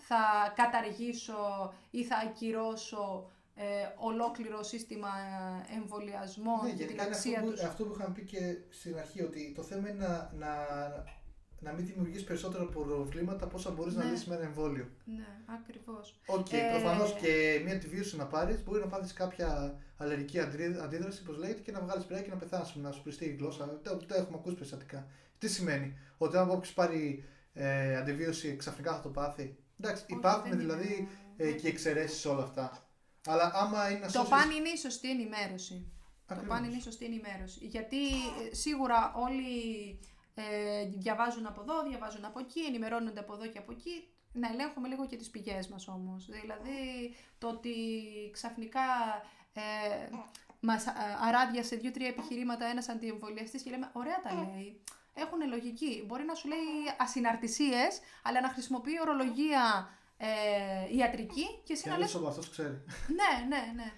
[0.08, 3.64] θα καταργήσω ή θα ακυρώσω ε,
[3.96, 5.10] ολόκληρο σύστημα
[5.70, 9.22] ε, εμβολιασμών ναι, και την αξία αυτό που, Αυτό που είχαμε πει και στην αρχή,
[9.22, 10.52] ότι το θέμα είναι να, να,
[11.60, 14.04] να μην δημιουργήσει περισσότερα προβλήματα από όσα μπορείς ναι.
[14.04, 14.90] να λύσεις με ένα εμβόλιο.
[15.06, 16.20] Ναι, ακριβώς.
[16.26, 16.80] OK, okay, ε...
[16.80, 21.72] προφανώς και μία αντιβίωση να πάρεις μπορεί να πάθει κάποια αλλεργική αντίδραση, όπως λέγεται, και
[21.72, 23.80] να βγάλεις σπυριά και να πεθάνεις, να σου πριστεί η γλώσσα.
[23.84, 25.08] Το, το έχουμε ακούσει περιστατικά.
[25.38, 29.56] Τι σημαίνει, ότι αν όποιο πάρει ε, αντιβίωση ξαφνικά θα το πάθει.
[29.80, 31.08] Εντάξει, υπάρχουν δηλαδή
[31.38, 32.86] ε, και εξαιρέσεις όλα αυτά.
[33.28, 35.92] Αλλά άμα είναι να Το παν είναι η σωστή ενημέρωση.
[36.28, 37.66] Το παν είναι η σωστή ενημέρωση.
[37.66, 40.00] Γιατί ε, σίγουρα όλοι
[40.34, 44.06] ε, διαβάζουν από εδώ, διαβάζουν από εκεί, ενημερώνονται από εδώ και από εκεί.
[44.34, 46.26] Να ελέγχουμε λίγο και τις πηγές μας όμως.
[46.26, 47.76] Δηλαδή το ότι
[48.32, 48.82] ξαφνικά
[49.54, 49.62] ε,
[50.60, 50.86] μας
[51.28, 54.82] αράδιασε δύο-τρία επιχειρήματα ένας αντιεμβολιαστής και λέμε ωραία τα λέει
[55.14, 56.04] έχουν λογική.
[56.08, 62.16] Μπορεί να σου λέει ασυναρτησίες, αλλά να χρησιμοποιεί ορολογία ε, ιατρική και εσύ να λες...
[62.16, 62.84] αυτός ξέρει.
[63.20, 63.92] ναι, ναι, ναι.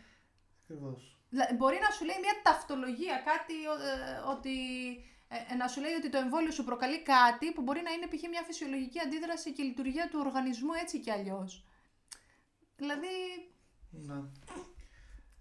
[0.63, 1.17] Ακριβώς.
[1.57, 4.55] Μπορεί να σου λέει μια ταυτολογία, κάτι ε, ότι...
[5.49, 8.29] Ε, να σου λέει ότι το εμβόλιο σου προκαλεί κάτι που μπορεί να είναι π.χ.
[8.29, 11.65] μια φυσιολογική αντίδραση και λειτουργία του οργανισμού έτσι κι αλλιώς.
[12.75, 13.07] Δηλαδή...
[13.89, 14.15] Ναι.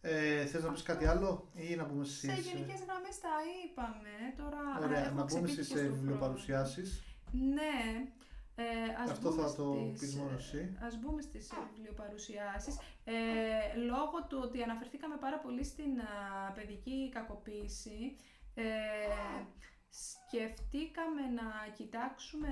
[0.04, 2.18] Ε, θες να πεις κάτι άλλο ή να πούμε στις...
[2.18, 3.34] Σε γενικές γραμμές τα
[3.64, 4.14] είπαμε.
[4.36, 7.02] Τώρα Ωραία, να πούμε στις ε, βιβλιοπαρουσιάσεις.
[7.32, 8.06] Ναι.
[8.54, 8.64] Ε,
[9.02, 10.76] ας Αυτό θα το στις, πεις μόνο εσύ.
[10.80, 12.78] Ας μπούμε στις ε, βιβλιοπαρουσιάσεις.
[13.04, 18.16] Ε, λόγω του ότι αναφερθήκαμε πάρα πολύ στην α, παιδική κακοποίηση,
[18.54, 18.64] ε,
[19.88, 22.48] σκεφτήκαμε να κοιτάξουμε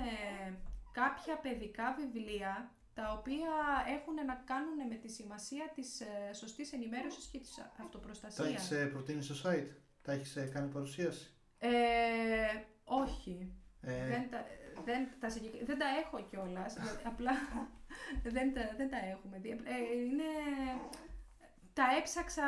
[0.91, 3.49] κάποια παιδικά βιβλία τα οποία
[3.97, 8.47] έχουν να κάνουν με τη σημασία της ε, σωστής ενημέρωσης και της αυτοπροστασίας.
[8.47, 9.67] Τα έχεις ε, προτείνει στο site,
[10.01, 11.69] τα έχεις ε, κάνει παρουσίαση; Ε,
[12.83, 13.53] όχι.
[13.81, 14.45] Ε, δεν, τα,
[14.85, 15.27] δεν, τα,
[15.65, 16.77] δεν τα έχω κιόλας.
[17.11, 17.31] απλά
[18.23, 19.49] δεν, τα, δεν τα έχουμε δει.
[19.49, 20.23] Ε, είναι,
[21.73, 22.43] τα έψαξα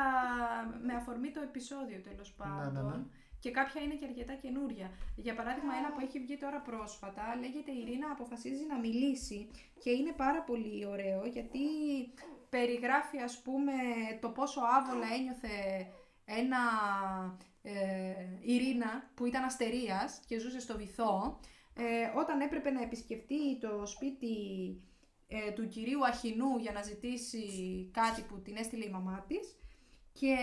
[0.83, 2.85] με αφορμή το επεισόδιο τέλος Ναι, ναι, πάντων.
[2.89, 3.05] ναι.
[3.43, 4.91] Και κάποια είναι και αρκετά καινούρια.
[5.15, 9.49] Για παράδειγμα, ένα που έχει βγει τώρα πρόσφατα λέγεται Η Ειρήνα αποφασίζει να μιλήσει
[9.83, 11.59] και είναι πάρα πολύ ωραίο γιατί
[12.49, 13.73] περιγράφει ας πούμε
[14.21, 15.57] το πόσο άβολα ένιωθε
[16.25, 16.61] ένα
[17.61, 17.73] ε,
[18.41, 21.39] Ειρήνα που ήταν αστερίας και ζούσε στο βυθό
[21.73, 24.35] ε, όταν έπρεπε να επισκεφτεί το σπίτι
[25.27, 27.45] ε, του κυρίου Αχινού για να ζητήσει
[27.93, 29.57] κάτι που την έστειλε η μαμά της
[30.13, 30.35] και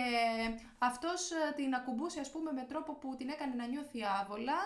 [0.78, 4.58] αυτός ε, την ακουμπούσε ας πούμε με τρόπο που την έκανε να νιώθει άβολα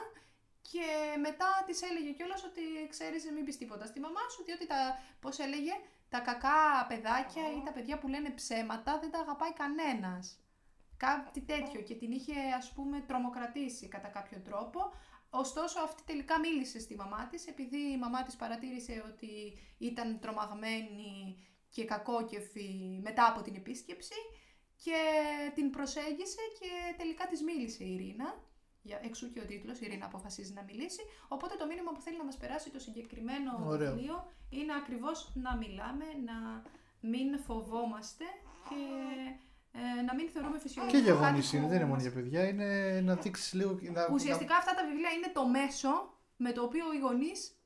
[0.71, 4.99] και μετά της έλεγε κιόλας ότι ξέρεις μην πεις τίποτα στη μαμά σου διότι τα,
[5.21, 5.73] πώς έλεγε,
[6.09, 10.39] τα κακά παιδάκια ή τα παιδιά που λένε ψέματα δεν τα αγαπάει κανένας.
[10.97, 14.93] Κάτι τέτοιο και την είχε ας πούμε τρομοκρατήσει κατά κάποιο τρόπο.
[15.31, 21.37] Ωστόσο αυτή τελικά μίλησε στη μαμά της επειδή η μαμά της παρατήρησε ότι ήταν τρομαγμένη
[21.71, 24.15] και κακόκεφη μετά από την επίσκεψη
[24.85, 24.99] και
[25.55, 28.43] την προσέγγισε και τελικά της μίλησε η Ειρήνα.
[28.87, 31.01] Για, εξού και ο τίτλος, η Ειρήνα αποφασίζει να μιλήσει.
[31.29, 33.93] Οπότε το μήνυμα που θέλει να μας περάσει το συγκεκριμένο Ωραίο.
[33.95, 36.63] βιβλίο είναι ακριβώς να μιλάμε, να
[37.01, 38.25] μην φοβόμαστε
[38.69, 38.81] και
[39.99, 42.03] ε, να μην θεωρούμε φυσιολογικό Και για κάτι γονείς είναι, που δεν είναι μόνο μας-
[42.13, 43.79] για παιδιά, είναι να δείξεις λίγο.
[43.93, 47.59] Να, Ουσιαστικά αυτά τα βιβλία είναι το μέσο με το οποίο οι γονείς.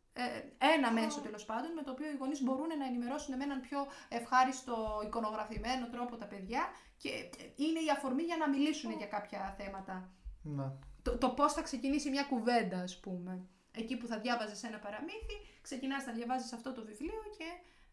[0.76, 3.86] ένα μέσο τέλος πάντων, με το οποίο οι γονείς μπορούν να ενημερώσουν με έναν πιο
[4.08, 6.62] ευχάριστο, εικονογραφημένο τρόπο τα παιδιά
[6.98, 10.12] και ε, είναι η αφορμή για να μιλήσουν για κάποια θέματα.
[10.42, 10.78] να, να.
[11.02, 13.46] Το, το πώς θα ξεκινήσει μια κουβέντα, ας πούμε.
[13.72, 17.48] Εκεί που θα διάβαζες ένα παραμύθι, ξεκινάς να διαβάζεις αυτό το βιβλίο και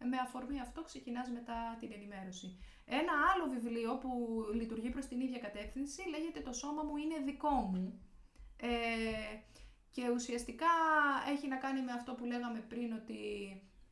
[0.05, 2.57] με αφορμή αυτό ξεκινάς μετά την ενημέρωση.
[2.85, 4.09] Ένα άλλο βιβλίο που
[4.53, 7.99] λειτουργεί προς την ίδια κατεύθυνση λέγεται «Το σώμα μου είναι δικό μου».
[8.57, 8.67] Ε,
[9.91, 10.73] και ουσιαστικά
[11.33, 13.19] έχει να κάνει με αυτό που λέγαμε πριν ότι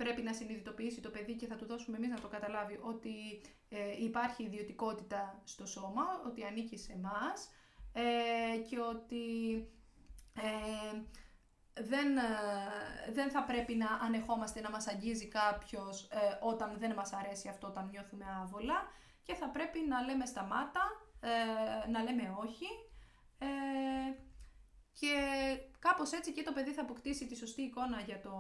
[0.04, 4.04] πρέπει να συνειδητοποιήσει το παιδί και θα του δώσουμε εμείς να το καταλάβει ότι ε,
[4.04, 7.50] υπάρχει ιδιωτικότητα στο σώμα, ότι ανήκει σε εμάς
[7.94, 9.26] ε, και ότι
[10.34, 11.02] ε,
[11.74, 17.14] δεν, ε, δεν θα πρέπει να ανεχόμαστε να μας αγγίζει κάποιος ε, όταν δεν μας
[17.14, 18.92] αρέσει αυτό, όταν νιώθουμε άβολα.
[19.24, 20.82] Και θα πρέπει να λέμε σταμάτα,
[21.20, 22.68] ε, να λέμε όχι
[23.38, 23.48] ε,
[25.00, 25.14] και
[25.80, 28.34] κάπως έτσι και το παιδί θα αποκτήσει τη σωστή εικόνα για το,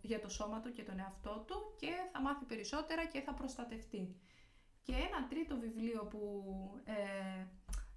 [0.00, 4.16] για το σώμα του και τον εαυτό του και θα μάθει περισσότερα και θα προστατευτεί.
[4.82, 6.20] Και ένα τρίτο βιβλίο που
[6.84, 7.44] ε,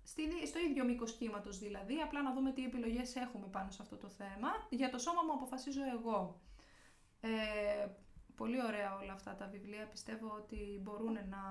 [0.03, 3.97] στην, στο ίδιο μήκος κύματος δηλαδή, απλά να δούμε τι επιλογές έχουμε πάνω σε αυτό
[3.97, 4.49] το θέμα.
[4.69, 6.41] Για το σώμα μου αποφασίζω εγώ.
[7.21, 7.87] Ε,
[8.37, 9.85] πολύ ωραία όλα αυτά τα βιβλία.
[9.91, 11.41] Πιστεύω ότι μπορούν να.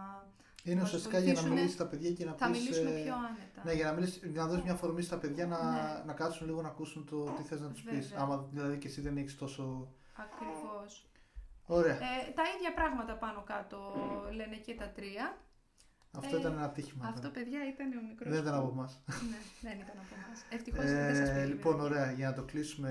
[0.65, 3.03] Είναι μας ουσιαστικά για να βοηθήσουνε- μιλήσεις τα παιδιά και να θα πεις, μιλήσουμε ε,
[3.03, 3.61] πιο άνετα.
[3.65, 6.03] Ναι, για να, μιλήσεις, για να δώσεις μια αφορμή στα παιδιά να, Ναι.
[6.07, 8.09] να κάτσουν λίγο να ακούσουν το τι θες να τους πεις.
[8.09, 8.23] Βέβαια.
[8.25, 9.89] Άμα δηλαδή και εσύ δεν έχεις τόσο...
[10.17, 11.07] Ακριβώς.
[11.67, 11.95] Ωραία.
[11.95, 13.79] Ε, τα ίδια πράγματα πάνω κάτω
[14.33, 15.37] λένε και τα τρία.
[16.19, 17.07] Αυτό ε, ήταν ένα ατύχημα.
[17.07, 19.01] Αυτό, παιδιά, ήταν ο μικρός δεν ήταν που- από εμάς.
[19.07, 19.39] ναι,
[19.69, 20.39] δεν ήταν από εμάς.
[20.51, 21.45] Ευτυχώς δεν σας Ε, πήγε.
[21.45, 22.91] λοιπόν, ωραία, για να το κλείσουμε.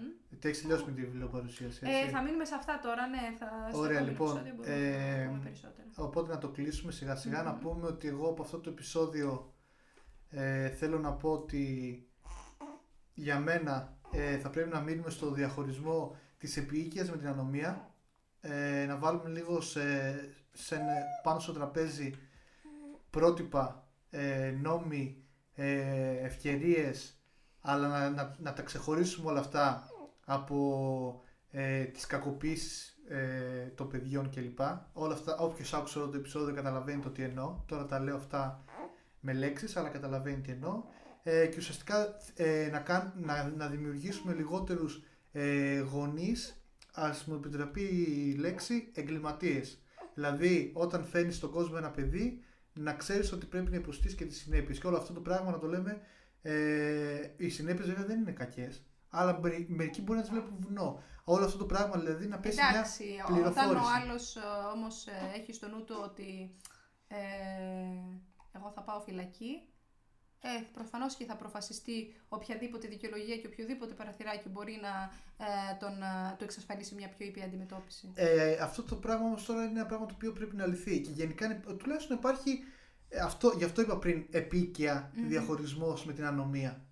[0.00, 0.38] Μμμ.
[0.40, 1.80] Τι έχεις τελειώσει με τη βιβλιοπαρουσίαση.
[1.84, 3.18] Ε, έτσι; θα μείνουμε σε αυτά τώρα, ναι.
[3.38, 5.88] Θα, στο Ωραία, επόμενο λοιπόν, επεισόδιο μπορούμε ε, να πούμε περισσότερα.
[5.96, 7.42] Οπότε να το κλείσουμε σιγά σιγά.
[7.42, 7.58] Να Μμμ.
[7.60, 9.52] πούμε ότι εγώ από αυτό το επεισόδιο
[10.30, 11.64] ε, θέλω να πω ότι
[13.14, 17.88] για μένα ε, θα πρέπει να μείνουμε στο διαχωρισμό της επίοικιας με την ανομία.
[18.40, 19.82] Ε, να βάλουμε λίγο σε,
[20.52, 20.80] σε,
[21.22, 22.14] πάνω στο τραπέζι
[23.14, 27.18] πρότυπα, ε, νόμοι, ε, ευκαιρίες,
[27.60, 29.88] αλλά να, να, να τα ξεχωρίσουμε όλα αυτά
[30.24, 34.60] από ε, τις κακοποίησεις ε, των παιδιών κλπ.
[34.92, 37.62] Όλα αυτά, όποιος άκουσε όλο το επεισόδιο καταλαβαίνει το τι εννοώ.
[37.66, 38.64] Τώρα τα λέω αυτά
[39.20, 40.82] με λέξεις, αλλά καταλαβαίνει τι εννοώ.
[41.22, 45.02] Ε, και ουσιαστικά ε, να, κάν, να, να δημιουργήσουμε λιγότερους
[45.32, 49.78] ε, γονείς, ας μου επιτραπεί η λέξη, εγκληματίες.
[50.14, 52.44] Δηλαδή, όταν φέρνεις στον κόσμο ένα παιδί,
[52.74, 54.78] να ξέρεις ότι πρέπει να υποστείς και τις συνέπειες.
[54.78, 56.00] Και όλο αυτό το πράγμα να το λέμε,
[56.42, 61.02] ε, οι συνέπειες βέβαια δεν είναι κακές, αλλά μερι- μερικοί μπορεί να τις βλέπουν βουνό.
[61.24, 63.84] Όλο αυτό το πράγμα δηλαδή να πέσει μια Εντάξει, όταν ο πληροφόρηση.
[64.02, 64.40] άλλος ε,
[64.74, 66.54] όμως ε, έχει στο νου του ότι
[67.08, 67.16] ε,
[68.52, 69.68] εγώ θα πάω φυλακή,
[70.46, 74.94] ε, προφανώς και θα προφασιστεί οποιαδήποτε δικαιολογία και οποιοδήποτε παραθυράκι μπορεί να
[75.46, 78.10] ε, τον, ε, του εξασφαλίσει μια πιο ήπια αντιμετώπιση.
[78.14, 81.00] Ε, αυτό το πράγμα όμως τώρα είναι ένα πράγμα το οποίο πρέπει να λυθεί.
[81.00, 82.58] Και γενικά είναι- τουλάχιστον υπάρχει.
[83.08, 85.28] ε, Αυτό, γι' αυτό είπα πριν επίκαια Μμμ.
[85.28, 86.84] διαχωρισμός με την ανομία.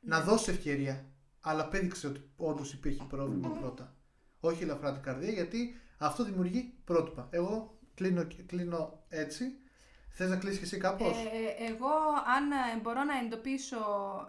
[0.00, 0.24] Να Ναι.
[0.24, 1.04] δώσει ευκαιρία.
[1.40, 3.96] Αλλά απέδειξε ότι όντως υπήρχε πρόβλημα πρώτα.
[4.40, 7.28] Όχι ελαφρά την καρδία, γιατί αυτό δημιουργεί πρότυπα.
[7.30, 9.44] Εγώ κλείνω, κλείνω έτσι.
[10.14, 11.94] Θες να κλείσεις και εσύ κάπως; Ε, εγώ,
[12.36, 13.78] αν ε, μπορώ να εντοπίσω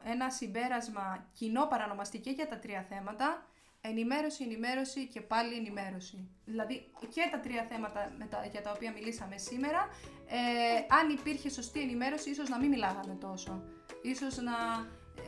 [0.03, 3.47] ένα συμπέρασμα κοινό παρανομαστική για τα τρία θέματα,
[3.85, 6.29] Ενημέρωση, ενημέρωση και πάλι ενημέρωση.
[6.45, 9.87] Δηλαδή και τα τρία θέματα με τα, για τα οποία μιλήσαμε σήμερα,
[10.27, 13.63] ε, αν υπήρχε σωστή ενημέρωση, ίσως να μην μιλάγαμε τόσο.
[14.01, 14.57] Ίσως να,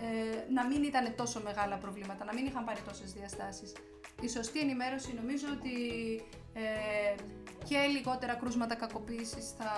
[0.07, 3.73] ε, να μην ήταν τόσο μεγάλα προβλήματα, να μην είχαν πάρει τόσες διαστάσεις.
[4.21, 5.75] Η σωστή ενημέρωση νομίζω ότι
[6.53, 7.15] ε,
[7.70, 9.72] και λιγότερα κρούσματα κακοποίησης θα,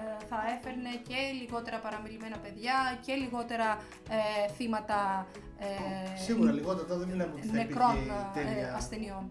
[0.00, 3.68] ε, θα έφερνε και λιγότερα παραμιλημένα παιδιά και λιγότερα
[4.08, 5.26] ε, θύματα
[5.58, 7.96] ε, Σίγουρα λιγότερα, τώρα δεν μιλάμε ότι θα νεκρών
[8.34, 8.68] τέλεια...
[8.68, 9.30] ε, ασθενειών.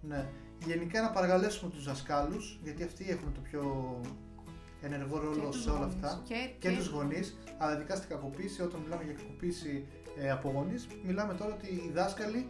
[0.00, 0.26] Ναι.
[0.64, 3.64] Γενικά να παρακαλέσουμε τους δασκάλους, γιατί αυτοί έχουν το πιο
[4.80, 8.80] ενεργό ρόλο σε όλα αυτά και, και, και τους γονείς, αλλά ειδικά στην κακοποίηση, όταν
[8.80, 9.86] μιλάμε για κακοποίηση
[10.18, 12.46] ε, από γονείς, μιλάμε τώρα ότι οι δάσκαλοι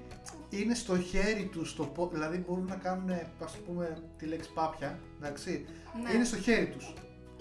[0.51, 3.11] είναι στο χέρι τους, στο, δηλαδή μπορούν να κάνουν,
[3.45, 5.67] ας πούμε, τη λέξη πάπια, εντάξει,
[6.03, 6.13] ναι.
[6.13, 6.95] είναι στο χέρι τους.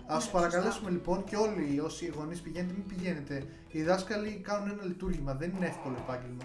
[0.08, 3.44] Α ναι, παρακαλέσουμε λοιπόν και όλοι όσοι γονείς πηγαίνετε, μην πηγαίνετε.
[3.72, 6.44] Οι δάσκαλοι κάνουν ένα λειτουργήμα, δεν είναι εύκολο επάγγελμα.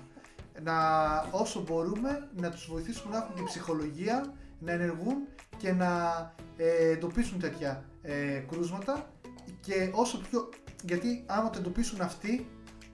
[0.63, 0.75] Να
[1.31, 5.17] όσο μπορούμε να τους βοηθήσουμε να έχουν την ψυχολογία, να ενεργούν
[5.57, 9.11] και να ε, εντοπίσουν τέτοια ε, κρούσματα
[9.61, 10.49] και όσο πιο.
[10.85, 12.49] Γιατί άμα το εντοπίσουν αυτοί,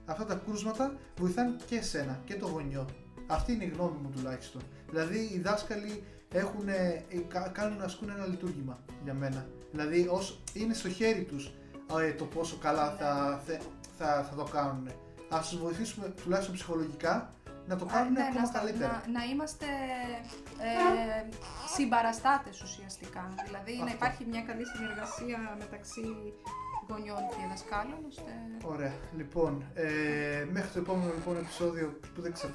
[0.07, 2.85] αυτά τα κρούσματα βοηθάνε και εσένα και το γονιό.
[3.27, 4.61] Αυτή είναι η γνώμη μου τουλάχιστον.
[4.89, 7.05] Δηλαδή οι δάσκαλοι έχουν, ε,
[7.51, 9.45] κάνουν, ασκούν ένα λειτουργήμα για μένα.
[9.71, 11.53] Δηλαδή ως, είναι στο χέρι τους
[12.01, 13.41] ε, το πόσο καλά θα,
[13.97, 14.89] θα, θα το κάνουν.
[15.29, 17.33] Ας τους βοηθήσουμε τουλάχιστον ψυχολογικά
[17.67, 19.03] να το κάνουν ναι, ακόμα να, καλύτερα.
[19.05, 19.65] Να, να είμαστε
[20.59, 21.29] ε,
[21.75, 23.33] συμπαραστάτες ουσιαστικά.
[23.45, 26.33] Δηλαδή να υπάρχει μια καλή συνεργασία μεταξύ
[26.89, 27.99] γονιών και δασκάλων.
[28.09, 28.31] Ώστε...
[28.73, 28.93] Ωραία.
[29.19, 32.53] Λοιπόν, ε, μέχρι το επόμενο λοιπόν, επεισόδιο που δεν ξέρω,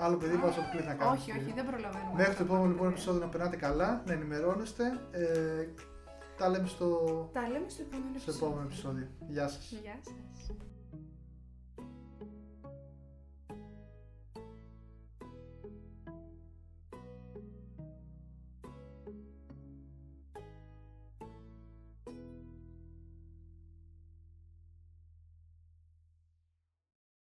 [0.00, 1.16] άλλο παιδί μας ό,τι να κάνουμε.
[1.16, 2.12] Όχι, όχι, δεν προλαβαίνουμε.
[2.16, 4.84] Μέχρι το επόμενο λοιπόν, επεισόδιο να περνάτε καλά, να ενημερώνεστε.
[5.10, 5.66] Ε,
[6.36, 6.88] τα λέμε στο,
[7.32, 9.06] τα λέμε στο επόμενο, στο επόμενο επεισόδιο.
[9.28, 9.64] Γεια σας.
[9.82, 10.14] Γεια σας.